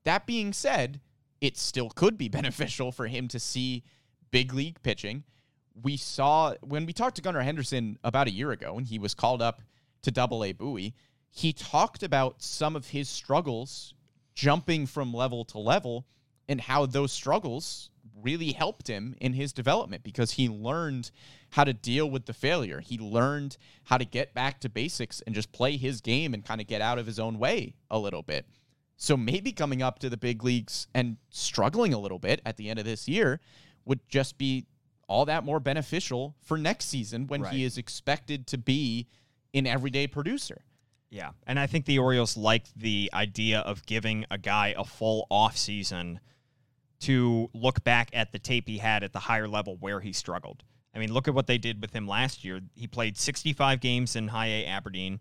That 0.03 0.25
being 0.25 0.53
said, 0.53 1.01
it 1.41 1.57
still 1.57 1.89
could 1.89 2.17
be 2.17 2.29
beneficial 2.29 2.91
for 2.91 3.07
him 3.07 3.27
to 3.29 3.39
see 3.39 3.83
big 4.31 4.53
league 4.53 4.81
pitching. 4.83 5.23
We 5.81 5.97
saw 5.97 6.55
when 6.61 6.85
we 6.85 6.93
talked 6.93 7.15
to 7.17 7.21
Gunnar 7.21 7.41
Henderson 7.41 7.97
about 8.03 8.27
a 8.27 8.31
year 8.31 8.51
ago 8.51 8.73
when 8.73 8.85
he 8.85 8.99
was 8.99 9.13
called 9.13 9.41
up 9.41 9.61
to 10.03 10.11
double 10.11 10.43
A 10.43 10.51
Bowie, 10.51 10.95
he 11.29 11.53
talked 11.53 12.03
about 12.03 12.41
some 12.41 12.75
of 12.75 12.87
his 12.87 13.09
struggles 13.09 13.93
jumping 14.33 14.85
from 14.85 15.13
level 15.13 15.45
to 15.45 15.59
level 15.59 16.05
and 16.47 16.61
how 16.61 16.85
those 16.85 17.11
struggles 17.11 17.89
really 18.21 18.51
helped 18.53 18.87
him 18.87 19.15
in 19.21 19.33
his 19.33 19.53
development 19.53 20.03
because 20.03 20.31
he 20.31 20.49
learned 20.49 21.11
how 21.51 21.63
to 21.63 21.73
deal 21.73 22.09
with 22.09 22.25
the 22.25 22.33
failure. 22.33 22.79
He 22.79 22.97
learned 22.97 23.57
how 23.85 23.97
to 23.97 24.05
get 24.05 24.33
back 24.33 24.59
to 24.61 24.69
basics 24.69 25.21
and 25.21 25.33
just 25.35 25.51
play 25.51 25.77
his 25.77 26.01
game 26.01 26.33
and 26.33 26.43
kind 26.43 26.59
of 26.61 26.67
get 26.67 26.81
out 26.81 26.99
of 26.99 27.05
his 27.05 27.19
own 27.19 27.39
way 27.39 27.75
a 27.89 27.99
little 27.99 28.23
bit. 28.23 28.45
So 28.97 29.15
maybe 29.15 29.51
coming 29.51 29.81
up 29.81 29.99
to 29.99 30.09
the 30.09 30.17
big 30.17 30.43
leagues 30.43 30.87
and 30.93 31.17
struggling 31.29 31.93
a 31.93 31.99
little 31.99 32.19
bit 32.19 32.41
at 32.45 32.57
the 32.57 32.69
end 32.69 32.79
of 32.79 32.85
this 32.85 33.07
year 33.07 33.39
would 33.85 33.99
just 34.09 34.37
be 34.37 34.65
all 35.07 35.25
that 35.25 35.43
more 35.45 35.59
beneficial 35.59 36.35
for 36.41 36.57
next 36.57 36.85
season 36.85 37.27
when 37.27 37.43
Right. 37.43 37.53
he 37.53 37.63
is 37.63 37.77
expected 37.77 38.47
to 38.47 38.57
be 38.57 39.07
an 39.53 39.65
everyday 39.67 40.07
producer. 40.07 40.63
Yeah. 41.09 41.31
And 41.45 41.57
I 41.57 41.67
think 41.67 41.85
the 41.85 41.99
Orioles 41.99 42.35
like 42.35 42.65
the 42.75 43.09
idea 43.13 43.59
of 43.59 43.85
giving 43.85 44.25
a 44.29 44.37
guy 44.37 44.73
a 44.77 44.83
full 44.83 45.25
off 45.29 45.55
season 45.55 46.19
to 47.01 47.49
look 47.53 47.83
back 47.83 48.09
at 48.13 48.31
the 48.31 48.39
tape 48.39 48.67
he 48.67 48.79
had 48.79 49.03
at 49.03 49.13
the 49.13 49.19
higher 49.19 49.47
level 49.47 49.77
where 49.77 49.99
he 49.99 50.13
struggled. 50.13 50.63
I 50.95 50.99
mean, 50.99 51.13
look 51.13 51.27
at 51.27 51.33
what 51.33 51.47
they 51.47 51.57
did 51.57 51.81
with 51.81 51.93
him 51.93 52.07
last 52.07 52.43
year. 52.43 52.61
He 52.73 52.87
played 52.87 53.17
65 53.17 53.79
games 53.79 54.15
in 54.15 54.29
high 54.29 54.47
A 54.47 54.65
Aberdeen. 54.65 55.19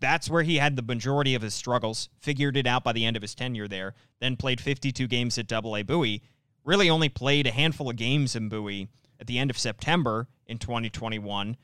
That's 0.00 0.30
where 0.30 0.42
he 0.42 0.56
had 0.56 0.74
the 0.74 0.82
majority 0.82 1.34
of 1.34 1.42
his 1.42 1.54
struggles, 1.54 2.08
figured 2.18 2.56
it 2.56 2.66
out 2.66 2.82
by 2.82 2.92
the 2.92 3.04
end 3.04 3.16
of 3.16 3.22
his 3.22 3.34
tenure 3.34 3.68
there, 3.68 3.94
then 4.20 4.36
played 4.36 4.60
52 4.60 5.06
games 5.06 5.38
at 5.38 5.46
Double 5.46 5.76
A 5.76 5.82
Bowie. 5.82 6.22
Really 6.64 6.90
only 6.90 7.08
played 7.08 7.46
a 7.46 7.52
handful 7.52 7.90
of 7.90 7.96
games 7.96 8.34
in 8.34 8.48
Bowie 8.48 8.88
at 9.20 9.26
the 9.26 9.38
end 9.38 9.50
of 9.50 9.58
September 9.58 10.28
in 10.46 10.58
2021 10.58 11.56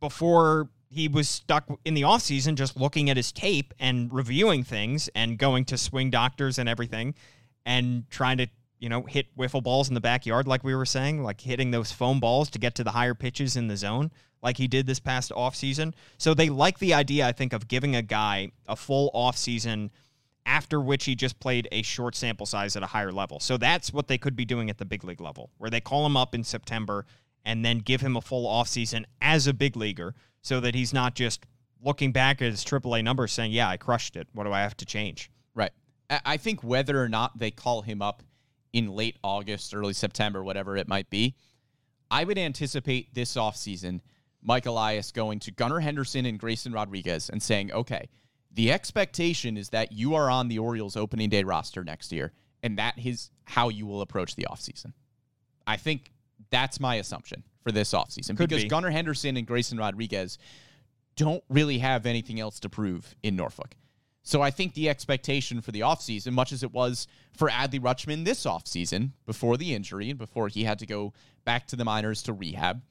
before 0.00 0.68
he 0.90 1.08
was 1.08 1.28
stuck 1.28 1.66
in 1.84 1.94
the 1.94 2.02
offseason 2.02 2.54
just 2.54 2.76
looking 2.76 3.10
at 3.10 3.16
his 3.16 3.32
tape 3.32 3.74
and 3.78 4.12
reviewing 4.12 4.64
things 4.64 5.08
and 5.14 5.38
going 5.38 5.64
to 5.66 5.76
swing 5.76 6.10
doctors 6.10 6.58
and 6.58 6.68
everything 6.68 7.14
and 7.68 8.08
trying 8.08 8.38
to, 8.38 8.48
you 8.78 8.88
know, 8.88 9.02
hit 9.02 9.26
wiffle 9.36 9.62
balls 9.62 9.88
in 9.88 9.94
the 9.94 10.00
backyard 10.00 10.48
like 10.48 10.64
we 10.64 10.74
were 10.74 10.86
saying, 10.86 11.22
like 11.22 11.42
hitting 11.42 11.70
those 11.70 11.92
foam 11.92 12.18
balls 12.18 12.48
to 12.48 12.58
get 12.58 12.74
to 12.76 12.82
the 12.82 12.92
higher 12.92 13.14
pitches 13.14 13.56
in 13.56 13.68
the 13.68 13.76
zone 13.76 14.10
like 14.42 14.56
he 14.56 14.66
did 14.66 14.86
this 14.86 14.98
past 14.98 15.30
offseason. 15.32 15.92
So 16.16 16.32
they 16.32 16.48
like 16.48 16.78
the 16.78 16.94
idea, 16.94 17.26
I 17.26 17.32
think, 17.32 17.52
of 17.52 17.68
giving 17.68 17.94
a 17.94 18.00
guy 18.00 18.52
a 18.66 18.74
full 18.74 19.10
offseason 19.14 19.90
after 20.46 20.80
which 20.80 21.04
he 21.04 21.14
just 21.14 21.38
played 21.40 21.68
a 21.70 21.82
short 21.82 22.14
sample 22.14 22.46
size 22.46 22.74
at 22.74 22.82
a 22.82 22.86
higher 22.86 23.12
level. 23.12 23.38
So 23.38 23.58
that's 23.58 23.92
what 23.92 24.08
they 24.08 24.16
could 24.16 24.34
be 24.34 24.46
doing 24.46 24.70
at 24.70 24.78
the 24.78 24.86
big 24.86 25.04
league 25.04 25.20
level, 25.20 25.50
where 25.58 25.68
they 25.68 25.82
call 25.82 26.06
him 26.06 26.16
up 26.16 26.34
in 26.34 26.42
September 26.42 27.04
and 27.44 27.62
then 27.62 27.80
give 27.80 28.00
him 28.00 28.16
a 28.16 28.22
full 28.22 28.48
offseason 28.48 29.04
as 29.20 29.46
a 29.46 29.52
big 29.52 29.76
leaguer 29.76 30.14
so 30.40 30.58
that 30.60 30.74
he's 30.74 30.94
not 30.94 31.14
just 31.14 31.44
looking 31.84 32.12
back 32.12 32.40
at 32.40 32.50
his 32.50 32.64
AAA 32.64 33.04
numbers 33.04 33.32
saying, 33.32 33.52
Yeah, 33.52 33.68
I 33.68 33.76
crushed 33.76 34.16
it. 34.16 34.26
What 34.32 34.44
do 34.44 34.52
I 34.52 34.60
have 34.60 34.76
to 34.78 34.86
change? 34.86 35.30
I 36.10 36.20
I 36.24 36.36
think 36.36 36.62
whether 36.62 37.02
or 37.02 37.08
not 37.08 37.38
they 37.38 37.50
call 37.50 37.82
him 37.82 38.02
up 38.02 38.22
in 38.72 38.92
late 38.92 39.16
August, 39.22 39.74
early 39.74 39.92
September, 39.92 40.42
whatever 40.44 40.76
it 40.76 40.88
might 40.88 41.10
be, 41.10 41.34
I 42.10 42.24
would 42.24 42.38
anticipate 42.38 43.14
this 43.14 43.34
offseason 43.34 44.00
Mike 44.42 44.66
Elias 44.66 45.12
going 45.12 45.40
to 45.40 45.50
Gunnar 45.50 45.80
Henderson 45.80 46.26
and 46.26 46.38
Grayson 46.38 46.72
Rodriguez 46.72 47.28
and 47.28 47.42
saying, 47.42 47.72
okay, 47.72 48.08
the 48.52 48.72
expectation 48.72 49.56
is 49.56 49.70
that 49.70 49.92
you 49.92 50.14
are 50.14 50.30
on 50.30 50.48
the 50.48 50.58
Orioles 50.58 50.96
opening 50.96 51.28
day 51.28 51.42
roster 51.42 51.84
next 51.84 52.12
year, 52.12 52.32
and 52.62 52.78
that 52.78 52.94
is 52.98 53.30
how 53.44 53.68
you 53.68 53.86
will 53.86 54.00
approach 54.00 54.36
the 54.36 54.46
offseason. 54.50 54.92
I 55.66 55.76
think 55.76 56.12
that's 56.50 56.80
my 56.80 56.96
assumption 56.96 57.42
for 57.62 57.72
this 57.72 57.92
offseason 57.92 58.36
Could 58.36 58.48
because 58.48 58.62
be. 58.64 58.68
Gunnar 58.68 58.90
Henderson 58.90 59.36
and 59.36 59.46
Grayson 59.46 59.78
Rodriguez 59.78 60.38
don't 61.16 61.42
really 61.48 61.78
have 61.78 62.06
anything 62.06 62.40
else 62.40 62.60
to 62.60 62.68
prove 62.68 63.14
in 63.22 63.36
Norfolk. 63.36 63.74
So 64.28 64.42
I 64.42 64.50
think 64.50 64.74
the 64.74 64.90
expectation 64.90 65.62
for 65.62 65.72
the 65.72 65.80
offseason, 65.80 66.32
much 66.32 66.52
as 66.52 66.62
it 66.62 66.70
was 66.70 67.06
for 67.34 67.48
Adley 67.48 67.80
Rutschman 67.80 68.26
this 68.26 68.44
offseason 68.44 69.12
before 69.24 69.56
the 69.56 69.74
injury 69.74 70.10
and 70.10 70.18
before 70.18 70.48
he 70.48 70.64
had 70.64 70.78
to 70.80 70.86
go 70.86 71.14
back 71.46 71.66
to 71.68 71.76
the 71.76 71.84
minors 71.86 72.22
to 72.24 72.34
rehab, 72.34 72.82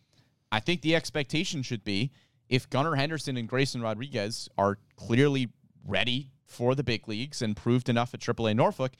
I 0.52 0.60
think 0.60 0.82
the 0.82 0.96
expectation 0.96 1.62
should 1.62 1.84
be 1.84 2.10
if 2.50 2.68
Gunnar 2.72 2.96
Henderson 2.96 3.38
and 3.38 3.48
Grayson 3.48 3.84
Rodriguez 3.84 4.50
are 4.58 4.80
clearly 4.96 5.50
ready 5.86 6.32
for 6.48 6.74
the 6.74 6.84
big 6.84 7.08
leagues 7.08 7.44
and 7.44 7.56
proved 7.56 7.88
enough 7.88 8.16
at 8.16 8.20
AAA 8.20 8.56
Norfolk, 8.56 8.94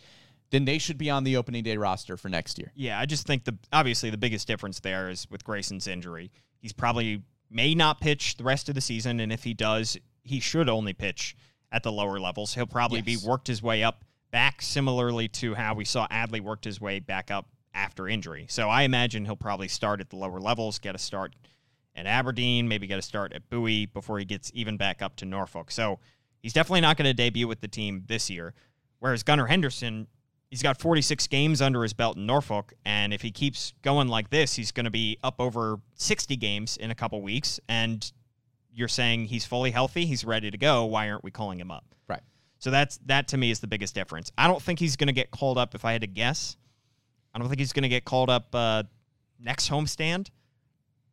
then 0.52 0.66
they 0.66 0.78
should 0.78 1.00
be 1.00 1.10
on 1.10 1.24
the 1.24 1.38
opening 1.38 1.64
day 1.64 1.76
roster 1.76 2.18
for 2.18 2.30
next 2.30 2.60
year. 2.60 2.72
Yeah, 2.76 3.00
I 3.00 3.08
just 3.08 3.26
think 3.26 3.46
the 3.46 3.58
obviously 3.74 4.12
the 4.12 4.18
biggest 4.18 4.48
difference 4.48 4.80
there 4.80 5.10
is 5.10 5.28
with 5.32 5.44
Grayson's 5.44 5.88
injury. 5.88 6.32
He's 6.60 6.72
probably 6.72 7.24
may 7.50 7.74
not 7.74 8.00
pitch 8.00 8.38
the 8.38 8.44
rest 8.44 8.70
of 8.70 8.76
the 8.76 8.82
season, 8.82 9.20
and 9.20 9.32
if 9.32 9.44
he 9.44 9.56
does, 9.56 9.98
he 10.22 10.40
should 10.40 10.70
only 10.70 10.94
pitch 10.94 11.36
at 11.72 11.84
the 11.84 11.92
lower 11.92 12.20
levels. 12.20 12.54
He'll 12.54 12.66
probably 12.66 13.00
Yes. 13.06 13.22
be 13.22 13.28
worked 13.28 13.48
his 13.48 13.62
way 13.62 13.84
up 13.84 14.06
back 14.32 14.62
similarly 14.62 15.28
to 15.28 15.56
how 15.56 15.74
we 15.74 15.86
saw 15.86 16.08
Adley 16.08 16.42
worked 16.42 16.66
his 16.66 16.80
way 16.82 17.00
back 17.00 17.32
up 17.32 17.50
after 17.74 18.08
injury. 18.08 18.46
So 18.50 18.70
I 18.70 18.84
imagine 18.84 19.26
he'll 19.26 19.36
probably 19.36 19.68
start 19.68 20.02
at 20.02 20.10
the 20.10 20.16
lower 20.16 20.40
levels, 20.40 20.80
get 20.80 20.96
a 20.96 20.98
start 20.98 21.36
at 21.96 22.06
Aberdeen, 22.06 22.68
maybe 22.68 22.88
get 22.88 23.00
a 23.00 23.04
start 23.04 23.34
at 23.34 23.50
Bowie 23.50 23.86
before 23.86 24.20
he 24.20 24.26
gets 24.26 24.52
even 24.54 24.78
back 24.78 25.02
up 25.02 25.16
to 25.18 25.26
Norfolk. 25.26 25.72
So 25.72 26.00
he's 26.42 26.54
definitely 26.54 26.82
not 26.82 26.98
going 26.98 27.06
to 27.06 27.14
debut 27.14 27.48
with 27.48 27.62
the 27.62 27.68
team 27.68 28.04
this 28.08 28.30
year. 28.30 28.54
Whereas 29.00 29.24
Gunnar 29.24 29.48
Henderson, 29.48 30.08
he's 30.50 30.62
got 30.64 30.80
46 30.80 31.28
games 31.28 31.62
under 31.62 31.84
his 31.84 31.94
belt 31.94 32.18
in 32.18 32.26
Norfolk, 32.26 32.74
and 32.86 33.14
if 33.14 33.22
he 33.22 33.32
keeps 33.32 33.74
going 33.84 34.08
like 34.08 34.30
this, 34.30 34.56
he's 34.56 34.72
going 34.72 34.86
to 34.86 34.92
be 34.92 35.18
up 35.24 35.36
over 35.40 35.80
60 35.96 36.36
games 36.38 36.78
in 36.78 36.90
a 36.92 36.96
couple 36.96 37.22
weeks. 37.22 37.60
And 37.70 38.12
you're 38.78 38.88
saying 38.88 39.26
he's 39.26 39.44
fully 39.46 39.72
healthy, 39.72 40.06
he's 40.06 40.24
ready 40.24 40.52
to 40.52 40.58
go. 40.58 40.86
Why 40.86 41.10
aren't 41.10 41.24
we 41.24 41.32
calling 41.32 41.60
him 41.60 41.72
up? 41.72 41.84
Right. 42.08 42.22
So 42.60 42.70
that's 42.72 42.98
that 43.08 43.28
to 43.30 43.38
me 43.38 43.50
is 43.52 43.60
the 43.60 43.68
biggest 43.68 43.96
difference. 43.96 44.32
I 44.38 44.48
don't 44.48 44.62
think 44.62 44.80
he's 44.80 44.96
going 44.96 45.08
to 45.08 45.14
get 45.14 45.32
called 45.32 45.58
up 45.58 45.74
if 45.76 45.84
I 45.84 45.92
had 45.94 46.02
to 46.02 46.08
guess. 46.08 46.56
I 47.34 47.40
don't 47.40 47.48
think 47.50 47.60
he's 47.60 47.74
going 47.74 47.84
to 47.84 47.90
get 47.90 48.06
called 48.06 48.30
up 48.30 48.48
uh, 48.54 48.84
next 49.40 49.70
homestand, 49.70 50.30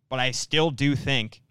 but 0.09 0.21
I 0.21 0.31
still 0.31 0.71
do 0.71 0.95
think 0.95 1.43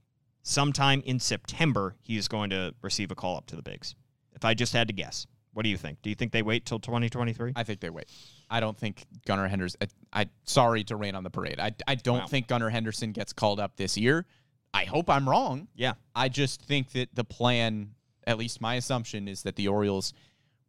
sometime 0.43 1.01
in 1.05 1.19
September 1.19 1.95
he 2.01 2.17
is 2.17 2.27
going 2.27 2.49
to 2.51 2.73
receive 2.81 3.11
a 3.11 3.15
call 3.15 3.37
up 3.37 3.47
to 3.47 3.55
the 3.55 3.61
bigs. 3.61 3.95
If 4.33 4.45
I 4.45 4.53
just 4.53 4.73
had 4.73 4.87
to 4.87 4.93
guess, 4.93 5.25
what 5.53 5.63
do 5.63 5.69
you 5.69 5.77
think? 5.77 6.01
Do 6.01 6.09
you 6.09 6.15
think 6.15 6.31
they 6.31 6.41
wait 6.41 6.65
till 6.65 6.79
2023? 6.79 7.53
I 7.55 7.63
think 7.63 7.79
they 7.79 7.89
wait. 7.89 8.05
I 8.49 8.59
don't 8.59 8.77
think 8.77 9.05
Gunnar 9.25 9.47
Henderson. 9.47 9.79
I, 10.13 10.21
I 10.21 10.25
sorry 10.43 10.83
to 10.85 10.95
rain 10.95 11.15
on 11.15 11.23
the 11.23 11.29
parade. 11.29 11.59
I, 11.59 11.73
I 11.87 11.95
don't 11.95 12.19
Wow. 12.19 12.27
think 12.27 12.47
Gunnar 12.47 12.69
Henderson 12.69 13.11
gets 13.11 13.33
called 13.33 13.59
up 13.59 13.77
this 13.77 13.97
year. 13.97 14.25
I 14.73 14.85
hope 14.85 15.09
I'm 15.09 15.29
wrong. 15.29 15.67
Yeah. 15.75 15.93
I 16.15 16.29
just 16.29 16.61
think 16.61 16.91
that 16.93 17.13
the 17.13 17.23
plan, 17.23 17.91
at 18.25 18.37
least 18.37 18.61
my 18.61 18.75
assumption, 18.75 19.27
is 19.27 19.43
that 19.43 19.55
the 19.55 19.67
Orioles 19.67 20.13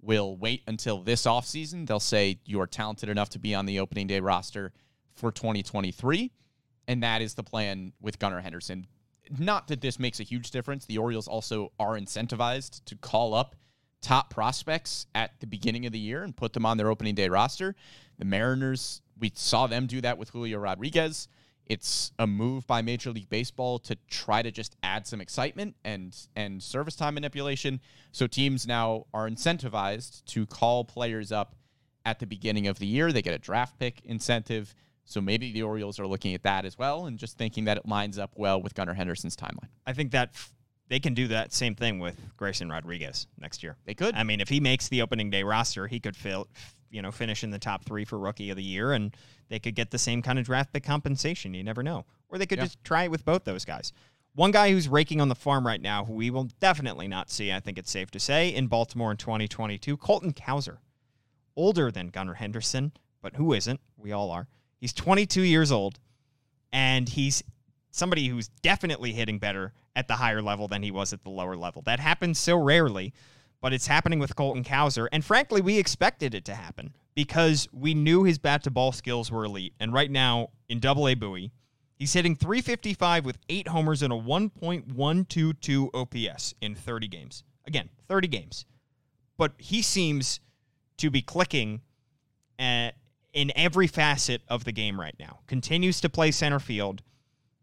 will 0.03 0.37
wait 0.37 0.63
until 0.67 1.03
this 1.03 1.25
offseason. 1.25 1.87
They'll 1.87 2.01
say 2.01 2.39
you 2.45 2.61
are 2.61 2.67
talented 2.67 3.09
enough 3.09 3.31
to 3.31 3.39
be 3.39 3.55
on 3.55 3.67
the 3.67 3.81
opening 3.81 4.07
day 4.07 4.21
roster 4.21 4.73
for 5.15 5.33
2023. 5.33 6.31
And 6.87 7.03
that 7.03 7.23
is 7.23 7.35
the 7.35 7.43
plan 7.43 7.93
with 8.01 8.19
Gunnar 8.19 8.41
Henderson. 8.41 8.87
Not 9.39 9.69
that 9.69 9.81
this 9.81 9.99
makes 9.99 10.21
a 10.21 10.23
huge 10.23 10.51
difference. 10.51 10.85
The 10.85 10.99
Orioles 10.99 11.27
also 11.27 11.73
are 11.79 11.99
incentivized 11.99 12.85
to 12.85 12.97
call 12.97 13.33
up 13.33 13.57
top 14.03 14.29
prospects 14.29 15.07
at 15.15 15.41
the 15.41 15.47
beginning 15.47 15.87
of 15.87 15.93
the 15.93 15.99
year 15.99 16.23
and 16.23 16.37
put 16.37 16.53
them 16.53 16.67
on 16.67 16.77
their 16.77 16.91
opening 16.91 17.15
day 17.15 17.31
roster. 17.31 17.75
The 18.19 18.27
Mariners, 18.27 19.01
we 19.19 19.33
saw 19.35 19.67
them 19.67 19.87
do 19.87 20.03
that 20.03 20.19
with 20.19 20.29
Julio 20.29 20.59
Rodriguez. 20.59 21.27
It's 21.67 22.13
a 22.19 22.27
move 22.27 22.67
by 22.67 22.83
Major 22.83 23.11
League 23.11 23.31
Baseball 23.31 23.79
to 23.81 23.97
try 24.09 24.43
to 24.43 24.51
just 24.51 24.77
add 24.83 25.07
some 25.07 25.21
excitement 25.21 25.77
and 25.85 26.17
and 26.37 26.63
service 26.63 26.97
time 26.97 27.15
manipulation. 27.15 27.81
So 28.13 28.27
teams 28.27 28.67
now 28.67 29.07
are 29.15 29.29
incentivized 29.29 30.25
to 30.27 30.47
call 30.47 30.85
players 30.85 31.33
up 31.33 31.57
at 32.05 32.19
the 32.19 32.27
beginning 32.27 32.67
of 32.67 32.79
the 32.79 32.87
year. 32.87 33.13
They 33.13 33.23
get 33.23 33.35
a 33.35 33.39
draft 33.39 33.79
pick 33.79 34.03
incentive. 34.05 34.75
So 35.05 35.21
maybe 35.21 35.53
the 35.53 35.63
Orioles 35.63 35.99
are 35.99 36.07
looking 36.07 36.35
at 36.35 36.43
that 36.45 36.65
as 36.65 36.79
well 36.79 37.07
and 37.07 37.19
just 37.19 37.37
thinking 37.37 37.65
that 37.65 37.77
it 37.77 37.87
lines 37.87 38.19
up 38.19 38.33
well 38.37 38.61
with 38.61 38.75
Gunnar 38.75 38.95
Henderson's 38.95 39.37
timeline. 39.37 39.69
I 39.87 39.93
think 39.93 40.13
that 40.13 40.31
f- 40.35 40.55
they 40.89 40.99
can 40.99 41.15
do 41.15 41.29
that 41.29 41.53
same 41.53 41.75
thing 41.75 41.99
with 41.99 42.19
Grayson 42.37 42.71
Rodriguez 42.71 43.27
next 43.39 43.63
year. 43.63 43.77
They 43.85 43.95
could. 43.95 44.15
I 44.15 44.23
mean, 44.23 44.41
if 44.41 44.49
he 44.49 44.61
makes 44.61 44.89
the 44.89 45.03
opening 45.03 45.31
day 45.31 45.43
roster, 45.43 45.87
he 45.87 46.01
could 46.01 46.17
fill, 46.17 46.49
you 46.95 47.03
know, 47.03 47.11
finish 47.11 47.43
in 47.45 47.51
the 47.51 47.59
top 47.59 47.85
three 47.85 48.05
for 48.05 48.19
rookie 48.19 48.51
of 48.51 48.57
the 48.57 48.63
year, 48.63 48.93
and 48.93 49.15
they 49.49 49.59
could 49.59 49.75
get 49.75 49.91
the 49.91 49.99
same 49.99 50.23
kind 50.23 50.39
of 50.39 50.45
draft 50.47 50.73
pick 50.73 50.85
compensation. 50.85 51.53
You 51.53 51.65
never 51.65 51.83
know, 51.83 52.07
or 52.29 52.39
they 52.39 52.47
could 52.47 52.59
Yeah. 52.59 52.65
just 52.65 52.83
try 52.85 53.05
it 53.05 53.11
with 53.11 53.25
both 53.25 53.45
those 53.45 53.65
guys. 53.65 53.93
One 54.35 54.51
guy 54.51 54.71
who's 54.71 54.89
raking 54.89 55.21
on 55.21 55.29
the 55.29 55.35
farm 55.35 55.67
right 55.67 55.81
now, 55.81 56.05
who 56.05 56.13
we 56.15 56.31
will 56.31 56.45
definitely 56.61 57.07
not 57.09 57.31
see, 57.31 57.53
I 57.53 57.61
think 57.61 57.79
it's 57.79 57.91
safe 57.91 58.11
to 58.13 58.21
say, 58.21 58.49
in 58.55 58.67
Baltimore 58.69 59.11
in 59.11 59.17
2022, 59.17 59.97
Colton 59.97 60.33
Cowser, 60.33 60.79
older 61.57 61.91
than 61.91 62.09
Gunnar 62.09 62.35
Henderson, 62.35 62.93
but 63.23 63.37
who 63.37 63.53
isn't? 63.53 63.81
We 63.97 64.13
all 64.13 64.31
are. 64.31 64.49
He's 64.81 64.93
22 64.93 65.43
years 65.43 65.71
old. 65.73 65.99
and 66.73 67.09
he's 67.09 67.43
somebody 67.93 68.27
who's 68.27 68.49
definitely 68.63 69.13
hitting 69.13 69.39
better 69.39 69.73
at 69.95 70.09
the 70.09 70.15
higher 70.17 70.43
level 70.43 70.67
than 70.67 70.83
he 70.83 70.91
was 70.91 71.13
at 71.13 71.23
the 71.23 71.31
lower 71.31 71.55
level. 71.57 71.83
That 71.83 72.01
happens 72.01 72.37
so 72.41 72.57
rarely, 72.57 73.13
but 73.65 73.73
it's 73.73 73.87
happening 73.87 74.19
with 74.19 74.37
Colton 74.37 74.63
Cowser. 74.63 75.09
And 75.11 75.25
frankly, 75.25 75.63
we 75.63 75.79
expected 75.79 76.35
it 76.35 76.45
to 76.45 76.55
happen 76.55 76.95
because 77.15 77.67
we 77.73 77.95
knew 77.95 78.23
his 78.23 78.37
bat 78.37 78.63
to 78.65 78.71
ball 78.71 78.93
skills 78.93 79.33
were 79.33 79.43
elite. 79.43 79.73
And 79.81 79.91
right 79.91 80.11
now 80.11 80.51
in 80.69 80.81
double 80.81 81.09
A 81.09 81.15
Bowie, 81.15 81.51
he's 81.97 82.13
hitting 82.13 82.37
355 82.37 83.25
with 83.25 83.39
eight 83.49 83.69
homers 83.69 84.03
and 84.03 84.13
a 84.13 84.17
1.122 84.17 85.89
OPS 85.95 86.55
in 86.61 86.75
30 86.75 87.09
games. 87.09 87.43
Again, 87.67 87.89
30 88.07 88.29
games. 88.29 88.67
But 89.39 89.53
he 89.57 89.81
seems 89.81 90.41
to 90.99 91.09
be 91.09 91.23
clicking 91.23 91.81
at, 92.59 92.91
in 93.33 93.51
every 93.57 93.87
facet 93.87 94.43
of 94.47 94.65
the 94.65 94.73
game 94.73 95.01
right 95.01 95.17
now. 95.19 95.39
Continues 95.47 96.03
to 96.03 96.11
play 96.11 96.33
center 96.33 96.61
field 96.61 97.03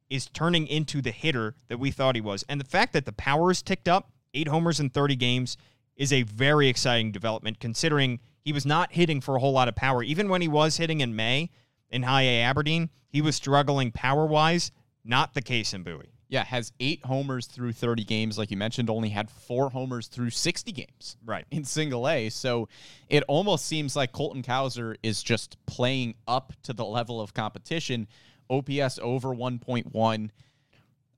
is 0.09 0.25
turning 0.25 0.65
into 0.65 0.99
the 0.99 1.11
hitter 1.11 1.53
that 1.67 1.79
we 1.79 1.91
thought 1.91 2.15
he 2.15 2.21
was. 2.21 2.43
And 2.49 2.59
the 2.59 2.65
fact 2.65 2.93
that 2.93 3.05
the 3.05 3.13
power 3.13 3.51
is 3.51 3.61
ticked 3.61 3.87
up, 3.87 4.09
eight 4.33 4.47
homers 4.47 4.79
in 4.79 4.89
30 4.89 5.15
games, 5.15 5.57
is 5.95 6.11
a 6.13 6.23
very 6.23 6.67
exciting 6.67 7.11
development 7.11 7.59
considering 7.59 8.19
he 8.43 8.53
was 8.53 8.65
not 8.65 8.91
hitting 8.93 9.21
for 9.21 9.35
a 9.35 9.39
whole 9.39 9.51
lot 9.51 9.67
of 9.67 9.75
power. 9.75 10.03
Even 10.03 10.29
when 10.29 10.41
he 10.41 10.47
was 10.47 10.77
hitting 10.77 11.01
in 11.01 11.15
May 11.15 11.49
in 11.89 12.03
high 12.03 12.23
A 12.23 12.41
Aberdeen, 12.41 12.89
he 13.09 13.21
was 13.21 13.35
struggling 13.35 13.91
power 13.91 14.25
wise. 14.25 14.71
Not 15.03 15.33
the 15.33 15.41
case 15.41 15.73
in 15.73 15.83
Bowie. 15.83 16.13
Yeah, 16.29 16.45
has 16.45 16.71
eight 16.79 17.03
homers 17.05 17.45
through 17.45 17.73
30 17.73 18.05
games, 18.05 18.37
like 18.37 18.51
you 18.51 18.57
mentioned, 18.57 18.89
only 18.89 19.09
had 19.09 19.29
four 19.29 19.69
homers 19.69 20.07
through 20.07 20.29
60 20.29 20.71
games. 20.71 21.17
Right. 21.25 21.45
In 21.51 21.65
single 21.65 22.07
A. 22.07 22.29
So 22.29 22.69
it 23.09 23.23
almost 23.27 23.65
seems 23.65 23.97
like 23.97 24.13
Colton 24.13 24.41
Cowser 24.41 24.95
is 25.03 25.21
just 25.21 25.57
playing 25.65 26.15
up 26.27 26.53
to 26.63 26.73
the 26.73 26.85
level 26.85 27.19
of 27.19 27.33
competition. 27.33 28.07
OPS 28.49 28.99
over 29.01 29.29
1.1. 29.29 30.29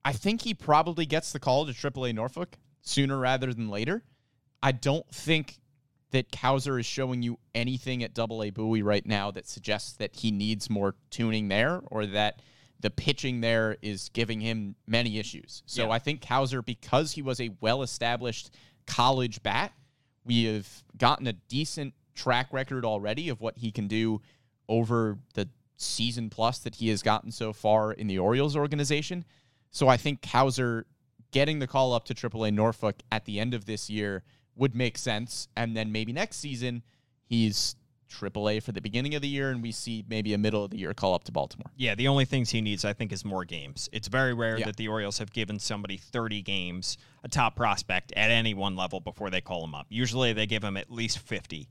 I 0.06 0.14
think 0.14 0.42
he 0.42 0.54
probably 0.54 1.06
gets 1.06 1.32
the 1.32 1.40
call 1.40 1.66
to 1.66 1.74
AAA 1.74 2.16
Norfolk 2.16 2.58
sooner 2.82 3.18
rather 3.18 3.54
than 3.54 3.70
later. 3.70 4.04
I 4.64 4.72
don't 4.72 5.08
think 5.14 5.60
that 6.12 6.32
Cowser 6.32 6.80
is 6.80 6.86
showing 6.86 7.22
you 7.22 7.38
anything 7.54 8.02
at 8.02 8.14
Double 8.14 8.44
A 8.44 8.50
Bowie 8.50 8.82
right 8.82 9.06
now 9.06 9.30
that 9.32 9.48
suggests 9.48 9.94
that 9.94 10.16
he 10.16 10.32
needs 10.32 10.70
more 10.70 10.96
tuning 11.10 11.50
there 11.50 11.82
or 11.88 12.06
that 12.06 12.42
the 12.80 12.90
pitching 12.90 13.42
there 13.42 13.78
is 13.82 14.10
giving 14.10 14.40
him 14.40 14.76
many 14.88 15.20
issues. 15.20 15.64
So 15.66 15.88
Yeah. 15.88 15.92
I 15.92 16.00
think 16.00 16.22
Cowser, 16.22 16.64
because 16.64 17.12
he 17.12 17.22
was 17.22 17.42
a 17.42 17.50
well 17.60 17.82
established 17.82 18.52
college 18.88 19.44
bat, 19.44 19.74
we 20.24 20.46
have 20.46 20.68
gotten 20.98 21.28
a 21.28 21.34
decent 21.34 21.94
track 22.16 22.54
record 22.54 22.86
already 22.86 23.28
of 23.30 23.42
what 23.42 23.58
he 23.58 23.72
can 23.72 23.88
do 23.88 24.22
over 24.70 25.18
the 25.34 25.50
season 25.78 26.30
plus 26.30 26.60
that 26.60 26.76
he 26.76 26.88
has 26.90 27.02
gotten 27.02 27.32
so 27.32 27.52
far 27.52 27.92
in 27.92 28.08
the 28.08 28.20
Orioles 28.20 28.56
organization. 28.56 29.26
So 29.72 29.88
I 29.90 29.98
think 29.98 30.22
Cowser 30.22 30.84
getting 31.32 31.60
the 31.60 31.68
call 31.68 31.94
up 31.94 32.06
to 32.06 32.14
AAA 32.14 32.54
Norfolk 32.54 32.98
at 33.12 33.26
the 33.26 33.40
end 33.40 33.54
of 33.54 33.66
this 33.66 33.90
year 33.90 34.24
would 34.56 34.76
make 34.76 34.98
sense. 34.98 35.48
And 35.56 35.76
then 35.76 35.92
maybe 35.92 36.14
next 36.14 36.38
season, 36.38 36.84
he's 37.24 37.76
AAA 38.10 38.62
for 38.62 38.72
the 38.72 38.82
beginning 38.82 39.16
of 39.16 39.22
the 39.24 39.28
year, 39.28 39.50
and 39.50 39.64
we 39.64 39.72
see 39.72 40.06
maybe 40.08 40.34
a 40.34 40.38
middle 40.38 40.64
of 40.64 40.72
the 40.72 40.78
year 40.78 40.94
call 40.94 41.16
up 41.16 41.24
to 41.24 41.32
Baltimore. 41.32 41.72
Yeah, 41.76 41.96
the 41.96 42.08
only 42.08 42.26
things 42.26 42.52
he 42.52 42.62
needs, 42.62 42.86
I 42.86 42.94
think, 42.94 43.12
is 43.12 43.26
more 43.26 43.44
games. 43.44 43.90
It's 43.92 44.08
very 44.08 44.34
rare 44.34 44.60
Yeah. 44.60 44.66
that 44.66 44.78
the 44.78 44.88
Orioles 44.88 45.18
have 45.18 45.32
given 45.34 45.58
somebody 45.58 45.98
30 45.98 46.42
games, 46.44 46.98
a 47.24 47.28
top 47.28 47.56
prospect, 47.56 48.12
at 48.16 48.30
any 48.30 48.54
one 48.54 48.76
level 48.76 49.00
before 49.00 49.30
they 49.32 49.42
call 49.42 49.64
him 49.64 49.74
up. 49.74 49.88
Usually 49.90 50.32
they 50.34 50.46
give 50.46 50.64
him 50.64 50.78
at 50.78 50.92
least 50.92 51.18
50 51.20 51.70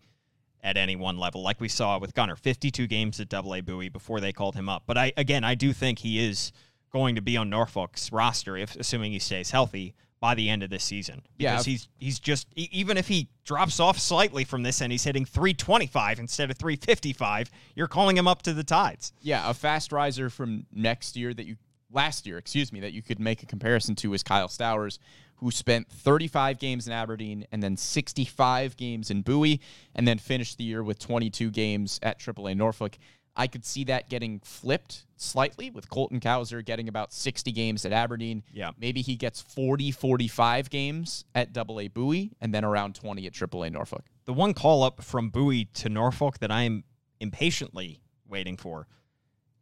at 0.64 0.76
any 0.76 0.96
one 0.96 1.16
level, 1.18 1.42
like 1.42 1.60
we 1.60 1.68
saw 1.68 1.98
with 1.98 2.14
Gunnar, 2.14 2.36
52 2.36 2.86
games 2.86 3.18
at 3.20 3.28
Double 3.28 3.54
A 3.54 3.60
Bowie 3.60 3.88
before 3.88 4.20
they 4.20 4.32
called 4.32 4.54
him 4.54 4.68
up. 4.68 4.84
But 4.86 4.96
I 4.98 5.12
again, 5.16 5.42
I 5.44 5.54
do 5.56 5.72
think 5.72 6.00
he 6.00 6.24
is 6.24 6.52
going 6.92 7.14
to 7.16 7.22
be 7.22 7.36
on 7.36 7.50
Norfolk's 7.50 8.12
roster, 8.12 8.56
if 8.56 8.76
assuming 8.76 9.12
he 9.12 9.18
stays 9.18 9.50
healthy 9.50 9.94
by 10.22 10.36
the 10.36 10.48
end 10.48 10.62
of 10.62 10.70
this 10.70 10.84
season. 10.84 11.20
Because 11.36 11.62
if- 11.62 11.66
he's 11.66 11.88
he's 11.98 12.20
just 12.20 12.46
even 12.54 12.96
if 12.96 13.08
he 13.08 13.28
drops 13.44 13.80
off 13.80 13.98
slightly 13.98 14.44
from 14.44 14.62
this 14.62 14.80
and 14.80 14.92
he's 14.92 15.02
hitting 15.02 15.24
325 15.24 16.20
instead 16.20 16.48
of 16.48 16.56
355, 16.56 17.50
you're 17.74 17.88
calling 17.88 18.16
him 18.16 18.28
up 18.28 18.40
to 18.42 18.54
the 18.54 18.62
tides. 18.62 19.12
Yeah, 19.20 19.50
a 19.50 19.52
fast 19.52 19.90
riser 19.90 20.30
from 20.30 20.64
next 20.72 21.16
year 21.16 21.34
that 21.34 21.44
you 21.44 21.56
last 21.90 22.24
year, 22.24 22.38
excuse 22.38 22.72
me, 22.72 22.78
that 22.80 22.92
you 22.92 23.02
could 23.02 23.18
make 23.18 23.42
a 23.42 23.46
comparison 23.46 23.96
to 23.96 24.14
is 24.14 24.22
Kyle 24.22 24.46
Stowers, 24.48 24.98
who 25.36 25.50
spent 25.50 25.90
35 25.90 26.60
games 26.60 26.86
in 26.86 26.92
Aberdeen 26.92 27.44
and 27.50 27.60
then 27.60 27.76
65 27.76 28.76
games 28.76 29.10
in 29.10 29.22
Bowie, 29.22 29.60
and 29.96 30.06
then 30.06 30.18
finished 30.18 30.56
the 30.56 30.62
year 30.64 30.84
with 30.84 31.00
22 31.00 31.50
games 31.50 31.98
at 32.00 32.20
AAA 32.20 32.56
Norfolk. 32.56 32.96
I 33.34 33.46
could 33.46 33.64
see 33.64 33.84
that 33.84 34.10
getting 34.10 34.40
flipped 34.40 35.06
slightly 35.16 35.70
with 35.70 35.88
Colton 35.88 36.20
Cowser 36.20 36.64
getting 36.64 36.88
about 36.88 37.12
60 37.12 37.50
games 37.52 37.84
at 37.86 37.92
Aberdeen. 37.92 38.42
Yeah. 38.52 38.72
Maybe 38.78 39.00
he 39.00 39.16
gets 39.16 39.40
40, 39.40 39.90
45 39.90 40.68
games 40.68 41.24
at 41.34 41.56
AA 41.56 41.88
Bowie 41.92 42.32
and 42.40 42.52
then 42.52 42.64
around 42.64 42.94
20 42.94 43.26
at 43.26 43.32
AAA 43.32 43.72
Norfolk. 43.72 44.04
the 44.26 44.32
one 44.32 44.52
call 44.54 44.82
up 44.82 45.02
from 45.02 45.30
Bowie 45.30 45.64
to 45.74 45.88
Norfolk 45.88 46.38
that 46.40 46.50
I 46.50 46.62
am 46.62 46.84
impatiently 47.20 48.02
waiting 48.28 48.56
for 48.56 48.86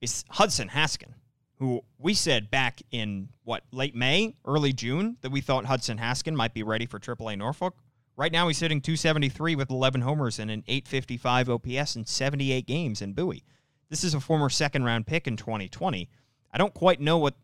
is 0.01 0.25
Hudson 0.31 0.69
Haskin, 0.69 1.13
who 1.59 1.83
we 1.99 2.15
said 2.15 2.51
back 2.51 2.81
in 2.91 3.29
what 3.45 3.65
late 3.71 3.95
May, 3.95 4.35
early 4.45 4.73
June 4.73 5.17
that 5.21 5.31
we 5.31 5.41
thought 5.41 5.67
Hudson 5.67 5.99
Haskin 5.99 6.35
might 6.35 6.55
be 6.55 6.63
ready 6.63 6.87
for 6.87 6.99
AAA 6.99 7.37
Norfolk. 7.39 7.77
Right 8.17 8.33
now, 8.33 8.49
he's 8.49 8.61
hitting 8.61 8.81
273 8.81 9.57
with 9.57 9.71
11 9.71 10.01
homers 10.03 10.39
and 10.39 10.51
an 10.51 10.65
855 10.67 11.49
OPS 11.51 11.97
in 11.97 12.05
78 12.05 12.67
games 12.67 13.01
in 13.01 13.13
Bowie. 13.13 13.45
This 13.91 14.05
is 14.05 14.15
a 14.15 14.21
former 14.21 14.49
second 14.49 14.85
round 14.85 15.07
pick 15.07 15.27
in 15.27 15.37
2020. 15.37 16.09
I 16.53 16.59
don't 16.59 16.73
quite 16.73 17.01
know 17.01 17.19
what 17.19 17.35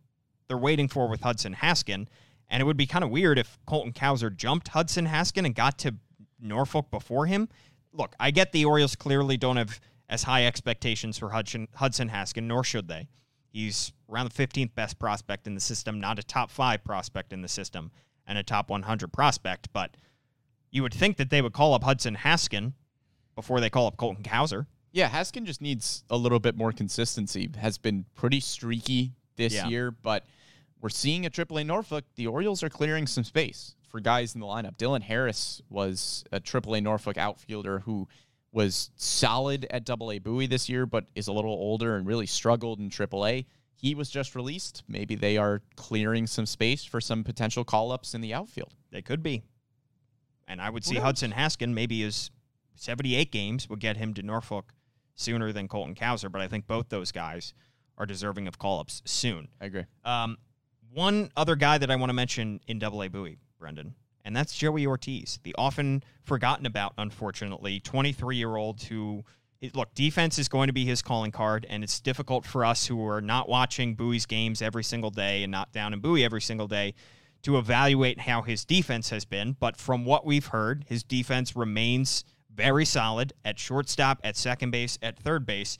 they're 0.46 0.56
waiting 0.56 0.88
for 0.88 1.08
with 1.08 1.20
Hudson 1.20 1.54
Haskin, 1.54 2.06
and 2.48 2.60
it 2.60 2.64
would 2.64 2.76
be 2.76 2.86
kind 2.86 3.04
of 3.04 3.10
weird 3.10 3.36
if 3.38 3.58
Colton 3.66 3.92
Cowser 3.92 4.34
jumped 4.34 4.68
Hudson 4.68 5.06
Haskin 5.08 5.44
and 5.44 5.54
got 5.54 5.76
to 5.80 5.96
Norfolk 6.40 6.90
before 6.90 7.26
him. 7.26 7.48
Look, 7.92 8.14
I 8.20 8.30
get 8.30 8.52
the 8.52 8.64
Orioles 8.64 8.94
clearly 8.94 9.36
don't 9.36 9.56
have 9.56 9.80
as 10.08 10.22
high 10.22 10.46
expectations 10.46 11.18
for 11.18 11.30
Hudson, 11.30 11.66
Hudson 11.74 12.10
Haskin, 12.10 12.44
nor 12.44 12.62
should 12.62 12.86
they. 12.86 13.08
He's 13.48 13.92
around 14.08 14.30
the 14.30 14.46
15th 14.46 14.74
best 14.74 15.00
prospect 15.00 15.48
in 15.48 15.54
the 15.54 15.60
system, 15.60 15.98
not 16.00 16.18
a 16.18 16.22
top 16.22 16.50
five 16.50 16.84
prospect 16.84 17.32
in 17.32 17.42
the 17.42 17.48
system, 17.48 17.90
and 18.24 18.38
a 18.38 18.44
top 18.44 18.70
100 18.70 19.12
prospect. 19.12 19.72
But 19.72 19.96
you 20.70 20.82
would 20.82 20.94
think 20.94 21.16
that 21.16 21.30
they 21.30 21.42
would 21.42 21.54
call 21.54 21.74
up 21.74 21.82
Hudson 21.82 22.16
Haskin 22.16 22.74
before 23.34 23.60
they 23.60 23.70
call 23.70 23.88
up 23.88 23.96
Colton 23.96 24.22
Cowser. 24.22 24.66
Yeah, 24.96 25.10
Haskin 25.10 25.44
just 25.44 25.60
needs 25.60 26.04
a 26.08 26.16
little 26.16 26.40
bit 26.40 26.56
more 26.56 26.72
consistency. 26.72 27.50
Has 27.58 27.76
been 27.76 28.06
pretty 28.14 28.40
streaky 28.40 29.12
this 29.36 29.52
Yeah. 29.52 29.68
year, 29.68 29.90
but 29.90 30.24
we're 30.80 30.88
seeing 30.88 31.26
at 31.26 31.34
AAA 31.34 31.64
Norfolk, 31.64 32.06
the 32.14 32.26
Orioles 32.26 32.62
are 32.62 32.70
clearing 32.70 33.06
some 33.06 33.22
space 33.22 33.74
for 33.82 34.00
guys 34.00 34.34
in 34.34 34.40
the 34.40 34.46
lineup. 34.46 34.78
Dylan 34.78 35.02
Harris 35.02 35.60
was 35.68 36.24
a 36.32 36.40
AAA 36.40 36.80
Norfolk 36.80 37.18
outfielder 37.18 37.80
who 37.80 38.08
was 38.52 38.90
solid 38.96 39.66
at 39.68 39.84
AA 39.84 40.18
Bowie 40.18 40.46
this 40.46 40.66
year, 40.66 40.86
but 40.86 41.04
is 41.14 41.28
a 41.28 41.32
little 41.34 41.52
older 41.52 41.96
and 41.98 42.06
really 42.06 42.24
struggled 42.26 42.78
in 42.78 42.88
AAA. 42.88 43.44
He 43.74 43.94
was 43.94 44.08
just 44.08 44.34
released. 44.34 44.82
Maybe 44.88 45.14
they 45.14 45.36
are 45.36 45.60
clearing 45.76 46.26
some 46.26 46.46
space 46.46 46.84
for 46.84 47.02
some 47.02 47.22
potential 47.22 47.64
call 47.64 47.92
ups 47.92 48.14
in 48.14 48.22
the 48.22 48.32
outfield. 48.32 48.72
They 48.90 49.02
could 49.02 49.22
be. 49.22 49.42
And 50.48 50.62
I 50.62 50.70
would 50.70 50.86
see? 50.86 50.96
Hudson 50.96 51.32
Haskin 51.32 51.74
maybe 51.74 52.00
his 52.00 52.30
78 52.76 53.30
games 53.30 53.68
would 53.68 53.80
get 53.80 53.98
him 53.98 54.14
to 54.14 54.22
Norfolk 54.22 54.72
sooner 55.16 55.52
than 55.52 55.66
Colton 55.66 55.94
Cowser, 55.94 56.30
but 56.30 56.40
I 56.40 56.46
think 56.46 56.66
both 56.66 56.88
those 56.88 57.10
guys 57.10 57.54
are 57.98 58.06
deserving 58.06 58.46
of 58.46 58.58
call 58.58 58.80
ups 58.80 59.02
soon. 59.04 59.48
I 59.60 59.66
agree. 59.66 59.84
Um, 60.04 60.36
one 60.92 61.30
other 61.36 61.56
guy 61.56 61.78
that 61.78 61.90
I 61.90 61.96
want 61.96 62.10
to 62.10 62.14
mention 62.14 62.60
in 62.68 62.78
Double 62.78 63.02
A 63.02 63.08
Bowie, 63.08 63.38
Brendan, 63.58 63.94
and 64.24 64.36
that's 64.36 64.56
Joey 64.56 64.86
Ortiz, 64.86 65.38
the 65.42 65.54
often 65.56 66.02
forgotten 66.22 66.66
about, 66.66 66.94
unfortunately, 66.98 67.80
23 67.80 68.36
year 68.36 68.56
old 68.56 68.82
who. 68.82 69.24
Look, 69.72 69.94
defense 69.94 70.38
is 70.38 70.48
going 70.48 70.66
to 70.66 70.74
be 70.74 70.84
his 70.84 71.00
calling 71.00 71.32
card, 71.32 71.66
and 71.70 71.82
it's 71.82 71.98
difficult 71.98 72.44
for 72.44 72.62
us 72.62 72.86
who 72.86 73.04
are 73.08 73.22
not 73.22 73.48
watching 73.48 73.94
Bowie's 73.94 74.26
games 74.26 74.60
every 74.60 74.84
single 74.84 75.10
day 75.10 75.42
and 75.42 75.50
not 75.50 75.72
down 75.72 75.94
in 75.94 76.00
Bowie 76.00 76.24
every 76.24 76.42
single 76.42 76.68
day 76.68 76.92
to 77.42 77.56
evaluate 77.56 78.20
how 78.20 78.42
his 78.42 78.66
defense 78.66 79.08
has 79.08 79.24
been. 79.24 79.56
But 79.58 79.78
from 79.78 80.04
what 80.04 80.26
we've 80.26 80.46
heard, 80.46 80.84
his 80.88 81.02
defense 81.02 81.56
remains 81.56 82.22
very 82.56 82.84
solid 82.84 83.32
at 83.44 83.58
shortstop, 83.58 84.20
at 84.24 84.36
second 84.36 84.70
base, 84.70 84.98
at 85.02 85.18
third 85.18 85.46
base. 85.46 85.78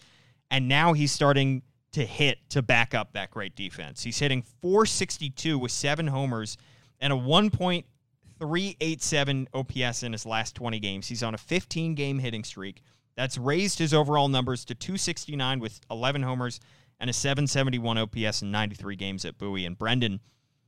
And 0.51 0.69
now 0.69 0.93
he's 0.93 1.11
starting 1.11 1.63
to 1.93 2.05
hit 2.05 2.39
to 2.51 2.61
back 2.63 2.95
up 2.95 3.15
that 3.15 3.31
great 3.31 3.57
defense. 3.57 4.03
He's 4.03 4.19
hitting 4.19 4.43
462 4.61 5.59
with 5.59 5.73
seven 5.73 6.09
homers 6.09 6.59
and 7.01 7.11
a 7.13 7.17
1.387 7.17 9.47
OPS 9.55 10.03
in 10.03 10.13
his 10.13 10.27
last 10.27 10.55
20 10.55 10.79
games. 10.79 11.09
He's 11.09 11.23
on 11.23 11.33
a 11.35 11.39
15 11.39 11.95
game 11.95 12.19
hitting 12.19 12.45
streak. 12.45 12.83
That's 13.17 13.39
raised 13.39 13.79
his 13.79 13.95
overall 13.95 14.29
numbers 14.29 14.67
to 14.67 14.75
269 14.75 15.59
with 15.59 15.81
11 15.91 16.23
homers 16.23 16.61
and 17.01 17.09
a 17.09 17.13
771 17.13 17.99
OPS 17.99 18.43
in 18.43 18.51
93 18.51 18.97
games 18.97 19.25
at 19.25 19.39
Bowie. 19.39 19.65
And 19.65 19.79
Brendan, 19.79 20.21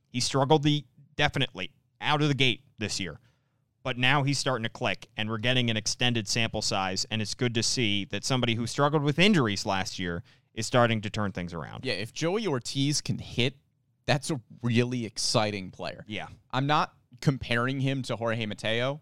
he 0.09 0.21
struggled 0.21 0.63
the 0.63 0.85
definitely 1.17 1.71
out 2.01 2.23
of 2.23 2.29
the 2.29 2.35
gate 2.35 2.63
this 2.79 2.99
year. 2.99 3.21
But 3.83 3.97
now 3.97 4.23
he's 4.23 4.39
starting 4.39 4.65
to 4.65 4.69
click, 4.69 5.09
and 5.17 5.31
we're 5.31 5.39
getting 5.39 5.71
an 5.71 5.77
extended 5.77 6.29
sample 6.29 6.63
size, 6.63 7.07
and 7.11 7.23
it's 7.23 7.35
good 7.35 7.55
to 7.55 7.63
see 7.63 8.05
that 8.07 8.25
somebody 8.25 8.55
who 8.55 8.67
struggled 8.67 9.03
with 9.03 9.19
injuries 9.19 9.65
last 9.65 9.99
year 9.99 10.23
is 10.55 10.67
starting 10.67 11.01
to 11.03 11.11
turn 11.11 11.33
things 11.33 11.55
around. 11.55 11.85
Yeah, 11.85 11.95
if 11.95 12.13
Joey 12.13 12.47
Ortiz 12.47 13.01
can 13.01 13.19
hit, 13.19 13.55
that's 14.07 14.31
a 14.31 14.41
really 14.63 15.07
exciting 15.07 15.71
player. 15.71 16.05
Yeah. 16.09 16.27
I'm 16.51 16.67
not 16.67 16.93
comparing 17.21 17.81
him 17.81 18.03
to 18.03 18.17
Jorge 18.17 18.47
Mateo 18.47 19.01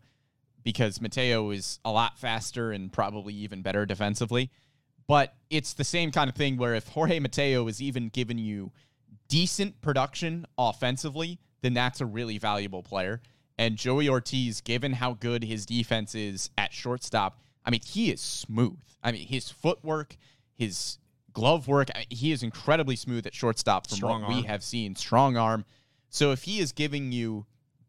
because 0.63 1.01
Mateo 1.01 1.51
is 1.51 1.79
a 1.85 1.93
lot 1.93 2.19
faster 2.19 2.73
and 2.73 2.93
probably 2.93 3.33
even 3.35 3.63
better 3.63 3.87
defensively. 3.87 4.51
But 5.07 5.35
it's 5.49 5.75
the 5.75 5.85
same 5.85 6.11
kind 6.11 6.29
of 6.29 6.35
thing 6.35 6.57
where 6.57 6.75
if 6.75 6.89
Jorge 6.89 7.21
Mateo 7.21 7.69
is 7.69 7.81
even 7.81 8.09
giving 8.09 8.39
you 8.39 8.73
decent 9.29 9.81
production 9.81 10.45
offensively, 10.59 11.39
then 11.63 11.73
that's 11.75 12.01
a 12.01 12.07
really 12.07 12.39
valuable 12.39 12.83
player. 12.83 13.23
And 13.59 13.77
Joey 13.77 14.09
Ortiz, 14.09 14.61
given 14.61 14.93
how 14.93 15.15
good 15.15 15.43
his 15.43 15.65
defense 15.65 16.15
is 16.15 16.51
at 16.59 16.73
shortstop, 16.73 17.41
I 17.65 17.71
mean, 17.71 17.81
he 17.85 18.11
is 18.11 18.21
smooth. 18.21 18.79
I 19.03 19.13
mean, 19.13 19.27
his 19.27 19.51
footwork, 19.51 20.17
his 20.55 20.99
glove 21.33 21.67
work, 21.67 21.89
I 21.95 21.99
mean, 22.01 22.07
he 22.11 22.33
is 22.33 22.43
incredibly 22.43 22.97
smooth 22.97 23.27
at 23.27 23.35
shortstop 23.35 23.87
from 23.87 23.97
Strong 23.97 24.23
what 24.23 24.31
we 24.31 24.43
have 24.43 24.63
seen. 24.63 24.95
Strong 24.95 25.37
arm. 25.37 25.65
So 26.11 26.33
if 26.33 26.43
he 26.45 26.61
is 26.61 26.73
giving 26.73 27.13
you 27.13 27.47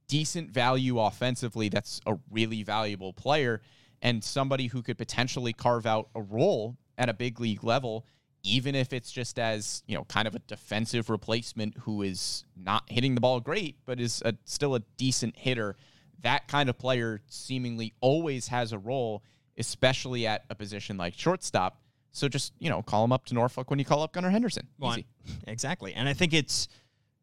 decent 0.07 0.51
value 0.51 0.99
offensively, 0.99 1.69
that's 1.69 1.99
a 2.05 2.17
really 2.31 2.63
valuable 2.63 3.13
player 3.13 3.61
and 4.01 4.23
somebody 4.23 4.67
who 4.67 4.81
could 4.81 4.97
potentially 4.97 5.53
carve 5.53 5.85
out 5.85 6.09
a 6.15 6.21
role 6.21 6.77
at 6.97 7.09
a 7.09 7.13
big 7.13 7.39
league 7.39 7.63
level, 7.63 8.05
even 8.47 8.75
if 8.75 8.93
it's 8.93 9.11
just 9.11 9.37
as, 9.39 9.83
you 9.87 9.95
know, 9.95 10.03
kind 10.05 10.27
of 10.27 10.35
a 10.35 10.39
defensive 10.39 11.09
replacement 11.09 11.77
who 11.79 12.01
is 12.01 12.45
not 12.55 12.83
hitting 12.87 13.15
the 13.15 13.21
ball 13.21 13.39
great, 13.39 13.75
but 13.85 13.99
is 13.99 14.21
a, 14.25 14.33
still 14.45 14.75
a 14.75 14.79
decent 14.97 15.37
hitter. 15.37 15.75
That 16.21 16.47
kind 16.47 16.69
of 16.69 16.77
player 16.77 17.21
seemingly 17.27 17.93
always 18.01 18.47
has 18.47 18.71
a 18.71 18.77
role, 18.77 19.23
especially 19.57 20.25
at 20.25 20.45
a 20.49 20.55
position 20.55 20.97
like 20.97 21.13
shortstop. 21.15 21.81
So 22.11 22.27
just, 22.27 22.53
you 22.59 22.69
know, 22.69 22.81
call 22.81 23.03
him 23.03 23.11
up 23.11 23.25
to 23.27 23.33
Norfolk 23.33 23.69
when 23.69 23.79
you 23.79 23.85
call 23.85 24.01
up 24.01 24.13
Gunnar 24.13 24.29
Henderson. 24.29 24.67
Easy. 24.83 25.05
Exactly. 25.47 25.93
And 25.93 26.07
I 26.07 26.13
think 26.13 26.33
it's 26.33 26.69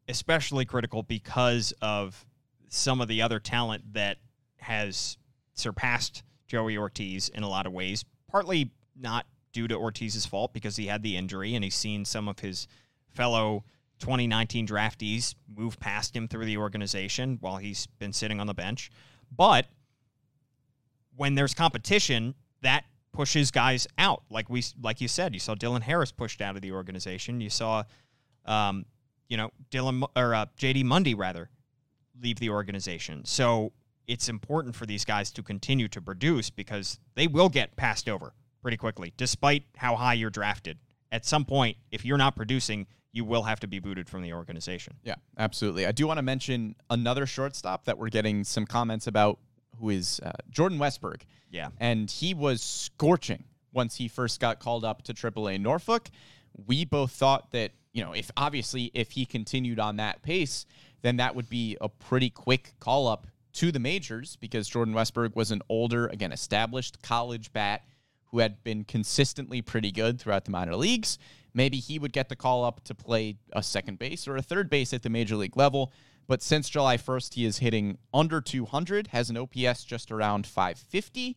especially 0.09 0.67
critical 0.67 1.03
because 1.03 1.73
of 1.81 2.27
some 2.69 3.01
of 3.01 3.09
the 3.09 3.23
other 3.23 3.41
talent 3.41 3.95
that 3.95 4.19
has 4.59 5.17
surpassed 5.55 6.23
Joey 6.47 6.77
Ortiz 6.77 7.31
in 7.31 7.43
a 7.43 7.49
lot 7.49 7.67
of 7.67 7.73
ways, 7.73 8.05
partly 8.31 8.71
not 8.95 9.27
due 9.55 9.67
to 9.69 9.75
Ortiz's 9.75 10.27
fault 10.27 10.53
because 10.53 10.77
he 10.77 10.89
had 10.89 11.03
the 11.03 11.17
injury 11.17 11.55
and 11.55 11.65
he's 11.65 11.75
seen 11.75 12.05
some 12.05 12.29
of 12.29 12.41
his 12.41 12.69
fellow 13.09 13.65
2019 14.01 14.67
draftees 14.67 15.35
move 15.57 15.81
past 15.81 16.15
him 16.15 16.29
through 16.29 16.45
the 16.45 16.59
organization 16.59 17.39
while 17.41 17.57
he's 17.57 17.87
been 17.99 18.13
sitting 18.13 18.41
on 18.41 18.47
the 18.47 18.53
bench. 18.53 18.91
But 19.35 19.67
when 21.17 21.37
there's 21.37 21.55
competition, 21.55 22.35
that 22.61 22.85
pushes 23.13 23.51
guys 23.51 23.87
out. 23.97 24.25
Like 24.29 24.51
we, 24.51 24.63
like 24.83 25.01
you 25.01 25.09
said, 25.09 25.33
you 25.33 25.41
saw 25.41 25.55
Dylan 25.55 25.83
Harris 25.83 26.13
pushed 26.13 26.43
out 26.43 26.57
of 26.57 26.63
the 26.63 26.73
organization. 26.73 27.41
You 27.41 27.51
saw, 27.51 27.85
um, 28.45 28.85
you 29.29 29.37
know, 29.37 29.51
Dylan 29.71 30.05
or 30.17 30.35
uh, 30.35 30.47
JD 30.59 30.85
Mundy 30.85 31.15
rather 31.15 31.49
leave 32.21 32.41
the 32.41 32.51
organization. 32.51 33.25
So 33.25 33.73
it's 34.09 34.29
important 34.29 34.75
for 34.75 34.85
these 34.85 35.05
guys 35.05 35.31
to 35.33 35.43
continue 35.43 35.87
to 35.89 36.01
produce 36.01 36.51
because 36.51 36.99
they 37.15 37.29
will 37.29 37.49
get 37.49 37.77
passed 37.77 38.09
over 38.09 38.35
pretty 38.65 38.79
quickly, 38.79 39.13
despite 39.19 39.63
how 39.77 39.95
high 39.95 40.15
you're 40.15 40.31
drafted. 40.31 40.79
At 41.13 41.27
some 41.27 41.45
point, 41.45 41.77
if 41.93 42.03
you're 42.05 42.19
not 42.19 42.35
producing, 42.35 42.87
you 43.13 43.23
will 43.25 43.43
have 43.43 43.61
to 43.61 43.67
be 43.67 43.79
booted 43.79 44.09
from 44.09 44.23
the 44.23 44.33
organization. 44.33 44.95
Yeah, 45.05 45.17
absolutely. 45.39 45.87
I 45.87 45.93
do 45.93 46.07
want 46.07 46.17
to 46.17 46.23
mention 46.23 46.75
another 46.89 47.27
shortstop 47.27 47.85
that 47.85 47.99
we're 47.99 48.09
getting 48.09 48.43
some 48.43 48.65
comments 48.65 49.07
about, 49.07 49.39
who 49.79 49.91
is 49.91 50.19
uh, 50.25 50.33
Jordan 50.51 50.79
Westburg. 50.79 51.21
Yeah. 51.51 51.69
And 51.79 52.11
he 52.11 52.33
was 52.33 52.63
scorching 52.63 53.45
once 53.73 53.97
he 53.97 54.09
first 54.09 54.41
got 54.41 54.61
called 54.61 54.85
up 54.85 55.03
to 55.03 55.13
AAA 55.13 55.61
Norfolk. 55.61 56.09
We 56.67 56.87
both 56.87 57.13
thought 57.13 57.53
that, 57.53 57.73
you 57.93 58.03
know, 58.03 58.13
if 58.13 58.31
obviously 58.37 58.91
if 58.95 59.11
he 59.11 59.27
continued 59.27 59.79
on 59.79 59.97
that 59.97 60.23
pace, 60.23 60.65
then 61.03 61.19
that 61.19 61.37
would 61.37 61.51
be 61.51 61.77
a 61.83 61.89
pretty 61.91 62.31
quick 62.31 62.73
call 62.81 63.09
up 63.09 63.27
to 63.53 63.71
the 63.71 63.79
majors 63.79 64.37
because 64.37 64.69
Jordan 64.69 64.95
Westburg 64.95 65.37
was 65.37 65.51
an 65.51 65.61
older, 65.69 66.07
again, 66.07 66.33
established 66.33 67.03
college 67.03 67.53
bat 67.53 67.85
who 68.35 68.41
had 68.41 68.65
been 68.65 68.83
consistently 68.83 69.63
pretty 69.63 69.93
good 69.93 70.21
throughout 70.21 70.45
the 70.45 70.51
minor 70.51 70.75
leagues. 70.75 71.19
Maybe 71.55 71.77
he 71.77 72.01
would 72.01 72.13
get 72.13 72.29
the 72.29 72.35
call 72.35 72.65
up 72.65 72.83
to 72.83 72.93
play 72.93 73.37
a 73.53 73.63
second 73.63 74.01
base 74.01 74.27
or 74.27 74.37
a 74.37 74.43
third 74.43 74.69
base 74.69 74.93
at 74.93 75.05
the 75.05 75.09
major 75.09 75.37
league 75.37 75.57
level. 75.57 75.93
But 76.27 76.43
since 76.43 76.69
July 76.69 76.97
1st, 76.97 77.35
he 77.35 77.45
is 77.45 77.59
hitting 77.59 77.97
under 78.13 78.41
200, 78.41 79.07
has 79.09 79.31
an 79.31 79.37
OPS 79.37 79.85
just 79.85 80.11
around 80.11 80.49
550, 80.49 81.37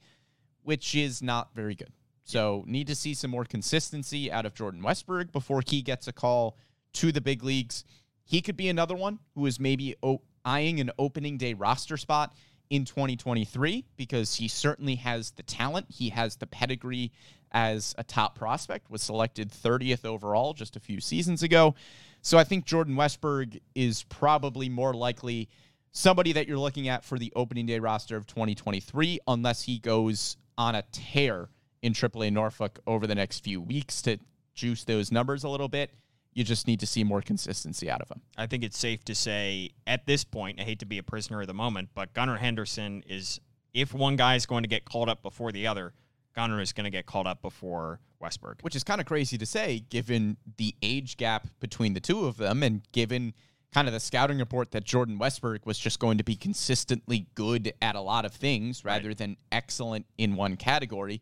which 0.64 0.96
is 0.96 1.22
not 1.22 1.54
very 1.54 1.76
good. 1.76 1.94
So, 2.24 2.64
need 2.66 2.88
to 2.88 2.96
see 2.96 3.14
some 3.14 3.30
more 3.30 3.46
consistency 3.46 4.32
out 4.32 4.48
of 4.48 4.56
Jordan 4.56 4.82
Westburg 4.82 5.32
before 5.32 5.62
he 5.68 5.84
gets 5.84 6.08
a 6.08 6.12
call 6.12 6.58
to 6.94 7.12
the 7.12 7.22
big 7.22 7.44
leagues. 7.44 7.84
He 8.26 8.42
could 8.42 8.58
be 8.58 8.70
another 8.70 8.96
one 8.96 9.20
who 9.36 9.46
is 9.46 9.60
maybe 9.60 9.96
o- 10.02 10.24
eyeing 10.44 10.80
an 10.80 10.90
opening 10.98 11.38
day 11.38 11.54
roster 11.54 11.96
spot 11.96 12.36
in 12.70 12.86
2023 12.86 13.86
because 13.96 14.36
he 14.36 14.48
certainly 14.48 14.96
has 14.96 15.32
the 15.32 15.44
talent. 15.44 15.88
He 15.90 16.10
has 16.10 16.36
the 16.36 16.48
pedigree 16.48 17.12
as 17.52 17.96
a 17.98 18.04
top 18.04 18.38
prospect, 18.38 18.90
was 18.90 19.02
selected 19.02 19.50
30th 19.52 20.06
overall 20.06 20.54
just 20.54 20.76
a 20.76 20.80
few 20.80 21.00
seasons 21.00 21.44
ago. 21.44 21.76
So 22.22 22.38
I 22.38 22.44
think 22.44 22.66
Jordan 22.66 22.96
Westburg 22.96 23.60
is 23.74 24.04
probably 24.04 24.70
more 24.70 24.94
likely 24.94 25.50
somebody 25.92 26.34
that 26.34 26.48
you're 26.48 26.60
looking 26.60 26.90
at 26.90 27.04
for 27.04 27.18
the 27.18 27.32
opening 27.36 27.66
day 27.66 27.80
roster 27.80 28.18
of 28.18 28.28
2023, 28.28 29.20
unless 29.28 29.64
he 29.64 29.80
goes 29.80 30.38
on 30.58 30.76
a 30.76 30.84
tear 30.92 31.50
in 31.82 31.94
AAA 31.94 32.32
Norfolk 32.34 32.80
over 32.86 33.08
the 33.08 33.16
next 33.16 33.44
few 33.44 33.62
weeks 33.62 34.02
to 34.02 34.18
juice 34.54 34.84
those 34.84 35.12
numbers 35.12 35.44
a 35.44 35.50
little 35.50 35.70
bit. 35.70 35.92
You 36.38 36.44
just 36.44 36.68
need 36.68 36.80
to 36.82 36.86
see 36.86 37.04
more 37.04 37.24
consistency 37.24 37.90
out 37.90 38.00
of 38.00 38.12
him. 38.12 38.22
I 38.38 38.46
think 38.46 38.64
it's 38.64 38.78
safe 38.78 39.04
to 39.06 39.16
say 39.16 39.72
at 39.88 40.06
this 40.06 40.24
point, 40.24 40.60
I 40.60 40.64
hate 40.64 40.78
to 40.80 40.86
be 40.86 41.00
a 41.00 41.04
prisoner 41.04 41.42
of 41.42 41.48
the 41.48 41.56
moment, 41.56 41.90
but 41.96 42.14
Gunnar 42.14 42.38
Henderson 42.38 43.04
is, 43.08 43.42
if 43.74 43.92
one 43.92 44.18
guy 44.18 44.36
is 44.36 44.46
going 44.46 44.62
to 44.62 44.70
get 44.70 44.86
called 44.86 45.10
up 45.10 45.24
before 45.24 45.52
the 45.52 45.66
other, 45.66 45.94
Gunnar 46.36 46.62
is 46.62 46.74
going 46.74 46.84
to 46.84 46.92
get 46.92 47.08
called 47.08 47.26
up 47.26 47.42
before 47.42 48.00
Westburg. 48.22 48.62
which 48.62 48.76
is 48.76 48.84
kind 48.84 49.02
of 49.02 49.08
crazy 49.08 49.38
to 49.40 49.48
say 49.48 49.84
given 49.90 50.38
the 50.58 50.76
age 50.84 51.18
gap 51.18 51.48
between 51.60 51.94
the 51.94 52.00
two 52.00 52.26
of 52.26 52.38
them 52.38 52.62
and 52.62 52.82
given 52.92 53.34
kind 53.74 53.88
of 53.88 53.94
the 53.94 54.00
scouting 54.00 54.38
report 54.38 54.70
that 54.72 54.84
Jordan 54.84 55.18
Westburg 55.18 55.66
was 55.66 55.80
just 55.80 56.00
going 56.00 56.20
to 56.20 56.24
be 56.24 56.36
consistently 56.36 57.26
good 57.34 57.74
at 57.82 57.96
a 57.96 58.02
lot 58.02 58.26
of 58.26 58.34
things 58.34 58.86
rather 58.86 59.16
than 59.16 59.38
excellent 59.52 60.06
in 60.20 60.36
one 60.36 60.56
category. 60.56 61.20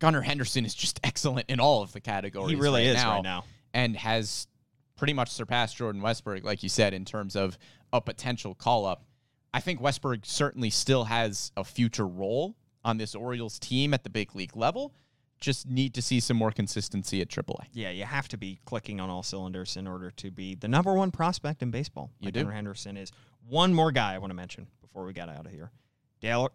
Gunnar 0.00 0.22
Henderson 0.22 0.64
is 0.64 0.74
just 0.74 0.98
excellent 1.04 1.48
in 1.48 1.60
all 1.60 1.82
of 1.82 1.92
the 1.92 2.00
categories. 2.00 2.50
He 2.50 2.56
really 2.60 2.86
right 2.86 2.96
is 2.96 2.96
now, 2.96 3.14
right 3.14 3.22
now. 3.22 3.44
And 3.72 3.96
has 3.96 4.48
pretty 4.96 5.12
much 5.12 5.30
surpassed 5.30 5.76
Jordan 5.76 6.02
Westburg, 6.02 6.44
like 6.44 6.62
you 6.62 6.68
said, 6.68 6.92
in 6.92 7.04
terms 7.04 7.36
of 7.36 7.56
a 7.92 8.00
potential 8.00 8.54
call 8.54 8.84
up. 8.84 9.04
I 9.52 9.60
think 9.60 9.80
Westburg 9.80 10.26
certainly 10.26 10.70
still 10.70 11.04
has 11.04 11.52
a 11.56 11.64
future 11.64 12.06
role 12.06 12.56
on 12.84 12.98
this 12.98 13.14
Orioles 13.14 13.58
team 13.58 13.94
at 13.94 14.04
the 14.04 14.10
big 14.10 14.34
league 14.34 14.56
level. 14.56 14.94
Just 15.40 15.66
need 15.66 15.94
to 15.94 16.02
see 16.02 16.20
some 16.20 16.36
more 16.36 16.50
consistency 16.50 17.20
at 17.22 17.28
AAA. 17.28 17.64
Yeah, 17.72 17.90
you 17.90 18.04
have 18.04 18.28
to 18.28 18.36
be 18.36 18.60
clicking 18.66 19.00
on 19.00 19.08
all 19.08 19.22
cylinders 19.22 19.76
in 19.76 19.86
order 19.86 20.10
to 20.10 20.30
be 20.30 20.54
the 20.54 20.68
number 20.68 20.92
one 20.92 21.10
prospect 21.10 21.62
in 21.62 21.70
baseball. 21.70 22.10
You 22.20 22.26
like 22.26 22.34
do. 22.34 22.46
Henderson 22.46 22.96
is. 22.96 23.10
One 23.48 23.72
more 23.72 23.90
guy 23.90 24.14
I 24.14 24.18
want 24.18 24.30
to 24.30 24.34
mention 24.34 24.66
before 24.82 25.04
we 25.04 25.14
get 25.14 25.30
out 25.30 25.46
of 25.46 25.52
here. 25.52 25.70
Darell 26.20 26.50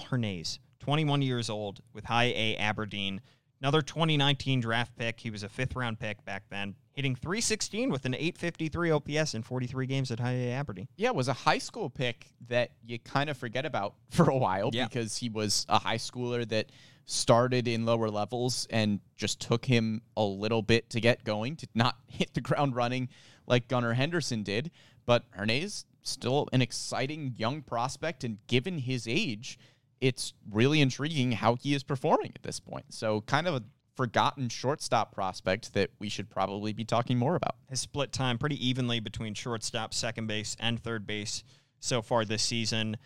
Hernaiz, 0.00 0.60
21 0.78 1.22
years 1.22 1.50
old 1.50 1.80
with 1.92 2.04
high 2.04 2.32
A 2.34 2.56
Aberdeen. 2.56 3.20
Another 3.60 3.82
2019 3.82 4.60
draft 4.60 4.96
pick. 4.96 5.18
He 5.18 5.30
was 5.30 5.42
a 5.42 5.48
fifth 5.48 5.74
round 5.74 5.98
pick 5.98 6.24
back 6.24 6.44
then, 6.48 6.76
hitting 6.92 7.16
316 7.16 7.90
with 7.90 8.04
an 8.04 8.14
853 8.14 8.90
OPS 8.92 9.34
in 9.34 9.42
43 9.42 9.86
games 9.86 10.10
at 10.12 10.20
high 10.20 10.32
A 10.32 10.50
Aberdeen. 10.52 10.86
Yeah, 10.96 11.08
it 11.08 11.14
was 11.16 11.26
a 11.28 11.32
high 11.32 11.58
school 11.58 11.90
pick 11.90 12.26
that 12.48 12.70
you 12.84 12.98
kind 13.00 13.28
of 13.28 13.36
forget 13.36 13.66
about 13.66 13.94
for 14.10 14.30
a 14.30 14.36
while 14.36 14.70
Yeah. 14.72 14.86
because 14.86 15.16
he 15.16 15.28
was 15.28 15.66
a 15.68 15.78
high 15.80 15.96
schooler 15.98 16.48
that 16.48 16.70
started 17.06 17.66
in 17.66 17.84
lower 17.86 18.10
levels 18.10 18.66
and 18.70 19.00
just 19.16 19.40
took 19.40 19.64
him 19.64 20.02
a 20.16 20.22
little 20.22 20.62
bit 20.62 20.90
to 20.90 21.00
get 21.00 21.24
going, 21.24 21.56
to 21.56 21.66
not 21.74 21.96
hit 22.06 22.34
the 22.34 22.40
ground 22.40 22.76
running 22.76 23.08
like 23.46 23.66
Gunnar 23.66 23.94
Henderson 23.94 24.42
did. 24.44 24.70
But 25.06 25.24
Hernaiz, 25.32 25.84
still 26.02 26.48
an 26.52 26.60
exciting 26.62 27.34
young 27.36 27.62
prospect, 27.62 28.22
and 28.24 28.38
given 28.46 28.78
his 28.78 29.08
age, 29.08 29.58
it's 30.00 30.34
really 30.50 30.80
intriguing 30.80 31.32
how 31.32 31.56
he 31.56 31.74
is 31.74 31.82
performing 31.82 32.32
at 32.34 32.42
this 32.42 32.60
point. 32.60 32.86
So, 32.90 33.22
kind 33.22 33.46
of 33.46 33.54
a 33.54 33.62
forgotten 33.98 34.48
shortstop 34.48 35.12
prospect 35.12 35.74
that 35.74 35.90
we 35.98 36.08
should 36.08 36.30
probably 36.30 36.72
be 36.72 36.84
talking 36.84 37.18
more 37.18 37.34
about. 37.34 37.56
has 37.68 37.80
split 37.80 38.12
time 38.12 38.38
pretty 38.38 38.54
evenly 38.64 39.00
between 39.00 39.34
shortstop, 39.34 39.92
second 39.92 40.28
base, 40.28 40.56
and 40.60 40.80
third 40.80 41.04
base 41.04 41.42
so 41.80 42.00
far 42.00 42.24
this 42.24 42.44
season. 42.44 42.96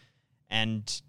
And 0.50 1.00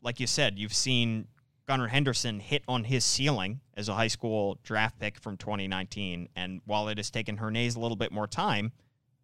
like 0.00 0.20
you 0.20 0.28
said, 0.28 0.60
you've 0.60 0.72
seen 0.72 1.26
Gunnar 1.66 1.88
Henderson 1.88 2.38
hit 2.38 2.62
on 2.68 2.84
his 2.84 3.04
ceiling 3.04 3.60
as 3.74 3.88
a 3.88 3.94
high 3.94 4.06
school 4.06 4.60
draft 4.62 5.00
pick 5.00 5.18
from 5.18 5.36
2019. 5.36 6.28
And 6.36 6.60
while 6.64 6.86
it 6.86 6.98
has 6.98 7.10
taken 7.10 7.38
Hernaiz 7.38 7.76
a 7.76 7.80
little 7.80 7.96
bit 7.96 8.12
more 8.12 8.28
time, 8.28 8.70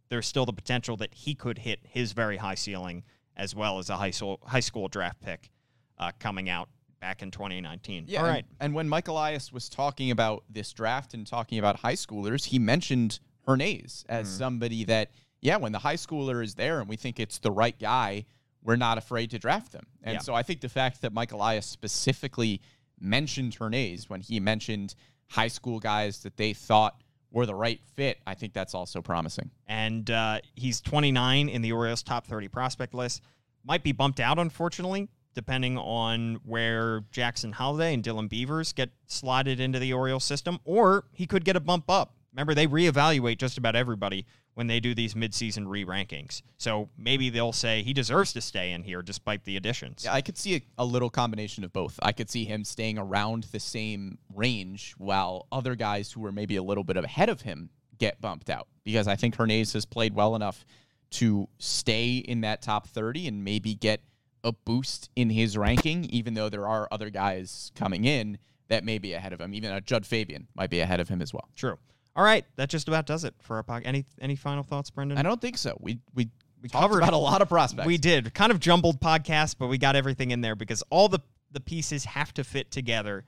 there's 0.08 0.26
still 0.26 0.46
the 0.46 0.52
potential 0.52 0.96
that 0.96 1.14
he 1.14 1.36
could 1.36 1.58
hit 1.58 1.78
his 1.84 2.10
very 2.10 2.38
high 2.38 2.56
ceiling 2.56 3.04
as 3.36 3.54
well 3.54 3.78
as 3.78 3.88
a 3.88 3.96
high 3.96 4.10
school, 4.10 4.40
high 4.44 4.58
school 4.58 4.88
draft 4.88 5.20
pick 5.20 5.50
uh, 5.98 6.12
coming 6.18 6.48
out 6.48 6.68
back 7.00 7.22
in 7.22 7.30
2019. 7.30 8.04
Yeah. 8.08 8.20
All 8.20 8.26
and- 8.26 8.44
And, 8.60 8.74
when 8.74 8.88
Mike 8.88 9.08
Elias 9.08 9.52
was 9.52 9.68
talking 9.68 10.10
about 10.10 10.44
this 10.50 10.72
draft 10.72 11.14
and 11.14 11.26
talking 11.26 11.58
about 11.58 11.76
high 11.76 11.94
schoolers, 11.94 12.46
he 12.46 12.58
mentioned 12.58 13.20
Hernaiz 13.46 14.04
as 14.08 14.26
Mm-hmm. 14.28 14.38
somebody 14.38 14.84
that, 14.84 15.10
yeah, 15.40 15.56
when 15.56 15.72
the 15.72 15.78
high 15.78 15.94
schooler 15.96 16.42
is 16.42 16.54
there 16.54 16.80
and 16.80 16.88
we 16.88 16.96
think 16.96 17.20
it's 17.20 17.38
the 17.38 17.50
right 17.52 17.78
guy, 17.78 18.24
we're 18.64 18.76
not 18.76 18.98
afraid 18.98 19.30
to 19.30 19.38
draft 19.38 19.70
them. 19.72 19.86
And 20.02 20.14
Yeah. 20.14 20.20
so 20.20 20.34
I 20.34 20.42
think 20.42 20.60
the 20.60 20.68
fact 20.68 21.00
that 21.02 21.12
Mike 21.12 21.30
Elias 21.32 21.66
specifically 21.66 22.60
mentioned 23.00 23.56
Hernaiz 23.56 24.08
when 24.10 24.20
he 24.20 24.40
mentioned 24.40 24.94
high 25.28 25.48
school 25.48 25.78
guys 25.78 26.20
that 26.24 26.36
they 26.36 26.52
thought 26.52 27.00
were 27.30 27.46
the 27.46 27.54
right 27.54 27.80
fit, 27.94 28.18
I 28.26 28.34
think 28.34 28.54
that's 28.54 28.74
also 28.74 29.00
promising. 29.02 29.50
and 29.66 30.10
uh, 30.10 30.40
he's 30.54 30.80
29 30.80 31.48
in 31.48 31.62
the 31.62 31.70
Orioles' 31.72 32.02
top 32.02 32.26
30 32.26 32.48
prospect 32.48 32.94
list. 32.94 33.22
Might 33.64 33.82
be 33.84 33.92
bumped 33.92 34.18
out, 34.18 34.38
unfortunately, 34.38 35.08
depending 35.34 35.78
on 35.78 36.40
where 36.44 37.02
Jackson 37.10 37.52
Holliday 37.52 37.94
and 37.94 38.02
Dylan 38.02 38.28
Beavers 38.28 38.72
get 38.72 38.90
slotted 39.06 39.60
into 39.60 39.78
the 39.78 39.92
Orioles 39.92 40.24
system, 40.24 40.58
or 40.64 41.04
he 41.12 41.26
could 41.26 41.44
get 41.44 41.56
a 41.56 41.60
bump 41.60 41.90
up. 41.90 42.14
Remember, 42.32 42.54
they 42.54 42.66
reevaluate 42.66 43.38
just 43.38 43.58
about 43.58 43.74
everybody 43.74 44.26
when 44.54 44.66
they 44.66 44.80
do 44.80 44.94
these 44.94 45.14
midseason 45.14 45.68
re 45.68 45.84
rankings. 45.84 46.42
So 46.56 46.88
maybe 46.98 47.30
they'll 47.30 47.52
say 47.52 47.82
he 47.82 47.92
deserves 47.92 48.32
to 48.32 48.40
stay 48.40 48.72
in 48.72 48.82
here 48.82 49.02
despite 49.02 49.44
the 49.44 49.56
additions. 49.56 50.02
Yeah, 50.04 50.14
I 50.14 50.20
could 50.20 50.36
see 50.36 50.56
a, 50.56 50.62
a 50.78 50.84
little 50.84 51.10
combination 51.10 51.62
of 51.62 51.72
both. 51.72 51.98
I 52.02 52.10
could 52.10 52.28
see 52.28 52.44
him 52.44 52.64
staying 52.64 52.98
around 52.98 53.44
the 53.44 53.60
same 53.60 54.18
range 54.34 54.94
while 54.98 55.46
other 55.52 55.76
guys 55.76 56.10
who 56.10 56.20
were 56.20 56.32
maybe 56.32 56.56
a 56.56 56.62
little 56.62 56.84
bit 56.84 56.96
ahead 56.96 57.28
of 57.28 57.42
him 57.42 57.70
get 57.98 58.20
bumped 58.20 58.50
out 58.50 58.66
because 58.84 59.06
I 59.06 59.16
think 59.16 59.36
Hernaiz 59.36 59.72
has 59.74 59.84
played 59.84 60.14
well 60.14 60.34
enough 60.34 60.64
to 61.10 61.48
stay 61.58 62.16
in 62.16 62.40
that 62.40 62.60
top 62.60 62.88
30 62.88 63.28
and 63.28 63.44
maybe 63.44 63.74
get 63.74 64.00
a 64.44 64.52
boost 64.52 65.10
in 65.16 65.30
his 65.30 65.56
ranking, 65.56 66.04
even 66.06 66.34
though 66.34 66.48
there 66.48 66.66
are 66.66 66.88
other 66.90 67.10
guys 67.10 67.72
coming 67.74 68.04
in 68.04 68.38
that 68.68 68.84
may 68.84 68.98
be 68.98 69.12
ahead 69.14 69.32
of 69.32 69.40
him. 69.40 69.54
Even 69.54 69.72
a 69.72 69.80
Jud 69.80 70.04
Fabian 70.06 70.46
might 70.54 70.70
be 70.70 70.80
ahead 70.80 71.00
of 71.00 71.08
him 71.08 71.20
as 71.22 71.32
well. 71.32 71.48
True. 71.56 71.78
All 72.16 72.24
right, 72.24 72.44
that 72.56 72.68
just 72.68 72.88
about 72.88 73.06
does 73.06 73.24
it 73.24 73.34
for 73.40 73.56
our 73.56 73.62
podcast. 73.62 73.82
Any 73.86 74.04
any 74.20 74.36
final 74.36 74.62
thoughts, 74.62 74.90
Brendan? 74.90 75.18
I 75.18 75.22
don't 75.22 75.40
think 75.40 75.56
so. 75.58 75.76
We 75.80 76.00
we 76.14 76.28
We 76.62 76.68
covered- 76.68 76.98
about 77.02 77.12
a 77.12 77.16
lot 77.18 77.42
of 77.42 77.48
prospects. 77.48 77.86
We 77.86 77.98
did. 77.98 78.34
Kind 78.34 78.50
of 78.50 78.58
jumbled 78.60 79.00
podcast, 79.00 79.56
but 79.58 79.68
we 79.68 79.78
got 79.78 79.94
everything 79.96 80.30
in 80.32 80.40
there 80.40 80.56
because 80.56 80.82
all 80.90 81.08
the 81.08 81.20
the 81.52 81.60
pieces 81.60 82.04
have 82.04 82.34
to 82.34 82.44
fit 82.44 82.70
together, 82.70 83.24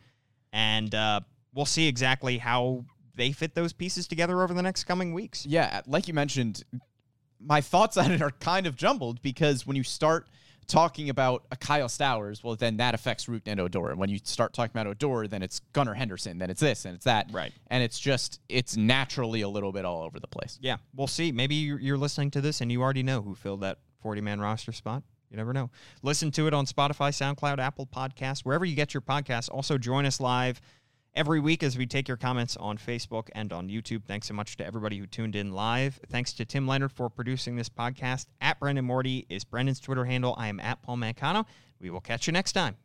and 0.52 0.94
uh, 0.94 1.20
we'll 1.54 1.64
see 1.66 1.86
exactly 1.88 2.38
how 2.38 2.84
they 3.14 3.32
fit 3.32 3.54
those 3.54 3.72
pieces 3.72 4.06
together 4.08 4.42
over 4.42 4.52
the 4.54 4.62
next 4.62 4.84
coming 4.84 5.12
weeks. 5.14 5.46
Yeah, 5.46 5.80
like 5.86 6.06
you 6.08 6.14
mentioned, 6.14 6.64
my 7.40 7.60
thoughts 7.60 7.96
on 7.96 8.10
it 8.12 8.20
are 8.22 8.30
kind 8.30 8.66
of 8.66 8.76
jumbled 8.76 9.22
because 9.22 9.66
when 9.66 9.76
you 9.76 9.82
start 9.84 10.26
talking 10.70 11.10
about 11.10 11.44
a 11.50 11.56
Kyle 11.56 11.88
Stowers, 11.88 12.42
well, 12.42 12.56
then 12.56 12.78
that 12.78 12.94
affects 12.94 13.26
Rougned 13.26 13.58
Odor. 13.58 13.90
And 13.90 13.98
when 13.98 14.08
you 14.08 14.18
start 14.22 14.52
talking 14.52 14.70
about 14.72 14.86
Odor, 14.86 15.26
then 15.26 15.42
it's 15.42 15.60
Gunnar 15.72 15.94
Henderson, 15.94 16.38
then 16.38 16.50
it's 16.50 16.60
this 16.60 16.84
and 16.84 16.94
it's 16.94 17.04
that. 17.04 17.28
Right. 17.32 17.52
And 17.66 17.82
it's 17.82 17.98
just, 17.98 18.40
it's 18.48 18.76
naturally 18.76 19.42
a 19.42 19.48
little 19.48 19.72
bit 19.72 19.84
all 19.84 20.02
over 20.02 20.20
the 20.20 20.28
place. 20.28 20.58
Yeah, 20.62 20.76
we'll 20.94 21.06
see. 21.06 21.32
Maybe 21.32 21.56
you're 21.56 21.80
you're 21.80 21.98
listening 21.98 22.30
to 22.32 22.40
this 22.40 22.60
and 22.60 22.70
you 22.70 22.82
already 22.82 23.02
know 23.02 23.20
who 23.20 23.34
filled 23.34 23.62
that 23.62 23.78
40 24.00 24.20
man 24.20 24.40
roster 24.40 24.72
spot. 24.72 25.02
You 25.30 25.36
never 25.36 25.52
know. 25.52 25.70
Listen 26.02 26.30
to 26.32 26.48
it 26.48 26.54
on 26.54 26.66
Spotify, 26.66 27.10
SoundCloud, 27.10 27.58
Apple 27.58 27.86
Podcasts, 27.86 28.40
wherever 28.40 28.64
you 28.64 28.74
get 28.74 28.92
your 28.92 29.00
podcasts. 29.00 29.48
Also, 29.48 29.78
join 29.78 30.04
us 30.04 30.20
live 30.20 30.60
every 31.14 31.40
week 31.40 31.62
as 31.62 31.76
we 31.76 31.86
take 31.86 32.08
your 32.08 32.16
comments 32.16 32.56
on 32.56 32.78
Facebook 32.78 33.28
and 33.32 33.52
on 33.52 33.68
YouTube. 33.68 34.04
Thanks 34.04 34.28
so 34.28 34.34
much 34.34 34.56
to 34.56 34.66
everybody 34.66 34.98
who 34.98 35.06
tuned 35.06 35.36
in 35.36 35.52
live. 35.52 36.00
Thanks 36.08 36.32
to 36.34 36.44
Tim 36.44 36.66
Leonard 36.66 36.92
for 36.92 37.08
producing 37.08 37.56
this 37.56 37.68
podcast. 37.68 38.26
At 38.40 38.60
Brendan 38.60 38.84
Morty 38.84 39.26
is 39.28 39.44
Brendan's 39.44 39.80
Twitter 39.80 40.04
handle. 40.04 40.34
I 40.38 40.48
am 40.48 40.60
at 40.60 40.82
Paul 40.82 40.96
Mancano. 40.96 41.46
We 41.80 41.90
will 41.90 42.00
catch 42.00 42.26
you 42.26 42.32
next 42.32 42.52
time. 42.52 42.76